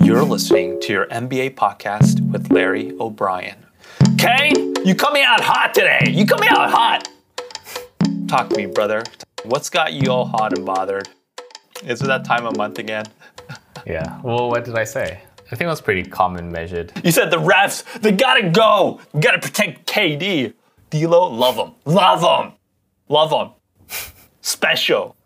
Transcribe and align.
You're 0.00 0.22
listening 0.24 0.80
to 0.82 0.92
your 0.92 1.06
NBA 1.06 1.54
podcast 1.54 2.20
with 2.30 2.50
Larry 2.50 2.92
O'Brien. 2.98 3.56
Kayne, 4.16 4.74
you 4.84 4.94
coming 4.94 5.22
out 5.22 5.40
hot 5.40 5.74
today. 5.74 6.04
You 6.10 6.24
coming 6.26 6.48
out 6.48 6.70
hot. 6.70 7.08
Talk 8.26 8.48
to 8.50 8.56
me, 8.56 8.66
brother. 8.66 9.02
What's 9.44 9.68
got 9.70 9.92
you 9.92 10.10
all 10.10 10.24
hot 10.24 10.56
and 10.56 10.64
bothered? 10.64 11.08
Is 11.84 12.00
it 12.02 12.06
that 12.06 12.24
time 12.24 12.46
of 12.46 12.56
month 12.56 12.78
again? 12.78 13.06
Yeah. 13.86 14.20
Well, 14.22 14.50
what 14.50 14.64
did 14.66 14.76
I 14.76 14.84
say? 14.84 15.20
I 15.46 15.50
think 15.50 15.62
it 15.62 15.66
was 15.68 15.80
pretty 15.80 16.02
common 16.02 16.50
measured. 16.52 16.92
You 17.02 17.10
said 17.10 17.30
the 17.30 17.38
refs, 17.38 17.84
they 18.02 18.12
gotta 18.12 18.50
go. 18.50 19.00
Gotta 19.18 19.38
protect 19.38 19.86
KD. 19.86 20.52
D'Lo, 20.90 21.28
love 21.28 21.56
him. 21.56 21.72
Love 21.86 22.20
him. 22.20 22.52
Love 23.08 23.30
him. 23.30 23.54
Special. 24.42 25.16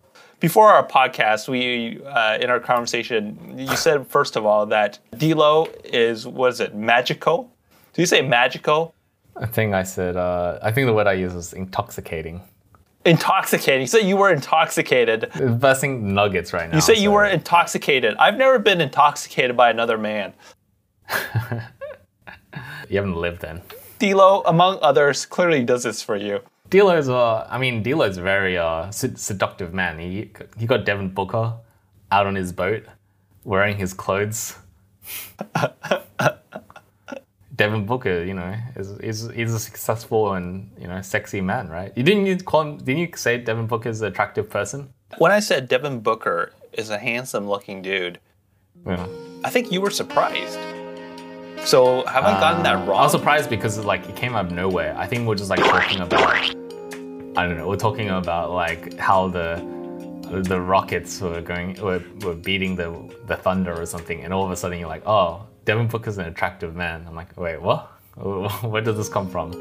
Before 0.43 0.69
our 0.71 0.85
podcast, 0.85 1.47
we 1.47 2.03
uh, 2.05 2.37
in 2.41 2.51
our 2.51 2.59
conversation, 2.59 3.55
you 3.57 3.77
said 3.77 4.09
first 4.09 4.35
of 4.35 4.45
all 4.45 4.67
that 4.67 4.99
D'Lo 5.17 5.69
is 5.85 6.27
what 6.27 6.53
is 6.53 6.59
it? 6.59 6.75
Magical? 6.75 7.49
Do 7.93 8.03
you 8.03 8.07
say 8.07 8.23
magical? 8.23 8.93
I 9.37 9.47
think 9.47 9.73
I 9.73 9.85
said, 9.85 10.17
uh, 10.17 10.59
I 10.61 10.73
think 10.73 10.87
the 10.87 10.93
word 10.93 11.07
I 11.07 11.13
used 11.13 11.37
was 11.37 11.53
intoxicating. 11.53 12.43
Intoxicating. 13.05 13.83
You 13.83 13.87
said 13.87 14.01
you 14.01 14.17
were 14.17 14.33
intoxicated. 14.33 15.31
Busting 15.61 16.13
nuggets 16.13 16.53
right 16.53 16.69
now. 16.69 16.75
You 16.75 16.81
say 16.81 16.97
you 16.97 17.13
were 17.13 17.25
intoxicated. 17.25 18.17
I've 18.17 18.37
never 18.37 18.59
been 18.59 18.81
intoxicated 18.81 19.57
by 19.57 19.71
another 19.71 19.97
man. 19.97 20.33
You 22.89 22.99
haven't 22.99 23.17
lived 23.17 23.41
then. 23.41 23.63
D'Lo, 24.01 24.43
among 24.45 24.79
others, 24.83 25.25
clearly 25.25 25.65
does 25.65 25.85
this 25.85 26.03
for 26.03 26.15
you. 26.15 26.41
D'Lo's, 26.73 27.09
uh, 27.09 27.47
I 27.51 27.59
mean, 27.59 27.83
D'Lo's 27.83 28.17
a 28.17 28.23
very 28.23 28.57
uh, 28.57 28.91
sed- 28.91 29.19
seductive 29.19 29.75
man. 29.75 29.99
He 29.99 30.31
he 30.59 30.67
got 30.67 30.85
Devin 30.87 31.11
Booker 31.11 31.53
out 32.11 32.27
on 32.27 32.35
his 32.35 32.51
boat, 32.53 32.85
wearing 33.45 33.77
his 33.77 33.93
clothes. 33.93 34.57
Devin 37.55 37.85
Booker, 37.85 38.25
you 38.25 38.33
know, 38.33 38.57
is, 38.77 38.91
is 39.01 39.29
is 39.29 39.53
a 39.53 39.59
successful 39.59 40.33
and 40.33 40.71
you 40.81 40.89
know 40.89 41.03
sexy 41.03 41.43
man, 41.43 41.69
right? 41.69 41.93
You 41.95 42.03
didn't 42.03 42.25
you 42.27 42.37
call 42.39 42.63
him? 42.63 42.79
Didn't 42.79 42.99
you 42.99 43.09
say 43.17 43.37
Devin 43.37 43.67
Booker 43.67 43.91
is 43.91 44.01
an 44.01 44.09
attractive 44.09 44.49
person? 44.49 44.89
When 45.19 45.31
I 45.31 45.41
said 45.41 45.69
Devin 45.69 46.01
Booker 46.01 46.53
is 46.73 46.89
a 46.89 46.99
handsome 46.99 47.47
looking 47.47 47.83
dude, 47.83 48.19
Yeah. 48.87 49.07
I 49.45 49.51
think 49.51 49.71
you 49.71 49.83
were 49.83 49.91
surprised. 49.91 50.59
So 51.67 52.05
have 52.07 52.25
I 52.25 52.41
gotten 52.41 52.63
that 52.63 52.89
wrong? 52.89 52.99
I 52.99 53.03
was 53.03 53.13
surprised 53.13 53.51
because 53.51 53.79
like 53.85 54.09
it 54.09 54.17
came 54.17 54.35
out 54.35 54.47
of 54.47 54.53
nowhere. 54.53 54.97
I 54.97 55.07
think 55.07 55.29
we're 55.29 55.35
just 55.37 55.51
like 55.51 55.61
talking 55.61 56.01
about 56.01 56.57
I 57.35 57.47
don't 57.47 57.57
know, 57.57 57.67
we're 57.67 57.77
talking 57.77 58.11
about 58.11 58.51
like 58.53 58.99
how 58.99 59.29
the 59.29 59.65
the 60.31 60.61
Rockets 60.61 61.21
were 61.21 61.41
going 61.41 61.81
were, 61.81 62.03
were 62.21 62.35
beating 62.35 62.77
the 62.77 62.93
the 63.27 63.37
Thunder 63.37 63.79
or 63.81 63.87
something, 63.87 64.23
and 64.25 64.33
all 64.33 64.45
of 64.45 64.51
a 64.51 64.57
sudden 64.57 64.79
you're 64.79 64.89
like, 64.89 65.07
oh, 65.07 65.47
Devin 65.65 65.87
Booker's 65.89 66.19
an 66.19 66.27
attractive 66.27 66.75
man. 66.75 67.05
I'm 67.07 67.15
like, 67.15 67.37
wait, 67.39 67.61
what? 67.61 67.87
Where 68.17 68.83
does 68.83 68.97
this 68.97 69.09
come 69.09 69.29
from? 69.29 69.53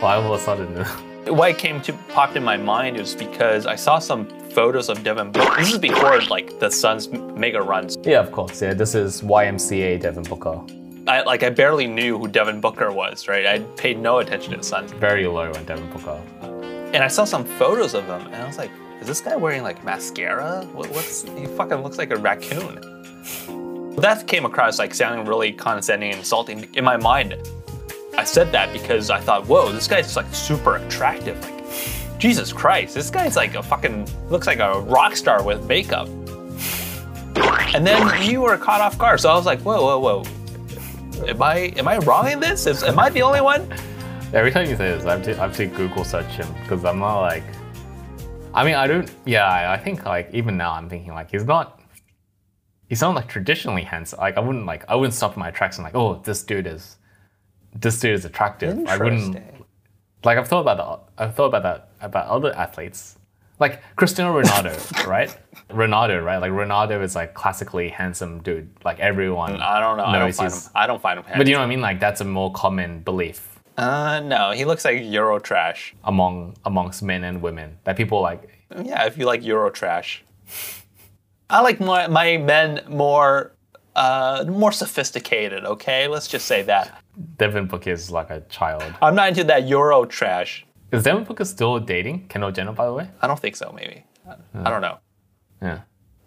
Why 0.00 0.16
all 0.16 0.34
of 0.34 0.40
a 0.40 0.42
sudden? 0.44 0.84
Why 1.34 1.48
it 1.48 1.58
came 1.58 1.80
to 1.82 1.92
popped 2.10 2.36
in 2.36 2.44
my 2.44 2.58
mind 2.58 2.98
is 2.98 3.14
because 3.14 3.64
I 3.64 3.76
saw 3.76 3.98
some 3.98 4.28
photos 4.50 4.90
of 4.90 5.02
Devin 5.02 5.32
Booker. 5.32 5.56
This 5.56 5.72
is 5.72 5.78
before 5.78 6.20
like 6.22 6.58
the 6.60 6.70
Suns 6.70 7.08
mega 7.08 7.62
runs. 7.62 7.96
yeah, 8.02 8.20
of 8.20 8.30
course. 8.32 8.60
Yeah, 8.60 8.74
this 8.74 8.94
is 8.94 9.22
YMCA 9.22 10.00
Devin 10.00 10.24
Booker. 10.24 10.60
I 11.06 11.22
like 11.22 11.42
I 11.42 11.48
barely 11.50 11.86
knew 11.86 12.18
who 12.18 12.28
Devin 12.28 12.60
Booker 12.60 12.92
was, 12.92 13.28
right? 13.28 13.46
I 13.46 13.60
paid 13.76 13.98
no 13.98 14.18
attention 14.18 14.50
to 14.52 14.58
the 14.58 14.64
Suns. 14.64 14.92
Very 14.92 15.26
low 15.26 15.50
on 15.52 15.64
Devin 15.64 15.90
Booker. 15.90 16.20
And 16.94 17.02
I 17.02 17.08
saw 17.08 17.24
some 17.24 17.44
photos 17.44 17.92
of 17.92 18.04
him 18.04 18.20
and 18.26 18.36
I 18.36 18.46
was 18.46 18.56
like, 18.56 18.70
is 19.00 19.08
this 19.08 19.20
guy 19.20 19.34
wearing 19.34 19.64
like 19.64 19.82
mascara? 19.82 20.64
What, 20.72 20.88
what's 20.90 21.24
he 21.24 21.46
fucking 21.46 21.78
looks 21.78 21.98
like 21.98 22.12
a 22.12 22.16
raccoon. 22.16 22.80
That 23.96 24.28
came 24.28 24.44
across 24.44 24.78
like 24.78 24.94
sounding 24.94 25.26
really 25.26 25.52
condescending 25.52 26.10
and 26.10 26.20
insulting 26.20 26.72
in 26.74 26.84
my 26.84 26.96
mind. 26.96 27.36
I 28.16 28.22
said 28.22 28.52
that 28.52 28.72
because 28.72 29.10
I 29.10 29.18
thought, 29.18 29.44
whoa, 29.48 29.72
this 29.72 29.88
guy's 29.88 30.14
like 30.14 30.32
super 30.32 30.76
attractive. 30.76 31.42
Like, 31.42 32.20
Jesus 32.20 32.52
Christ, 32.52 32.94
this 32.94 33.10
guy's 33.10 33.34
like 33.34 33.56
a 33.56 33.62
fucking 33.62 34.08
looks 34.30 34.46
like 34.46 34.60
a 34.60 34.78
rock 34.82 35.16
star 35.16 35.42
with 35.42 35.66
makeup. 35.66 36.06
And 37.74 37.84
then 37.84 38.22
you 38.22 38.40
were 38.40 38.56
caught 38.56 38.80
off 38.80 38.96
guard, 38.98 39.18
so 39.18 39.30
I 39.30 39.34
was 39.34 39.46
like, 39.46 39.60
whoa, 39.62 39.98
whoa, 39.98 40.22
whoa. 40.22 41.26
Am 41.26 41.42
I 41.42 41.72
am 41.76 41.88
I 41.88 41.98
wrong 41.98 42.30
in 42.30 42.38
this? 42.38 42.68
Is, 42.68 42.84
am 42.84 43.00
I 43.00 43.10
the 43.10 43.22
only 43.22 43.40
one? 43.40 43.68
Every 44.34 44.50
time 44.50 44.68
you 44.68 44.76
say 44.76 44.90
this, 44.90 45.04
I 45.04 45.12
have 45.12 45.22
to, 45.22 45.30
I 45.34 45.46
have 45.46 45.56
to 45.58 45.66
Google 45.66 46.02
search 46.02 46.26
him 46.32 46.52
because 46.62 46.84
I'm 46.84 46.98
not 46.98 47.20
like. 47.20 47.44
I 48.52 48.64
mean, 48.64 48.74
I 48.74 48.88
don't. 48.88 49.08
Yeah, 49.24 49.70
I, 49.70 49.76
think 49.76 50.04
like 50.04 50.28
even 50.32 50.56
now 50.56 50.72
I'm 50.72 50.88
thinking 50.88 51.14
like 51.14 51.30
he's 51.30 51.44
not. 51.44 51.80
He's 52.88 53.00
not 53.00 53.14
like 53.14 53.28
traditionally 53.28 53.82
handsome. 53.82 54.18
Like 54.18 54.36
I 54.36 54.40
wouldn't 54.40 54.66
like 54.66 54.84
I 54.88 54.96
wouldn't 54.96 55.14
stop 55.14 55.36
my 55.36 55.52
tracks 55.52 55.76
and 55.76 55.84
like 55.84 55.94
oh 55.94 56.20
this 56.24 56.42
dude 56.42 56.66
is, 56.66 56.96
this 57.76 58.00
dude 58.00 58.14
is 58.14 58.24
attractive. 58.24 58.84
I 58.88 58.96
wouldn't 58.96 59.36
like 60.24 60.36
I've 60.36 60.48
thought 60.48 60.62
about 60.62 60.78
that. 60.78 61.22
I've 61.22 61.36
thought 61.36 61.46
about 61.54 61.62
that 61.62 61.90
about 62.00 62.26
other 62.26 62.52
athletes, 62.56 63.16
like 63.60 63.82
Cristiano 63.94 64.42
Ronaldo, 64.42 65.06
right? 65.06 65.36
Ronaldo, 65.70 66.24
right? 66.24 66.38
Like 66.38 66.50
Ronaldo 66.50 67.04
is 67.04 67.14
like 67.14 67.34
classically 67.34 67.88
handsome 67.88 68.42
dude. 68.42 68.68
Like 68.84 68.98
everyone. 68.98 69.60
I 69.60 69.78
don't 69.78 69.96
know. 69.96 70.04
I 70.04 70.18
don't 70.18 70.34
find 70.34 70.52
him. 70.52 70.60
I 70.74 70.86
don't 70.88 71.00
find 71.00 71.18
him 71.20 71.24
handsome. 71.24 71.38
But 71.38 71.46
you 71.46 71.52
know 71.52 71.60
what 71.60 71.66
I 71.66 71.68
mean? 71.68 71.80
Like 71.80 72.00
that's 72.00 72.20
a 72.20 72.24
more 72.24 72.50
common 72.50 72.98
belief 72.98 73.53
Uh, 73.76 74.20
no, 74.24 74.52
he 74.52 74.64
looks 74.64 74.84
like 74.84 75.02
Euro 75.02 75.38
trash. 75.38 75.94
among 76.04 76.56
amongst 76.64 77.02
men 77.02 77.24
and 77.24 77.42
women 77.42 77.76
that 77.84 77.96
people 77.96 78.20
like 78.20 78.48
Yeah, 78.82 79.04
if 79.06 79.18
you 79.18 79.26
like 79.26 79.44
Euro 79.44 79.70
trash. 79.70 80.24
I 81.50 81.60
like 81.60 81.80
my, 81.80 82.06
my 82.06 82.36
men 82.36 82.80
more 82.88 83.52
uh, 83.96 84.44
more 84.48 84.72
sophisticated, 84.72 85.64
okay? 85.64 86.08
Let's 86.08 86.26
just 86.26 86.46
say 86.46 86.62
that. 86.62 87.00
Devin 87.36 87.66
Booker 87.66 87.90
is 87.90 88.10
like 88.10 88.30
a 88.30 88.40
child. 88.42 88.82
I'm 89.00 89.14
not 89.14 89.28
into 89.28 89.44
that 89.44 89.68
Euro 89.68 90.04
trash. 90.04 90.66
Is 90.90 91.04
Devin 91.04 91.24
Booker 91.24 91.44
still 91.44 91.78
dating 91.78 92.26
Kendall 92.28 92.50
Jenner, 92.50 92.72
by 92.72 92.86
the 92.86 92.92
way? 92.92 93.08
I 93.22 93.26
don't 93.26 93.38
think 93.38 93.56
so, 93.56 93.72
maybe. 93.74 94.04
I 94.28 94.70
don't 94.70 94.80
know. 94.80 94.98
Yeah. 95.62 95.80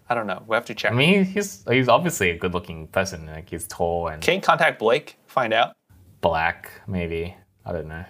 I 0.08 0.14
don't 0.14 0.26
know. 0.26 0.42
We 0.46 0.54
have 0.54 0.64
to 0.66 0.74
check. 0.74 0.92
I 0.92 0.94
mean, 0.94 1.24
he's 1.24 1.64
he's 1.68 1.88
obviously 1.88 2.30
a 2.30 2.38
good-looking 2.38 2.88
person. 2.88 3.26
Like 3.26 3.50
he's 3.50 3.66
tall 3.66 4.08
and 4.08 4.22
Can 4.22 4.36
you 4.36 4.40
contact 4.40 4.78
Blake? 4.78 5.16
Find 5.26 5.52
out. 5.52 5.74
Black, 6.20 6.70
maybe. 6.86 7.36
I 7.64 7.72
don't 7.72 7.88
know. 7.88 8.04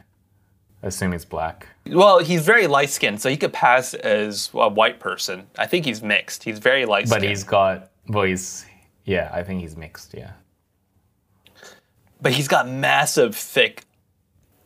I 0.82 0.86
assume 0.86 1.10
he's 1.12 1.24
black. 1.24 1.66
Well, 1.86 2.20
he's 2.20 2.44
very 2.44 2.66
light 2.68 2.90
skinned, 2.90 3.20
so 3.20 3.28
he 3.28 3.36
could 3.36 3.52
pass 3.52 3.94
as 3.94 4.50
a 4.54 4.68
white 4.68 5.00
person. 5.00 5.48
I 5.58 5.66
think 5.66 5.84
he's 5.84 6.02
mixed. 6.02 6.44
He's 6.44 6.60
very 6.60 6.84
light 6.86 7.08
skinned. 7.08 7.22
But 7.22 7.28
he's 7.28 7.42
got 7.44 7.90
well, 8.08 8.24
he's 8.24 8.64
yeah. 9.04 9.30
I 9.32 9.42
think 9.42 9.60
he's 9.60 9.76
mixed. 9.76 10.14
Yeah. 10.14 10.32
but 12.20 12.32
he's 12.32 12.48
got 12.48 12.68
massive, 12.68 13.34
thick 13.34 13.84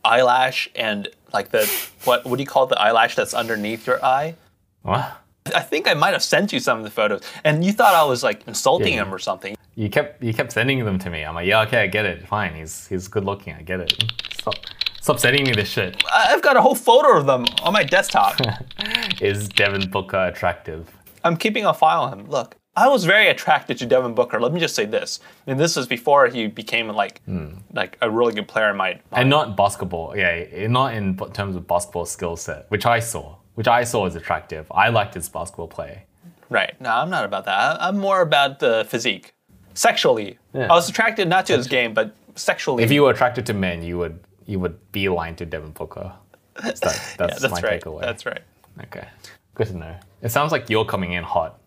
eyelash 0.05 0.69
and 0.75 1.07
like 1.33 1.49
the 1.49 1.65
what 2.03 2.25
what 2.25 2.35
do 2.37 2.43
you 2.43 2.47
call 2.47 2.67
the 2.67 2.79
eyelash 2.79 3.15
that's 3.15 3.33
underneath 3.33 3.87
your 3.87 4.03
eye? 4.05 4.35
What? 4.83 5.11
I 5.55 5.59
think 5.61 5.87
I 5.87 5.93
might 5.93 6.13
have 6.13 6.23
sent 6.23 6.53
you 6.53 6.59
some 6.59 6.77
of 6.77 6.83
the 6.83 6.89
photos, 6.91 7.21
and 7.43 7.65
you 7.65 7.73
thought 7.73 7.95
I 7.95 8.03
was 8.03 8.23
like 8.23 8.47
insulting 8.47 8.93
Yeah. 8.93 9.01
him 9.03 9.13
or 9.13 9.19
something. 9.19 9.55
You 9.75 9.89
kept 9.89 10.23
you 10.23 10.33
kept 10.33 10.51
sending 10.51 10.83
them 10.85 10.99
to 10.99 11.09
me. 11.09 11.23
I'm 11.23 11.35
like, 11.35 11.47
yeah, 11.47 11.61
okay, 11.61 11.81
I 11.81 11.87
get 11.87 12.05
it. 12.05 12.27
Fine. 12.27 12.55
He's 12.55 12.87
he's 12.87 13.07
good 13.07 13.25
looking. 13.25 13.53
I 13.53 13.61
get 13.61 13.79
it. 13.79 13.93
Stop 14.39 14.55
stop 15.01 15.19
sending 15.19 15.45
me 15.45 15.53
this 15.53 15.69
shit. 15.69 16.03
I've 16.13 16.41
got 16.41 16.57
a 16.57 16.61
whole 16.61 16.75
photo 16.75 17.17
of 17.17 17.25
them 17.25 17.45
on 17.63 17.73
my 17.73 17.83
desktop. 17.83 18.39
Is 19.21 19.49
Devin 19.49 19.89
Booker 19.89 20.25
attractive? 20.25 20.89
I'm 21.23 21.37
keeping 21.37 21.65
a 21.65 21.73
file 21.73 22.03
on 22.03 22.19
him. 22.19 22.29
Look, 22.29 22.55
I 22.75 22.87
was 22.87 23.05
very 23.05 23.29
attracted 23.29 23.77
to 23.79 23.85
Devin 23.85 24.13
Booker. 24.13 24.39
Let 24.39 24.53
me 24.53 24.59
just 24.59 24.75
say 24.75 24.85
this, 24.85 25.19
and 25.47 25.59
this 25.59 25.75
was 25.75 25.87
before 25.87 26.27
he 26.27 26.47
became 26.47 26.87
like 26.89 27.23
hmm. 27.23 27.55
like 27.73 27.97
a 28.01 28.09
really 28.09 28.33
good 28.33 28.47
player 28.47 28.69
in 28.69 28.77
my. 28.77 28.99
and 29.11 29.29
not 29.29 29.57
basketball. 29.57 30.15
Yeah, 30.15 30.67
not 30.67 30.93
in 30.93 31.17
terms 31.33 31.55
of 31.55 31.67
basketball 31.67 32.05
skill 32.05 32.35
set, 32.35 32.65
which 32.69 32.85
I 32.85 32.99
saw, 32.99 33.37
which 33.55 33.67
I 33.67 33.83
saw 33.83 34.05
as 34.05 34.15
attractive. 34.15 34.71
I 34.71 34.89
liked 34.89 35.15
his 35.15 35.29
basketball 35.29 35.67
play. 35.67 36.05
Right. 36.49 36.79
No, 36.79 36.91
I'm 36.91 37.09
not 37.09 37.25
about 37.25 37.45
that. 37.45 37.81
I'm 37.81 37.97
more 37.97 38.21
about 38.21 38.59
the 38.59 38.85
physique. 38.87 39.32
Sexually, 39.73 40.37
Yeah. 40.53 40.65
I 40.71 40.75
was 40.75 40.89
attracted 40.89 41.27
not 41.27 41.45
to 41.47 41.57
his 41.57 41.67
game, 41.67 41.93
but 41.93 42.15
sexually. 42.35 42.83
If 42.83 42.91
you 42.91 43.03
were 43.03 43.11
attracted 43.11 43.45
to 43.47 43.53
men, 43.53 43.83
you 43.83 43.97
would 43.97 44.19
you 44.45 44.59
would 44.59 44.77
beeline 44.91 45.35
to 45.37 45.45
Devin 45.45 45.71
Booker. 45.71 46.11
That's, 46.61 46.79
that, 46.81 47.15
that's, 47.17 47.33
yeah, 47.41 47.47
that's 47.47 47.61
my 47.61 47.67
right. 47.67 47.81
takeaway. 47.81 48.01
That's 48.01 48.25
right. 48.27 48.41
okay. 48.83 49.07
Good 49.55 49.67
to 49.67 49.77
know. 49.77 49.95
It 50.21 50.29
sounds 50.29 50.51
like 50.51 50.69
you're 50.69 50.85
coming 50.85 51.13
in 51.13 51.23
hot 51.23 51.59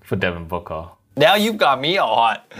for 0.00 0.16
Devin 0.16 0.46
Booker. 0.48 0.88
Now 1.16 1.34
you've 1.36 1.56
got 1.56 1.80
me 1.80 1.98
all 1.98 2.14
hot. 2.16 2.52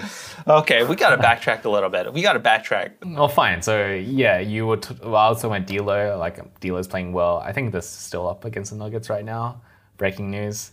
Okay, 0.46 0.84
we 0.84 0.94
got 0.96 1.10
to 1.10 1.18
backtrack 1.22 1.64
a 1.64 1.68
little 1.68 1.88
bit. 1.90 2.12
We 2.12 2.22
got 2.22 2.32
to 2.34 2.40
backtrack. 2.40 2.92
Oh, 3.16 3.28
fine. 3.28 3.62
So 3.62 3.86
yeah, 3.88 4.38
you 4.38 4.66
were. 4.66 4.76
T- 4.78 4.96
well, 5.02 5.16
I 5.16 5.28
was 5.28 5.40
talking 5.42 5.56
about 5.56 5.66
D'Lo. 5.68 6.16
Like 6.18 6.60
D'Lo's 6.60 6.86
playing 6.88 7.12
well. 7.12 7.38
I 7.38 7.52
think 7.52 7.72
this 7.72 7.84
is 7.86 7.90
still 7.92 8.28
up 8.28 8.44
against 8.44 8.70
the 8.72 8.76
Nuggets 8.76 9.08
right 9.10 9.24
now. 9.24 9.60
Breaking 9.96 10.30
news: 10.30 10.72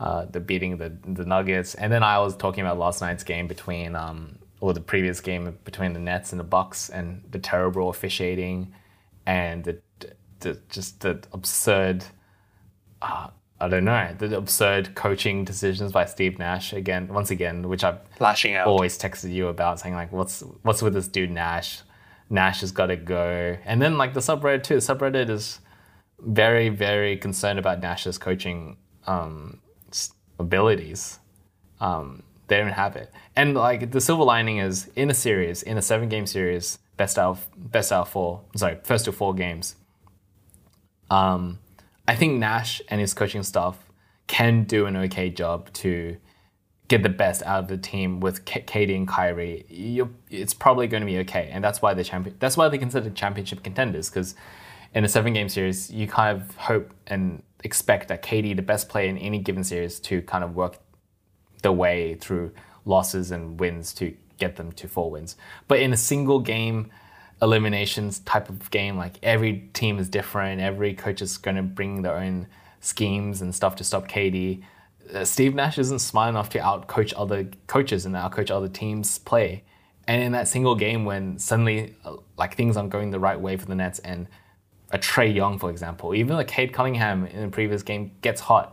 uh, 0.00 0.26
they're 0.30 0.40
beating 0.40 0.78
the 0.78 0.92
the 1.06 1.24
Nuggets. 1.24 1.74
And 1.74 1.92
then 1.92 2.02
I 2.02 2.18
was 2.18 2.36
talking 2.36 2.62
about 2.62 2.78
last 2.78 3.00
night's 3.00 3.24
game 3.24 3.46
between, 3.46 3.94
um, 3.96 4.38
or 4.60 4.72
the 4.72 4.80
previous 4.80 5.20
game 5.20 5.58
between 5.64 5.92
the 5.92 6.00
Nets 6.00 6.32
and 6.32 6.40
the 6.40 6.44
Bucks, 6.44 6.90
and 6.90 7.22
the 7.30 7.38
terrible 7.38 7.88
officiating, 7.90 8.72
and 9.26 9.64
the, 9.64 9.78
the 10.40 10.58
just 10.68 11.00
the 11.00 11.22
absurd 11.32 12.04
uh, 13.02 13.28
I 13.60 13.68
don't 13.68 13.84
know 13.84 14.14
the 14.18 14.36
absurd 14.36 14.94
coaching 14.94 15.44
decisions 15.44 15.92
by 15.92 16.06
Steve 16.06 16.38
Nash 16.38 16.72
again, 16.72 17.08
once 17.08 17.30
again, 17.30 17.68
which 17.68 17.84
I've 17.84 17.98
Lashing 18.18 18.54
out. 18.54 18.66
always 18.66 18.98
texted 18.98 19.32
you 19.32 19.48
about, 19.48 19.80
saying 19.80 19.94
like, 19.94 20.12
"What's 20.12 20.40
what's 20.62 20.82
with 20.82 20.94
this 20.94 21.08
dude 21.08 21.30
Nash? 21.30 21.82
Nash 22.28 22.60
has 22.60 22.72
got 22.72 22.86
to 22.86 22.96
go." 22.96 23.56
And 23.64 23.80
then 23.80 23.96
like 23.96 24.12
the 24.12 24.20
subreddit 24.20 24.64
too. 24.64 24.74
The 24.74 24.80
subreddit 24.80 25.30
is 25.30 25.60
very 26.18 26.68
very 26.68 27.16
concerned 27.16 27.58
about 27.58 27.80
Nash's 27.80 28.18
coaching 28.18 28.76
um, 29.06 29.60
abilities. 30.38 31.18
Um, 31.80 32.22
they 32.46 32.58
don't 32.58 32.68
have 32.68 32.96
it, 32.96 33.12
and 33.36 33.54
like 33.54 33.90
the 33.90 34.00
silver 34.00 34.24
lining 34.24 34.58
is 34.58 34.90
in 34.96 35.10
a 35.10 35.14
series, 35.14 35.62
in 35.62 35.78
a 35.78 35.82
seven 35.82 36.08
game 36.08 36.26
series, 36.26 36.78
best 36.96 37.18
out 37.18 37.38
best 37.56 37.90
out 37.92 38.08
four. 38.08 38.42
Sorry, 38.56 38.78
first 38.82 39.06
to 39.06 39.12
four 39.12 39.34
games. 39.34 39.76
Um, 41.10 41.58
I 42.06 42.14
think 42.16 42.38
Nash 42.38 42.82
and 42.88 43.00
his 43.00 43.14
coaching 43.14 43.42
staff 43.42 43.78
can 44.26 44.64
do 44.64 44.86
an 44.86 44.96
okay 44.96 45.30
job 45.30 45.72
to 45.74 46.16
get 46.88 47.02
the 47.02 47.08
best 47.08 47.42
out 47.44 47.60
of 47.60 47.68
the 47.68 47.78
team 47.78 48.20
with 48.20 48.44
K- 48.44 48.62
KD 48.62 48.94
and 48.94 49.08
Kyrie. 49.08 49.64
You, 49.68 50.14
it's 50.30 50.54
probably 50.54 50.86
going 50.86 51.00
to 51.00 51.06
be 51.06 51.18
okay, 51.18 51.48
and 51.50 51.64
that's 51.64 51.80
why 51.80 51.94
the 51.94 52.04
champion. 52.04 52.36
That's 52.38 52.56
why 52.56 52.68
they 52.68 52.78
consider 52.78 53.10
championship 53.10 53.62
contenders 53.62 54.10
because 54.10 54.34
in 54.94 55.04
a 55.04 55.08
seven-game 55.08 55.48
series, 55.48 55.90
you 55.90 56.06
kind 56.06 56.40
of 56.40 56.56
hope 56.56 56.92
and 57.06 57.42
expect 57.64 58.08
that 58.08 58.22
KD, 58.22 58.54
the 58.54 58.62
best 58.62 58.88
player 58.88 59.08
in 59.08 59.18
any 59.18 59.38
given 59.38 59.64
series, 59.64 59.98
to 60.00 60.22
kind 60.22 60.44
of 60.44 60.54
work 60.54 60.78
the 61.62 61.72
way 61.72 62.14
through 62.14 62.52
losses 62.84 63.30
and 63.30 63.58
wins 63.58 63.92
to 63.94 64.14
get 64.38 64.56
them 64.56 64.70
to 64.72 64.86
four 64.86 65.10
wins. 65.10 65.36
But 65.66 65.80
in 65.80 65.92
a 65.92 65.96
single 65.96 66.38
game 66.38 66.90
eliminations 67.42 68.20
type 68.20 68.48
of 68.48 68.70
game, 68.70 68.96
like 68.96 69.14
every 69.22 69.68
team 69.72 69.98
is 69.98 70.08
different, 70.08 70.60
every 70.60 70.94
coach 70.94 71.22
is 71.22 71.36
going 71.38 71.56
to 71.56 71.62
bring 71.62 72.02
their 72.02 72.16
own 72.16 72.46
schemes 72.80 73.40
and 73.40 73.54
stuff 73.54 73.76
to 73.76 73.84
stop 73.84 74.06
KD. 74.08 74.62
Uh, 75.12 75.24
Steve 75.24 75.54
Nash 75.54 75.78
isn't 75.78 76.00
smart 76.00 76.28
enough 76.28 76.50
to 76.50 76.58
outcoach 76.58 77.12
other 77.16 77.48
coaches 77.66 78.06
and 78.06 78.14
outcoach 78.14 78.50
other 78.50 78.68
teams' 78.68 79.18
play. 79.18 79.64
And 80.06 80.22
in 80.22 80.32
that 80.32 80.48
single 80.48 80.74
game, 80.74 81.04
when 81.04 81.38
suddenly 81.38 81.94
uh, 82.04 82.16
like 82.36 82.56
things 82.56 82.76
aren't 82.76 82.90
going 82.90 83.10
the 83.10 83.18
right 83.18 83.40
way 83.40 83.56
for 83.56 83.64
the 83.64 83.74
Nets, 83.74 84.00
and 84.00 84.28
a 84.94 84.98
Trae 84.98 85.32
Young, 85.34 85.58
for 85.58 85.70
example, 85.70 86.14
even 86.14 86.36
like 86.36 86.48
Cade 86.48 86.72
Cunningham 86.72 87.26
in 87.26 87.40
the 87.42 87.48
previous 87.48 87.82
game 87.82 88.12
gets 88.22 88.40
hot 88.40 88.66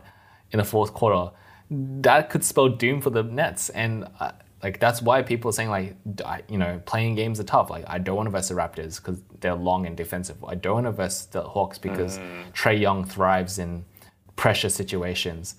in 0.52 0.58
the 0.58 0.64
fourth 0.64 0.92
quarter, 0.94 1.24
that 1.70 2.30
could 2.30 2.44
spell 2.44 2.68
doom 2.68 3.00
for 3.00 3.10
the 3.10 3.22
Nets. 3.22 3.70
And 3.70 4.06
uh, 4.20 4.32
like 4.62 4.78
that's 4.78 5.00
why 5.02 5.22
people 5.22 5.48
are 5.50 5.52
saying 5.52 5.70
like, 5.70 5.96
I- 6.24 6.42
you 6.48 6.58
know, 6.58 6.80
play-in 6.90 7.14
games 7.16 7.40
are 7.40 7.44
tough. 7.44 7.68
Like 7.70 7.84
I 7.88 7.98
don't 7.98 8.16
want 8.16 8.26
to 8.28 8.30
verse 8.30 8.48
the 8.48 8.54
Raptors 8.54 8.96
because 8.98 9.18
they're 9.40 9.54
long 9.54 9.86
and 9.86 9.96
defensive. 9.96 10.36
I 10.44 10.54
don't 10.54 10.74
want 10.74 10.86
to 10.86 10.92
verse 10.92 11.24
the 11.24 11.42
Hawks 11.42 11.78
because 11.78 12.18
Trae 12.54 12.78
Young 12.80 13.04
thrives 13.04 13.58
in 13.58 13.84
pressure 14.36 14.68
situations. 14.68 15.56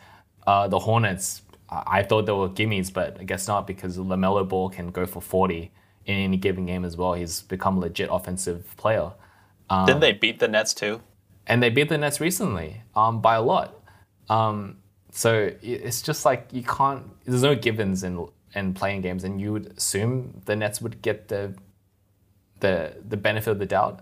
Uh, 0.48 0.68
the 0.68 0.80
Hornets, 0.80 1.42
I 1.69 2.00
I 2.00 2.04
thought 2.04 2.25
they 2.25 2.31
were 2.44 2.50
gimmies, 2.50 2.94
but 2.94 3.18
I 3.19 3.24
guess 3.24 3.48
not 3.48 3.68
because 3.68 3.98
Lamelo 3.98 4.48
Ball 4.48 4.69
can 4.69 4.88
go 4.92 5.06
for 5.06 5.21
40 5.21 5.71
in 6.06 6.16
any 6.16 6.38
given 6.38 6.66
game 6.68 6.86
as 6.86 6.95
well. 6.98 7.13
He's 7.21 7.42
become 7.42 7.77
a 7.77 7.81
legit 7.81 8.09
offensive 8.12 8.62
player. 8.77 9.12
Didn't 9.86 10.02
they 10.02 10.14
beat 10.14 10.40
the 10.40 10.48
Nets 10.48 10.74
too? 10.74 11.02
And 11.48 11.62
they 11.62 11.70
beat 11.70 11.90
the 11.90 11.98
Nets 11.98 12.20
recently 12.20 12.81
um, 12.96 13.22
by 13.22 13.36
a 13.36 13.42
lot. 13.42 13.75
Um, 14.30 14.78
so 15.12 15.52
it's 15.62 16.02
just 16.02 16.25
like 16.25 16.48
you 16.52 16.64
can't. 16.64 17.04
There's 17.25 17.44
no 17.44 17.56
givens 17.56 18.04
in 18.04 18.28
in 18.56 18.74
play-in 18.74 19.02
games, 19.02 19.24
and 19.24 19.40
you 19.40 19.52
would 19.54 19.74
assume 19.78 20.42
the 20.46 20.56
Nets 20.56 20.81
would 20.81 21.02
get 21.02 21.28
the 21.28 21.54
the 22.60 22.94
the 23.08 23.18
benefit 23.18 23.52
of 23.52 23.60
the 23.60 23.66
doubt, 23.66 24.02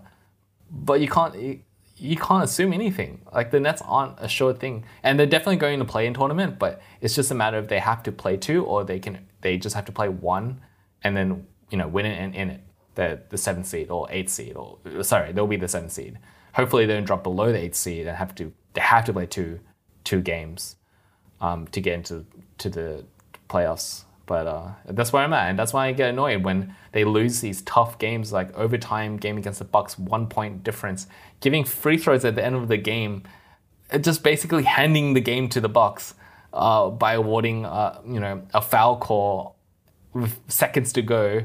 but 0.70 1.00
you 1.00 1.08
can't. 1.08 1.34
You, 1.34 1.60
you 1.96 2.16
can't 2.16 2.42
assume 2.42 2.72
anything. 2.72 3.20
Like 3.32 3.52
the 3.52 3.60
Nets 3.60 3.82
aren't 3.86 4.18
a 4.18 4.28
sure 4.28 4.52
thing, 4.54 4.84
and 5.02 5.18
they're 5.18 5.26
definitely 5.26 5.56
going 5.56 5.78
to 5.78 5.84
play 5.84 6.06
in 6.06 6.14
tournament. 6.14 6.58
But 6.58 6.80
it's 7.00 7.14
just 7.14 7.30
a 7.30 7.34
matter 7.34 7.58
of 7.58 7.68
they 7.68 7.78
have 7.78 8.02
to 8.04 8.12
play 8.12 8.36
two, 8.36 8.64
or 8.64 8.84
they 8.84 8.98
can 8.98 9.26
they 9.42 9.58
just 9.58 9.76
have 9.76 9.84
to 9.84 9.92
play 9.92 10.08
one, 10.08 10.60
and 11.04 11.16
then 11.16 11.46
you 11.70 11.78
know 11.78 11.88
win 11.88 12.06
it 12.06 12.18
and 12.18 12.34
in 12.34 12.50
it 12.50 12.60
the 12.94 13.20
the 13.28 13.38
seventh 13.38 13.66
seed 13.66 13.90
or 13.90 14.06
eighth 14.10 14.30
seed 14.30 14.56
or 14.56 14.78
sorry 15.02 15.32
they'll 15.32 15.46
be 15.46 15.56
the 15.56 15.68
seventh 15.68 15.92
seed. 15.92 16.18
Hopefully 16.54 16.86
they 16.86 16.94
don't 16.94 17.04
drop 17.04 17.22
below 17.22 17.50
the 17.52 17.58
eighth 17.58 17.76
seed 17.76 18.06
and 18.06 18.16
have 18.16 18.34
to 18.36 18.52
they 18.74 18.80
have 18.80 19.04
to 19.06 19.12
play 19.12 19.26
two 19.26 19.60
two 20.04 20.20
games 20.20 20.76
um, 21.40 21.66
to 21.68 21.80
get 21.80 21.94
into 21.94 22.24
to 22.58 22.70
the 22.70 23.04
playoffs. 23.48 24.04
But 24.24 24.46
uh, 24.46 24.70
that's 24.86 25.12
where 25.12 25.22
I'm 25.22 25.32
at, 25.32 25.50
and 25.50 25.58
that's 25.58 25.72
why 25.72 25.88
I 25.88 25.92
get 25.92 26.10
annoyed 26.10 26.44
when 26.44 26.74
they 26.92 27.04
lose 27.04 27.40
these 27.40 27.60
tough 27.62 27.98
games 27.98 28.32
like 28.32 28.56
overtime 28.56 29.16
game 29.16 29.36
against 29.36 29.58
the 29.58 29.64
Bucks, 29.64 29.98
one 29.98 30.28
point 30.28 30.62
difference, 30.62 31.08
giving 31.40 31.64
free 31.64 31.98
throws 31.98 32.24
at 32.24 32.36
the 32.36 32.44
end 32.44 32.54
of 32.54 32.68
the 32.68 32.76
game, 32.76 33.24
uh, 33.90 33.98
just 33.98 34.22
basically 34.22 34.62
handing 34.62 35.14
the 35.14 35.20
game 35.20 35.48
to 35.50 35.60
the 35.60 35.68
Bucks 35.68 36.14
uh, 36.52 36.88
by 36.88 37.14
awarding 37.14 37.66
uh, 37.66 38.00
you 38.06 38.20
know 38.20 38.42
a 38.54 38.62
foul 38.62 38.96
call 38.96 39.56
with 40.14 40.38
seconds 40.48 40.92
to 40.92 41.02
go, 41.02 41.42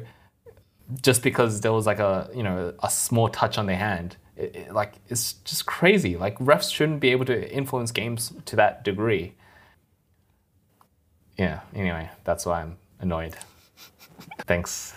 just 1.02 1.22
because 1.24 1.62
there 1.62 1.74
was 1.74 1.86
like 1.86 2.00
a 2.00 2.30
you 2.36 2.44
know 2.44 2.74
a 2.84 2.90
small 2.90 3.28
touch 3.30 3.58
on 3.58 3.66
their 3.66 3.78
hand. 3.78 4.18
It- 4.36 4.56
it- 4.56 4.74
like 4.74 4.94
it's 5.10 5.34
just 5.34 5.66
crazy. 5.66 6.16
Like 6.18 6.38
refs 6.40 6.72
shouldn't 6.74 7.00
be 7.00 7.10
able 7.10 7.26
to 7.26 7.52
influence 7.52 7.92
games 7.92 8.34
to 8.46 8.56
that 8.56 8.84
degree 8.84 9.34
yeah, 11.38 11.60
anyway, 11.76 12.10
that's 12.24 12.46
why 12.48 12.62
I'm 12.64 12.78
annoyed. 13.00 13.36
Thanks 14.48 14.96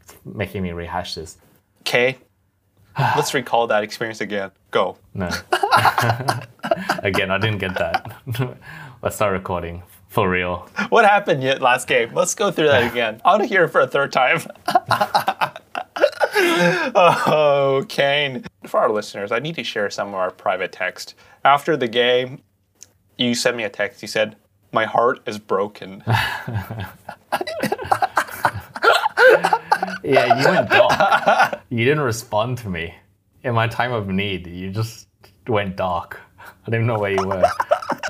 for 0.00 0.16
making 0.28 0.62
me 0.64 0.72
rehash 0.72 1.14
this. 1.14 1.38
Okay. 1.82 2.18
Let's 2.98 3.32
recall 3.32 3.68
that 3.68 3.84
experience 3.84 4.20
again. 4.20 4.50
Go. 4.72 4.96
No. 5.14 5.28
Again, 7.04 7.30
I 7.30 7.38
didn't 7.38 7.58
get 7.58 7.74
that. 7.76 8.10
Let's 9.02 9.14
start 9.14 9.32
recording 9.34 9.84
for 10.08 10.28
real. 10.28 10.68
What 10.88 11.04
happened 11.04 11.42
yet 11.42 11.60
last 11.60 11.86
game? 11.88 12.12
Let's 12.14 12.34
go 12.34 12.50
through 12.50 12.68
that 12.68 12.90
again. 12.92 13.20
I 13.24 13.30
want 13.30 13.42
to 13.42 13.48
hear 13.48 13.64
it 13.64 13.68
for 13.68 13.80
a 13.80 13.86
third 13.86 14.12
time. 14.12 14.40
oh, 16.94 17.84
Kayne. 17.88 18.44
For 18.66 18.80
our 18.80 18.90
listeners, 18.90 19.32
I 19.32 19.38
need 19.38 19.54
to 19.56 19.64
share 19.64 19.90
some 19.90 20.08
of 20.08 20.14
our 20.14 20.30
private 20.30 20.72
text. 20.72 21.14
After 21.44 21.76
the 21.76 21.88
game, 21.88 22.42
you 23.16 23.34
sent 23.34 23.56
me 23.56 23.64
a 23.64 23.70
text. 23.70 24.02
You 24.02 24.08
said, 24.08 24.36
My 24.72 24.84
heart 24.84 25.20
is 25.26 25.38
broken. 25.38 26.02
Yeah, 30.04 30.40
you 30.40 30.48
went 30.48 30.70
dark. 30.70 31.60
You 31.68 31.84
didn't 31.84 32.00
respond 32.04 32.58
to 32.58 32.70
me. 32.70 32.94
In 33.42 33.54
my 33.54 33.66
time 33.68 33.92
of 33.92 34.08
need, 34.08 34.46
you 34.46 34.70
just 34.70 35.06
went 35.46 35.76
dark. 35.76 36.20
I 36.66 36.70
didn't 36.70 36.86
know 36.86 36.98
where 36.98 37.12
you 37.12 37.26
were. 37.26 37.42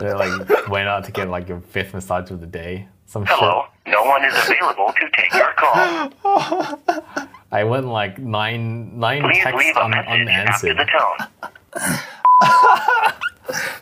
You, 0.00 0.14
like 0.14 0.68
went 0.68 0.88
out 0.88 1.04
to 1.04 1.12
get 1.12 1.28
like 1.28 1.48
your 1.48 1.60
fifth 1.60 1.94
massage 1.94 2.30
of 2.30 2.40
the 2.40 2.46
day. 2.46 2.88
Some 3.06 3.24
Hello, 3.26 3.64
no 3.86 4.02
one 4.04 4.24
is 4.24 4.34
available 4.36 4.92
to 4.98 5.08
take 5.16 5.32
your 5.34 5.52
call. 5.56 6.12
I 7.50 7.64
went 7.64 7.86
like 7.86 8.18
nine 8.18 8.98
nine 8.98 9.22
Please 9.22 9.42
texts 9.42 9.64
leave 9.64 9.76
a 9.76 9.84
un- 9.84 9.90
message 10.24 10.28
after 10.28 10.74
the 10.74 10.84
tone. 10.84 11.28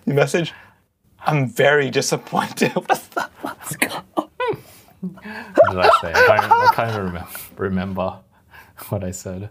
The 0.06 0.14
message, 0.14 0.52
I'm 1.26 1.48
very 1.48 1.90
disappointed. 1.90 2.72
Let's 2.76 3.76
go. 3.76 3.88
What 5.00 5.70
did 5.70 5.78
I 5.80 5.90
say? 6.00 6.12
I 6.14 6.36
can't, 6.38 6.52
I 6.52 6.70
can't 6.72 6.90
even 6.90 7.06
remember, 7.06 7.28
remember 7.56 8.18
what 8.88 9.02
I 9.02 9.10
said. 9.10 9.50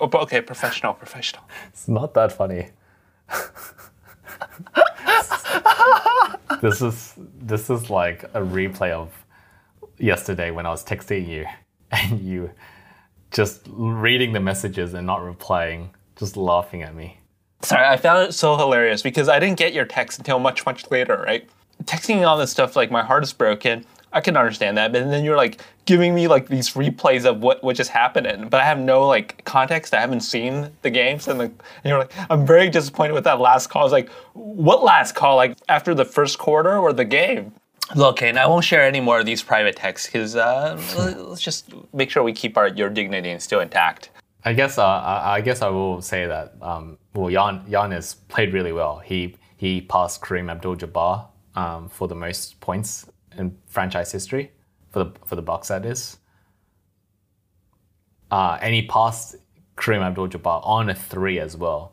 Oh, 0.00 0.06
but 0.06 0.22
okay, 0.22 0.40
professional, 0.40 0.94
professional. 0.94 1.42
It's 1.68 1.86
not 1.88 2.14
that 2.14 2.32
funny. 2.32 2.70
this 6.62 6.82
is 6.82 7.14
this 7.40 7.70
is 7.70 7.90
like 7.90 8.24
a 8.34 8.40
replay 8.40 8.90
of 8.90 9.12
yesterday 9.98 10.50
when 10.50 10.66
I 10.66 10.70
was 10.70 10.84
texting 10.84 11.26
you 11.28 11.46
and 11.90 12.20
you 12.20 12.50
just 13.30 13.62
reading 13.68 14.32
the 14.32 14.40
messages 14.40 14.94
and 14.94 15.06
not 15.06 15.22
replying, 15.22 15.90
just 16.16 16.36
laughing 16.36 16.82
at 16.82 16.94
me. 16.94 17.18
Sorry, 17.62 17.86
I 17.86 17.96
found 17.96 18.28
it 18.28 18.32
so 18.32 18.56
hilarious 18.56 19.02
because 19.02 19.28
I 19.28 19.38
didn't 19.38 19.58
get 19.58 19.72
your 19.72 19.84
text 19.84 20.18
until 20.18 20.38
much, 20.38 20.64
much 20.66 20.90
later, 20.90 21.22
right? 21.26 21.48
Texting 21.84 22.26
all 22.26 22.38
this 22.38 22.50
stuff 22.50 22.74
like 22.74 22.90
my 22.90 23.02
heart 23.02 23.22
is 23.22 23.32
broken. 23.32 23.84
I 24.12 24.20
can 24.20 24.36
understand 24.36 24.76
that, 24.76 24.92
but 24.92 25.08
then 25.08 25.24
you're 25.24 25.36
like 25.36 25.60
giving 25.84 26.14
me 26.14 26.26
like 26.26 26.48
these 26.48 26.70
replays 26.70 27.24
of 27.24 27.42
what 27.42 27.62
what 27.62 27.76
just 27.76 27.90
happened, 27.90 28.50
but 28.50 28.60
I 28.60 28.64
have 28.64 28.78
no 28.78 29.06
like 29.06 29.44
context. 29.44 29.94
I 29.94 30.00
haven't 30.00 30.20
seen 30.20 30.70
the 30.82 30.90
games, 30.90 31.28
and, 31.28 31.38
like, 31.38 31.50
and 31.50 31.90
you're 31.90 31.98
like, 31.98 32.12
I'm 32.28 32.46
very 32.46 32.68
disappointed 32.68 33.12
with 33.12 33.24
that 33.24 33.40
last 33.40 33.68
call. 33.68 33.82
I 33.82 33.84
was 33.84 33.92
like, 33.92 34.10
what 34.34 34.82
last 34.82 35.14
call? 35.14 35.36
Like 35.36 35.56
after 35.68 35.94
the 35.94 36.04
first 36.04 36.38
quarter 36.38 36.76
or 36.76 36.92
the 36.92 37.04
game? 37.04 37.52
Look, 37.96 38.18
Kayne, 38.18 38.38
I 38.38 38.46
won't 38.46 38.64
share 38.64 38.82
any 38.82 39.00
more 39.00 39.18
of 39.18 39.26
these 39.26 39.42
private 39.42 39.76
texts 39.76 40.06
because 40.06 40.36
uh, 40.36 40.80
let's 41.28 41.40
just 41.40 41.72
make 41.92 42.10
sure 42.10 42.22
we 42.22 42.32
keep 42.32 42.56
our 42.56 42.68
your 42.68 42.90
dignity 42.90 43.30
and 43.30 43.42
still 43.42 43.60
intact. 43.60 44.10
I 44.44 44.54
guess 44.54 44.78
uh, 44.78 44.86
I, 44.86 45.36
I 45.36 45.40
guess 45.40 45.62
I 45.62 45.68
will 45.68 46.00
say 46.00 46.26
that 46.26 46.54
um, 46.62 46.98
well, 47.14 47.30
Jan 47.30 47.64
Giannis 47.68 48.16
played 48.28 48.52
really 48.52 48.72
well. 48.72 48.98
He 48.98 49.36
he 49.56 49.82
passed 49.82 50.22
Kareem 50.22 50.50
Abdul-Jabbar 50.50 51.26
um, 51.54 51.88
for 51.88 52.08
the 52.08 52.14
most 52.14 52.60
points 52.60 53.09
in 53.36 53.56
franchise 53.66 54.12
history 54.12 54.52
for 54.90 55.04
the 55.04 55.12
for 55.24 55.36
the 55.36 55.42
Bucks. 55.42 55.68
That 55.68 55.84
is, 55.84 56.18
uh, 58.30 58.58
and 58.60 58.74
he 58.74 58.82
passed 58.86 59.36
Kareem 59.76 60.02
Abdul-Jabbar 60.02 60.60
on 60.64 60.90
a 60.90 60.94
three 60.94 61.38
as 61.38 61.56
well, 61.56 61.92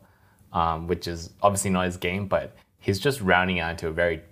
um, 0.52 0.86
which 0.86 1.08
is 1.08 1.30
obviously 1.42 1.70
not 1.70 1.86
his 1.86 1.96
game, 1.96 2.28
but 2.28 2.56
he's 2.78 2.98
just 2.98 3.20
rounding 3.20 3.60
out 3.60 3.72
into 3.72 3.88
a 3.88 3.92
very 3.92 4.22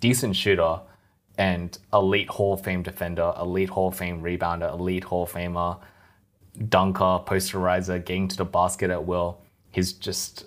decent 0.00 0.36
shooter 0.36 0.80
and 1.38 1.78
elite 1.92 2.28
Hall 2.28 2.54
of 2.54 2.62
Fame 2.62 2.82
defender, 2.82 3.32
elite 3.40 3.70
Hall 3.70 3.88
of 3.88 3.96
Fame 3.96 4.22
rebounder, 4.22 4.70
elite 4.72 5.04
Hall 5.04 5.24
of 5.24 5.32
Famer, 5.32 5.80
dunker, 6.68 7.20
posterizer, 7.26 8.04
getting 8.04 8.28
to 8.28 8.36
the 8.36 8.44
basket 8.44 8.90
at 8.90 9.04
will. 9.04 9.40
He's 9.72 9.92
just, 9.92 10.46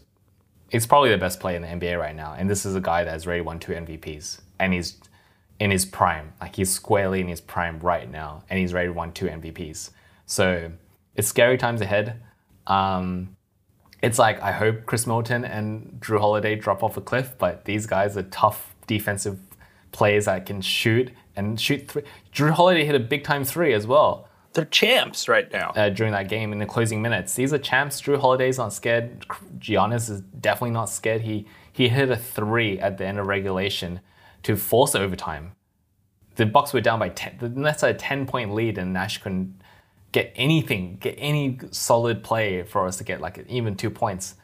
he's 0.72 0.88
probably 0.88 1.10
the 1.10 1.18
best 1.18 1.40
player 1.40 1.58
in 1.58 1.62
the 1.62 1.88
NBA 1.88 2.00
right 2.00 2.16
now. 2.16 2.36
And 2.38 2.50
this 2.50 2.66
is 2.66 2.76
a 2.76 2.82
guy 2.82 3.04
that 3.04 3.12
has 3.12 3.28
already 3.28 3.42
won 3.42 3.60
two 3.60 3.74
MVPs. 3.74 4.40
And 4.60 4.74
he's 4.74 4.98
in 5.60 5.72
his 5.72 5.86
prime. 5.86 6.34
Like 6.42 6.56
he's 6.56 6.70
squarely 6.72 7.20
in 7.22 7.28
his 7.28 7.42
prime 7.42 7.80
right 7.80 8.10
now. 8.10 8.44
And 8.50 8.60
he's 8.60 8.74
ready 8.74 8.88
to 8.88 8.94
win 8.94 9.12
two 9.12 9.26
MVPs. 9.28 9.92
So 10.26 10.72
it's 11.16 11.28
scary 11.28 11.58
times 11.58 11.82
ahead. 11.82 12.22
Um, 12.68 13.36
it's 14.02 14.20
like 14.20 14.42
I 14.42 14.52
hope 14.52 14.86
Khris 14.86 15.08
Middleton 15.08 15.44
and 15.46 15.98
Jrue 16.00 16.20
Holiday 16.20 16.56
drop 16.56 16.84
off 16.84 16.98
a 16.98 17.02
cliff, 17.02 17.36
but 17.38 17.66
these 17.66 17.88
guys 17.88 18.16
are 18.18 18.24
tough 18.24 18.76
defensive 18.86 19.40
players 19.92 20.26
that 20.26 20.46
can 20.46 20.62
shoot 20.62 21.12
and 21.36 21.60
shoot 21.60 21.88
three. 21.88 22.04
Jrue 22.34 22.52
Holiday 22.52 22.86
hit 22.86 22.94
a 22.96 23.00
big 23.00 23.24
time 23.24 23.44
three 23.44 23.74
as 23.74 23.88
well 23.88 24.28
They're 24.54 24.66
champs 24.66 25.28
right 25.28 25.52
now. 25.52 25.72
uh, 25.76 25.90
during 25.90 26.12
that 26.12 26.30
game 26.30 26.52
in 26.52 26.60
the 26.60 26.66
closing 26.66 27.02
minutes. 27.02 27.34
These 27.34 27.54
are 27.54 27.58
champs. 27.58 28.02
Jrue 28.02 28.20
Holiday's 28.20 28.58
not 28.60 28.74
scared. 28.74 29.26
Giannis 29.58 30.10
is 30.10 30.22
definitely 30.22 30.72
not 30.72 30.90
scared. 30.90 31.22
He 31.22 31.48
he 31.72 31.90
hit 31.90 32.10
a 32.12 32.18
three 32.18 32.80
at 32.80 32.98
the 32.98 33.06
end 33.06 33.18
of 33.20 33.26
regulation 33.28 34.02
to 34.44 34.56
force 34.56 34.96
overtime. 34.96 35.54
The 36.36 36.46
Bucks 36.46 36.74
were 36.74 36.82
down 36.82 37.00
by 37.00 37.10
ten. 37.10 37.38
The 37.40 37.50
Nets 37.50 37.82
had 37.82 37.96
a 37.96 37.98
ten 37.98 38.26
point 38.26 38.54
lead, 38.54 38.78
and 38.78 38.94
Nash 38.94 39.18
couldn't 39.20 39.62
get 40.12 40.32
anything, 40.36 40.98
get 41.00 41.16
any 41.18 41.60
solid 41.72 42.24
play 42.24 42.64
for 42.64 42.86
us 42.88 42.98
to 42.98 43.04
get 43.04 43.22
like 43.22 43.46
even 43.50 43.76
two 43.76 43.90
points. 43.90 44.36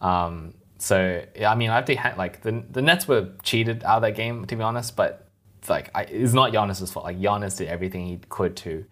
Um, 0.00 0.54
so 0.78 1.24
I 1.44 1.54
mean, 1.54 1.70
I 1.70 1.76
have 1.76 1.84
to 1.86 2.14
like 2.16 2.42
the 2.42 2.64
the 2.70 2.82
Nets 2.82 3.06
were 3.06 3.30
cheated 3.42 3.84
out 3.84 3.96
of 3.96 4.02
that 4.02 4.14
game 4.14 4.44
to 4.46 4.56
be 4.56 4.62
honest, 4.62 4.96
but 4.96 5.28
like 5.68 5.90
I, 5.94 6.02
it's 6.02 6.32
not 6.32 6.52
Giannis's 6.52 6.92
fault. 6.92 7.04
Like 7.04 7.18
Giannis 7.18 7.56
did 7.56 7.68
everything 7.68 8.06
he 8.06 8.20
could 8.28 8.56
to 8.58 8.84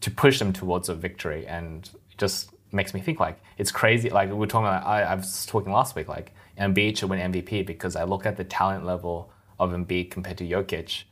to 0.00 0.10
push 0.10 0.38
them 0.38 0.52
towards 0.52 0.88
a 0.88 0.94
victory, 0.94 1.46
and 1.46 1.88
it 2.10 2.18
just 2.18 2.50
makes 2.72 2.94
me 2.94 3.00
think 3.00 3.20
like 3.20 3.38
it's 3.58 3.70
crazy. 3.70 4.10
Like 4.10 4.32
we 4.32 4.44
are 4.44 4.46
talking 4.46 4.66
about, 4.66 4.86
I, 4.86 5.02
I 5.02 5.14
was 5.14 5.46
talking 5.46 5.72
last 5.72 5.94
week, 5.94 6.08
like 6.08 6.32
Embiid 6.58 6.96
should 6.96 7.10
win 7.10 7.32
MVP 7.32 7.66
because 7.66 7.96
I 7.96 8.04
look 8.04 8.26
at 8.26 8.36
the 8.36 8.44
talent 8.44 8.84
level 8.84 9.31
of 9.58 9.70
Embiid 9.70 10.10
compared 10.10 10.38
to 10.38 10.44
Jokic, 10.44 11.04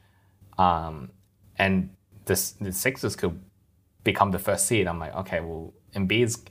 um, 0.59 1.11
and 1.59 1.91
this 2.27 2.53
the 2.53 2.73
Sixers 2.73 3.17
could 3.17 3.41
become 4.05 4.31
the 4.31 4.39
first 4.39 4.67
seed. 4.67 4.87
I'm 4.87 4.99
like, 4.99 5.15
okay, 5.15 5.41
well, 5.41 5.73
Embiid's 5.95 6.43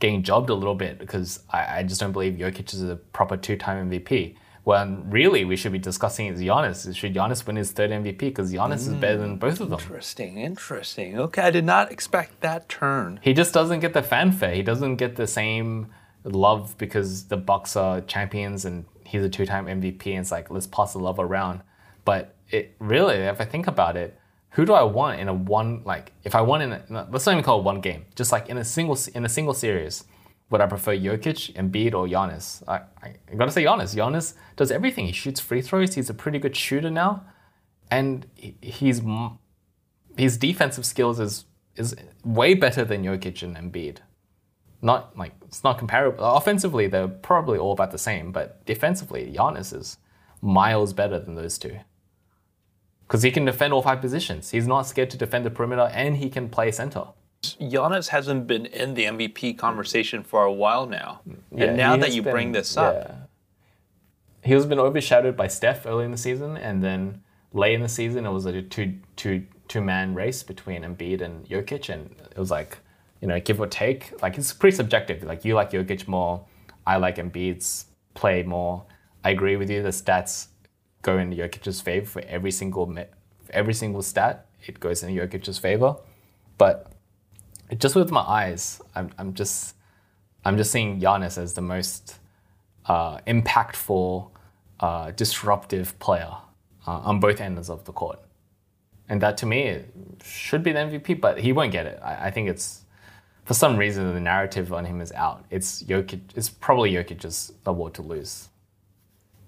getting 0.00 0.22
jobbed 0.22 0.50
a 0.50 0.54
little 0.54 0.74
bit 0.74 0.98
because 0.98 1.40
I, 1.50 1.78
I 1.78 1.82
just 1.82 2.00
don't 2.00 2.12
believe 2.12 2.34
Jokic 2.34 2.72
is 2.74 2.82
a 2.82 2.96
proper 2.96 3.36
two-time 3.36 3.90
MVP. 3.90 4.36
When 4.64 5.10
really 5.10 5.44
we 5.44 5.56
should 5.56 5.72
be 5.72 5.78
discussing 5.78 6.26
is 6.26 6.40
Giannis. 6.40 6.96
Should 6.96 7.14
Giannis 7.14 7.46
win 7.46 7.56
his 7.56 7.72
third 7.72 7.90
MVP? 7.90 8.18
Because 8.18 8.50
Giannis 8.50 8.88
is 8.88 8.94
better 8.94 9.18
than 9.18 9.36
both 9.36 9.60
of 9.60 9.68
them. 9.68 9.78
Interesting, 9.78 10.38
interesting. 10.38 11.18
Okay, 11.18 11.42
I 11.42 11.50
did 11.50 11.66
not 11.66 11.92
expect 11.92 12.40
that 12.40 12.66
turn. 12.70 13.20
He 13.22 13.34
just 13.34 13.52
doesn't 13.52 13.80
get 13.80 13.92
the 13.92 14.02
fanfare. 14.02 14.54
He 14.54 14.62
doesn't 14.62 14.96
get 14.96 15.16
the 15.16 15.26
same 15.26 15.92
love 16.24 16.76
because 16.78 17.24
the 17.24 17.36
Bucks 17.36 17.76
are 17.76 18.00
champions 18.00 18.64
and 18.64 18.86
he's 19.14 19.24
a 19.24 19.28
two-time 19.28 19.66
MVP. 19.66 20.06
And 20.08 20.20
it's 20.20 20.32
like 20.32 20.50
let's 20.50 20.66
pass 20.66 20.92
the 20.92 20.98
love 20.98 21.18
around. 21.18 21.62
But 22.04 22.34
it 22.50 22.74
really, 22.78 23.14
if 23.14 23.40
I 23.40 23.44
think 23.44 23.66
about 23.66 23.96
it, 23.96 24.18
who 24.50 24.64
do 24.64 24.72
I 24.72 24.82
want 24.82 25.20
in 25.20 25.28
a 25.28 25.34
one 25.34 25.82
like 25.84 26.12
if 26.24 26.34
I 26.34 26.40
want 26.40 26.62
in 26.62 26.72
a, 26.72 27.08
let's 27.10 27.26
not 27.26 27.32
even 27.32 27.44
call 27.44 27.60
it 27.60 27.64
one 27.64 27.80
game, 27.80 28.06
just 28.14 28.32
like 28.32 28.48
in 28.48 28.58
a 28.58 28.64
single 28.64 28.98
in 29.14 29.24
a 29.24 29.28
single 29.28 29.54
series, 29.54 30.04
would 30.50 30.60
I 30.60 30.66
prefer 30.66 30.96
Jokic, 30.96 31.54
Embiid, 31.54 31.94
or 31.94 32.06
Giannis? 32.06 32.62
I, 32.68 32.82
I, 33.02 33.14
gotta 33.36 33.50
say 33.50 33.64
Giannis. 33.64 33.94
Giannis 33.96 34.34
does 34.56 34.70
everything. 34.70 35.06
He 35.06 35.12
shoots 35.12 35.40
free 35.40 35.62
throws. 35.62 35.94
He's 35.94 36.10
a 36.10 36.14
pretty 36.14 36.38
good 36.38 36.54
shooter 36.54 36.90
now, 36.90 37.24
and 37.90 38.26
he- 38.34 38.56
he's 38.60 39.00
his 40.16 40.36
defensive 40.36 40.86
skills 40.86 41.18
is 41.18 41.44
is 41.76 41.96
way 42.24 42.54
better 42.54 42.84
than 42.84 43.02
Jokic 43.02 43.42
and 43.42 43.56
Embiid. 43.56 43.98
Not 44.84 45.16
like 45.16 45.32
it's 45.46 45.64
not 45.64 45.78
comparable. 45.78 46.22
Offensively, 46.22 46.86
they're 46.88 47.08
probably 47.08 47.58
all 47.58 47.72
about 47.72 47.90
the 47.90 47.98
same, 47.98 48.30
but 48.32 48.64
defensively, 48.66 49.32
Giannis 49.34 49.72
is 49.74 49.96
miles 50.42 50.92
better 50.92 51.18
than 51.18 51.36
those 51.36 51.56
two. 51.56 51.78
Because 53.06 53.22
he 53.22 53.30
can 53.30 53.46
defend 53.46 53.72
all 53.72 53.80
five 53.80 54.02
positions. 54.02 54.50
He's 54.50 54.66
not 54.66 54.82
scared 54.82 55.08
to 55.10 55.16
defend 55.16 55.46
the 55.46 55.50
perimeter, 55.50 55.90
and 55.94 56.18
he 56.18 56.28
can 56.28 56.50
play 56.50 56.70
center. 56.70 57.06
Giannis 57.42 58.08
hasn't 58.08 58.46
been 58.46 58.66
in 58.66 58.92
the 58.92 59.04
MVP 59.04 59.56
conversation 59.56 60.22
for 60.22 60.44
a 60.44 60.52
while 60.52 60.86
now, 60.86 61.22
Yeah, 61.50 61.64
and 61.64 61.76
now 61.78 61.96
that 61.96 62.12
you 62.12 62.20
been- 62.22 62.32
bring 62.32 62.52
this 62.52 62.76
up, 62.76 62.94
yeah. 62.94 63.14
he 64.42 64.52
has 64.52 64.66
been 64.66 64.78
overshadowed 64.78 65.34
by 65.36 65.46
Steph 65.48 65.86
early 65.86 66.04
in 66.04 66.10
the 66.10 66.18
season, 66.18 66.58
and 66.58 66.82
then 66.84 67.22
late 67.54 67.74
in 67.74 67.80
the 67.82 67.88
season 67.88 68.26
it 68.26 68.30
was 68.32 68.44
a 68.44 68.60
two 68.60 68.98
two 69.16 69.46
two 69.66 69.80
man 69.80 70.14
race 70.14 70.42
between 70.42 70.82
Embiid 70.82 71.22
and 71.22 71.46
Jokic, 71.48 71.88
and 71.88 72.16
it 72.30 72.38
was 72.38 72.50
like 72.50 72.78
you 73.24 73.28
know 73.28 73.40
give 73.40 73.58
or 73.58 73.66
take. 73.66 74.20
Like 74.20 74.36
it's 74.36 74.52
pretty 74.52 74.76
subjective. 74.76 75.22
Like 75.22 75.46
you 75.46 75.54
like 75.54 75.70
Jokic 75.70 76.06
more, 76.06 76.44
I 76.86 76.98
like 76.98 77.16
Embiid's 77.16 77.86
play 78.12 78.42
more. 78.42 78.84
I 79.24 79.30
agree 79.30 79.56
with 79.56 79.70
you. 79.70 79.82
The 79.82 79.88
stats 79.88 80.48
go 81.00 81.16
in 81.16 81.30
Jokic's 81.30 81.80
favor 81.80 82.04
for 82.04 82.20
every 82.28 82.50
single 82.50 82.84
for 82.84 83.52
every 83.54 83.72
single 83.72 84.02
stat. 84.02 84.44
It 84.66 84.78
goes 84.78 85.02
in 85.02 85.14
Jokic's 85.14 85.56
favor, 85.56 85.96
but 86.58 86.92
just 87.78 87.96
with 87.96 88.10
my 88.10 88.20
eyes, 88.20 88.82
I'm, 88.94 89.10
I'm 89.16 89.32
just 89.32 89.74
I'm 90.44 90.58
just 90.58 90.70
seeing 90.70 91.00
Giannis 91.00 91.38
as 91.38 91.54
the 91.54 91.62
most 91.62 92.18
uh, 92.84 93.20
impactful, 93.20 94.28
uh, 94.80 95.12
disruptive 95.12 95.98
player 95.98 96.32
uh, 96.86 97.08
on 97.08 97.20
both 97.20 97.40
ends 97.40 97.70
of 97.70 97.84
the 97.86 97.92
court, 97.92 98.20
and 99.08 99.22
that 99.22 99.38
to 99.38 99.46
me 99.46 99.80
should 100.22 100.62
be 100.62 100.72
the 100.72 100.80
MVP. 100.80 101.22
But 101.22 101.38
he 101.38 101.52
won't 101.52 101.72
get 101.72 101.86
it. 101.86 101.98
I, 102.02 102.26
I 102.26 102.30
think 102.30 102.50
it's 102.50 102.83
for 103.44 103.54
some 103.54 103.76
reason 103.76 104.12
the 104.12 104.20
narrative 104.20 104.72
on 104.72 104.84
him 104.84 105.00
is 105.00 105.12
out. 105.12 105.44
It's 105.50 105.82
Jokic. 105.82 106.20
It's 106.34 106.48
probably 106.48 106.92
Jokic's 106.92 107.52
award 107.66 107.94
to 107.94 108.02
lose, 108.02 108.48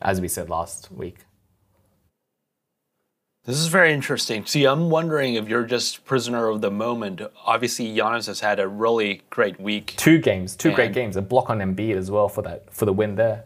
as 0.02 0.20
we 0.20 0.28
said 0.28 0.50
last 0.50 0.90
week. 0.92 1.18
This 3.44 3.58
is 3.58 3.68
very 3.68 3.92
interesting. 3.92 4.44
See, 4.44 4.64
I'm 4.64 4.90
wondering 4.90 5.34
if 5.34 5.48
you're 5.48 5.64
just 5.64 6.04
prisoner 6.04 6.48
of 6.48 6.62
the 6.62 6.70
moment. 6.70 7.22
Obviously, 7.44 7.86
Giannis 7.94 8.26
has 8.26 8.40
had 8.40 8.58
a 8.58 8.66
really 8.66 9.22
great 9.30 9.60
week, 9.60 9.94
Two 9.96 10.18
games, 10.18 10.56
two 10.56 10.72
great 10.72 10.92
games. 10.92 11.16
A 11.16 11.22
block 11.22 11.48
on 11.48 11.60
Embiid 11.60 11.96
as 11.96 12.10
well 12.10 12.28
for 12.28 12.42
that 12.42 12.72
for 12.74 12.86
the 12.86 12.92
win 12.92 13.14
there. 13.14 13.44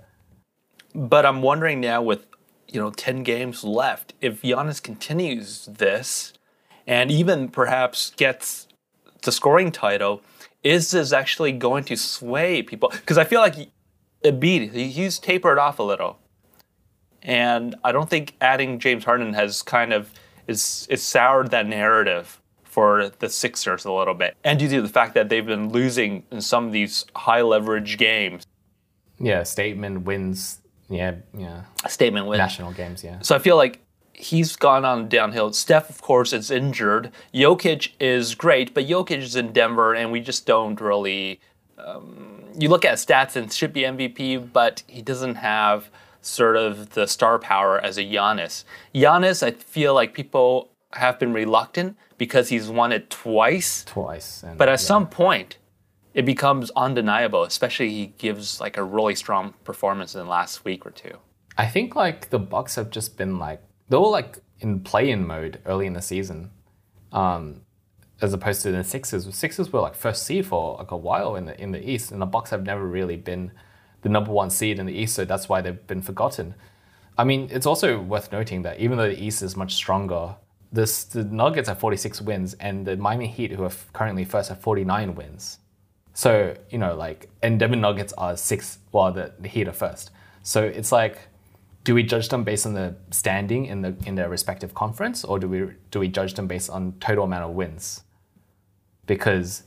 but 0.94 1.26
I'm 1.26 1.42
wondering 1.42 1.80
now 1.80 2.00
with 2.00 2.26
you 2.66 2.80
know 2.80 2.90
10 2.90 3.22
games 3.24 3.62
left, 3.62 4.14
if 4.22 4.40
Giannis 4.40 4.82
continues 4.82 5.66
this, 5.66 6.32
and 6.86 7.10
even 7.10 7.48
perhaps 7.48 8.12
gets 8.16 8.68
the 9.22 9.32
scoring 9.32 9.70
title, 9.70 10.22
is 10.62 10.90
this 10.90 11.12
actually 11.12 11.52
going 11.52 11.84
to 11.84 11.96
sway 11.96 12.62
people? 12.62 12.88
Because 12.90 13.18
I 13.18 13.24
feel 13.24 13.40
like 13.40 13.54
Embiid, 14.24 14.72
he- 14.72 14.88
he's 14.90 15.18
tapered 15.18 15.58
off 15.58 15.78
a 15.78 15.82
little, 15.82 16.18
and 17.22 17.74
I 17.84 17.92
don't 17.92 18.08
think 18.10 18.34
adding 18.40 18.78
James 18.78 19.04
Harden 19.04 19.34
has 19.34 19.62
kind 19.62 19.92
of 19.92 20.10
is 20.46 20.86
is 20.90 21.02
soured 21.02 21.50
that 21.52 21.66
narrative 21.66 22.40
for 22.64 23.10
the 23.18 23.28
Sixers 23.28 23.84
a 23.84 23.92
little 23.92 24.14
bit, 24.14 24.36
and 24.44 24.58
due 24.58 24.68
to 24.68 24.82
the 24.82 24.88
fact 24.88 25.14
that 25.14 25.28
they've 25.28 25.46
been 25.46 25.70
losing 25.70 26.24
in 26.30 26.40
some 26.40 26.66
of 26.66 26.72
these 26.72 27.04
high 27.16 27.42
leverage 27.42 27.98
games. 27.98 28.46
Yeah, 29.18 29.42
statement 29.42 30.02
wins. 30.04 30.60
Yeah, 30.88 31.16
yeah. 31.36 31.62
Statement 31.88 32.26
wins. 32.26 32.38
National 32.38 32.72
games. 32.72 33.04
Yeah. 33.04 33.18
So 33.20 33.34
I 33.34 33.38
feel 33.38 33.56
like 33.56 33.80
he's 34.20 34.54
gone 34.56 34.84
on 34.84 35.08
downhill. 35.08 35.52
Steph, 35.52 35.88
of 35.88 36.02
course, 36.02 36.32
is 36.32 36.50
injured. 36.50 37.10
Jokic 37.34 37.92
is 37.98 38.34
great, 38.34 38.74
but 38.74 38.86
Jokic 38.86 39.18
is 39.18 39.36
in 39.36 39.52
Denver, 39.52 39.94
and 39.94 40.12
we 40.12 40.20
just 40.20 40.46
don't 40.46 40.80
really. 40.80 41.40
Um, 41.78 42.44
you 42.58 42.68
look 42.68 42.84
at 42.84 42.98
stats 42.98 43.36
and 43.36 43.50
should 43.52 43.72
be 43.72 43.82
MVP, 43.82 44.52
but 44.52 44.82
he 44.86 45.00
doesn't 45.00 45.36
have 45.36 45.90
sort 46.20 46.56
of 46.56 46.90
the 46.90 47.06
star 47.06 47.38
power 47.38 47.80
as 47.80 47.96
a 47.96 48.02
Giannis. 48.02 48.64
Giannis, 48.94 49.42
I 49.42 49.52
feel 49.52 49.94
like 49.94 50.12
people 50.12 50.70
have 50.92 51.18
been 51.18 51.32
reluctant 51.32 51.96
because 52.18 52.50
he's 52.50 52.68
won 52.68 52.92
it 52.92 53.08
twice. 53.08 53.84
Twice. 53.84 54.42
And, 54.42 54.58
But 54.58 54.68
at 54.68 54.72
yeah. 54.72 54.76
some 54.76 55.06
point, 55.06 55.56
it 56.12 56.26
becomes 56.26 56.70
undeniable, 56.76 57.44
especially 57.44 57.88
he 57.90 58.06
gives 58.18 58.60
like 58.60 58.76
a 58.76 58.84
really 58.84 59.14
strong 59.14 59.54
performance 59.64 60.14
in 60.14 60.20
the 60.24 60.30
last 60.30 60.64
week 60.64 60.84
or 60.84 60.90
two. 60.90 61.16
I 61.56 61.66
think 61.66 61.94
like 61.94 62.28
the 62.28 62.38
Bucks 62.38 62.74
have 62.74 62.90
just 62.90 63.16
been 63.16 63.38
like 63.38 63.62
they 63.90 63.96
were 63.96 64.08
like 64.08 64.38
in 64.60 64.80
play-in 64.80 65.26
mode 65.26 65.60
early 65.66 65.86
in 65.86 65.92
the 65.92 66.02
season, 66.02 66.50
um, 67.12 67.60
as 68.22 68.32
opposed 68.32 68.62
to 68.62 68.72
the 68.72 68.82
Sixers. 68.82 69.26
The 69.26 69.32
Sixers 69.32 69.72
were 69.72 69.80
like 69.80 69.94
first 69.94 70.24
seed 70.24 70.46
for 70.46 70.76
like 70.78 70.90
a 70.90 70.96
while 70.96 71.36
in 71.36 71.44
the 71.44 71.60
in 71.60 71.72
the 71.72 71.90
East, 71.90 72.10
and 72.10 72.22
the 72.22 72.26
Bucks 72.26 72.50
have 72.50 72.64
never 72.64 72.86
really 72.86 73.16
been 73.16 73.52
the 74.02 74.08
number 74.08 74.32
one 74.32 74.48
seed 74.48 74.78
in 74.78 74.86
the 74.86 74.94
East, 74.94 75.14
so 75.14 75.24
that's 75.24 75.48
why 75.48 75.60
they've 75.60 75.86
been 75.86 76.02
forgotten. 76.02 76.54
I 77.18 77.24
mean, 77.24 77.48
it's 77.50 77.66
also 77.66 78.00
worth 78.00 78.32
noting 78.32 78.62
that 78.62 78.80
even 78.80 78.96
though 78.96 79.08
the 79.08 79.22
East 79.22 79.42
is 79.42 79.56
much 79.56 79.74
stronger, 79.74 80.36
this 80.72 81.04
the 81.04 81.24
Nuggets 81.24 81.68
have 81.68 81.78
46 81.78 82.22
wins, 82.22 82.54
and 82.54 82.86
the 82.86 82.96
Miami 82.96 83.26
Heat, 83.26 83.52
who 83.52 83.64
are 83.64 83.72
currently 83.92 84.24
first, 84.24 84.48
have 84.48 84.60
49 84.60 85.14
wins. 85.14 85.58
So, 86.14 86.56
you 86.70 86.78
know, 86.78 86.94
like, 86.94 87.30
and 87.42 87.58
Denver 87.58 87.76
Nuggets 87.76 88.12
are 88.14 88.36
six, 88.36 88.78
well, 88.92 89.12
the, 89.12 89.32
the 89.38 89.48
Heat 89.48 89.68
are 89.68 89.72
first. 89.72 90.10
So 90.42 90.62
it's 90.62 90.92
like, 90.92 91.18
do 91.84 91.94
we 91.94 92.02
judge 92.02 92.28
them 92.28 92.44
based 92.44 92.66
on 92.66 92.74
the 92.74 92.94
standing 93.10 93.66
in 93.66 93.82
the 93.82 93.94
in 94.04 94.14
their 94.14 94.28
respective 94.28 94.74
conference, 94.74 95.24
or 95.24 95.38
do 95.38 95.48
we 95.48 95.68
do 95.90 96.00
we 96.00 96.08
judge 96.08 96.34
them 96.34 96.46
based 96.46 96.70
on 96.70 96.94
total 97.00 97.24
amount 97.24 97.44
of 97.44 97.50
wins? 97.50 98.02
Because 99.06 99.62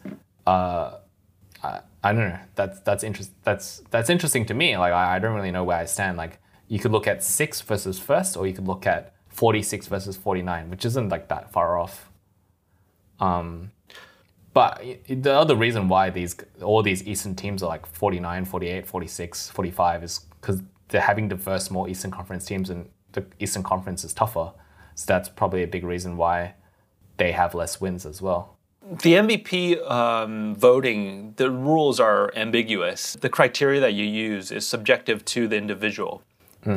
uh, 0.46 0.98
I, 1.64 1.82
I 2.04 2.14
don't 2.14 2.30
know. 2.30 2.40
That's 2.56 2.80
that's 2.82 3.04
interest. 3.04 3.32
That's 3.44 3.82
that's 3.90 4.10
interesting 4.10 4.46
to 4.46 4.54
me. 4.54 4.78
Like 4.78 4.94
I, 4.94 5.16
I 5.16 5.20
don't 5.20 5.36
really 5.36 5.52
know 5.52 5.64
where 5.64 5.78
I 5.78 5.86
stand. 5.86 6.18
Like 6.18 6.40
you 6.68 6.80
could 6.80 6.92
look 6.92 7.08
at 7.08 7.24
six 7.24 7.62
versus 7.62 7.98
first, 8.00 8.38
or 8.38 8.46
you 8.46 8.54
could 8.54 8.68
look 8.68 8.86
at 8.86 9.14
forty 9.30 9.64
six 9.64 9.88
versus 9.88 10.16
forty 10.16 10.42
nine, 10.42 10.70
which 10.70 10.86
isn't 10.86 11.10
like 11.10 11.30
that 11.30 11.52
far 11.52 11.80
off. 11.80 12.12
Um, 13.20 13.72
but 14.54 14.84
the 15.08 15.34
other 15.34 15.56
reason 15.56 15.88
why 15.88 16.12
these 16.12 16.36
all 16.62 16.84
these 16.84 17.04
Eastern 17.08 17.36
teams 17.36 17.64
are 17.64 17.70
like 17.70 17.88
49, 17.88 18.46
48, 18.46 18.86
46, 18.86 19.50
45 19.50 20.04
is 20.04 20.20
because 20.40 20.62
they're 20.90 21.02
having 21.02 21.28
diverse 21.28 21.72
more 21.72 21.90
Eastern 21.90 22.12
Conference 22.12 22.46
teams 22.46 22.70
and 22.70 22.90
the 23.14 23.26
Eastern 23.40 23.64
Conference 23.64 24.04
is 24.04 24.14
tougher. 24.14 24.52
So 24.96 25.06
that's 25.08 25.30
probably 25.30 25.64
a 25.64 25.68
big 25.68 25.84
reason 25.84 26.18
why 26.18 26.56
they 27.18 27.32
have 27.32 27.56
less 27.56 27.80
wins 27.82 28.06
as 28.06 28.22
well. 28.22 28.58
The 28.82 29.14
MVP 29.14 29.90
um, 29.90 30.56
voting, 30.56 31.34
the 31.38 31.50
rules 31.50 32.00
are 32.00 32.32
ambiguous. 32.36 33.14
The 33.14 33.30
criteria 33.30 33.80
that 33.80 33.94
you 33.94 34.06
use 34.06 34.52
is 34.52 34.68
subjective 34.68 35.24
to 35.26 35.48
the 35.48 35.56
individual. 35.56 36.22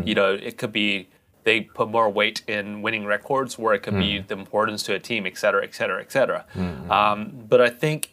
You 0.05 0.15
know, 0.15 0.33
it 0.35 0.57
could 0.59 0.73
be 0.73 1.09
they 1.45 1.61
put 1.61 1.89
more 1.89 2.11
weight 2.11 2.43
in 2.49 2.83
winning 2.83 3.07
records, 3.07 3.57
where 3.57 3.73
it 3.75 3.85
could 3.85 3.95
be 4.01 4.19
the 4.19 4.35
importance 4.35 4.83
to 4.85 4.95
a 4.95 4.99
team, 4.99 5.27
et 5.27 5.39
cetera, 5.39 5.63
et 5.63 5.75
cetera, 5.75 6.01
et 6.01 6.11
cetera. 6.11 6.45
Um, 6.91 7.45
but 7.49 7.61
I 7.61 7.71
think 7.71 8.13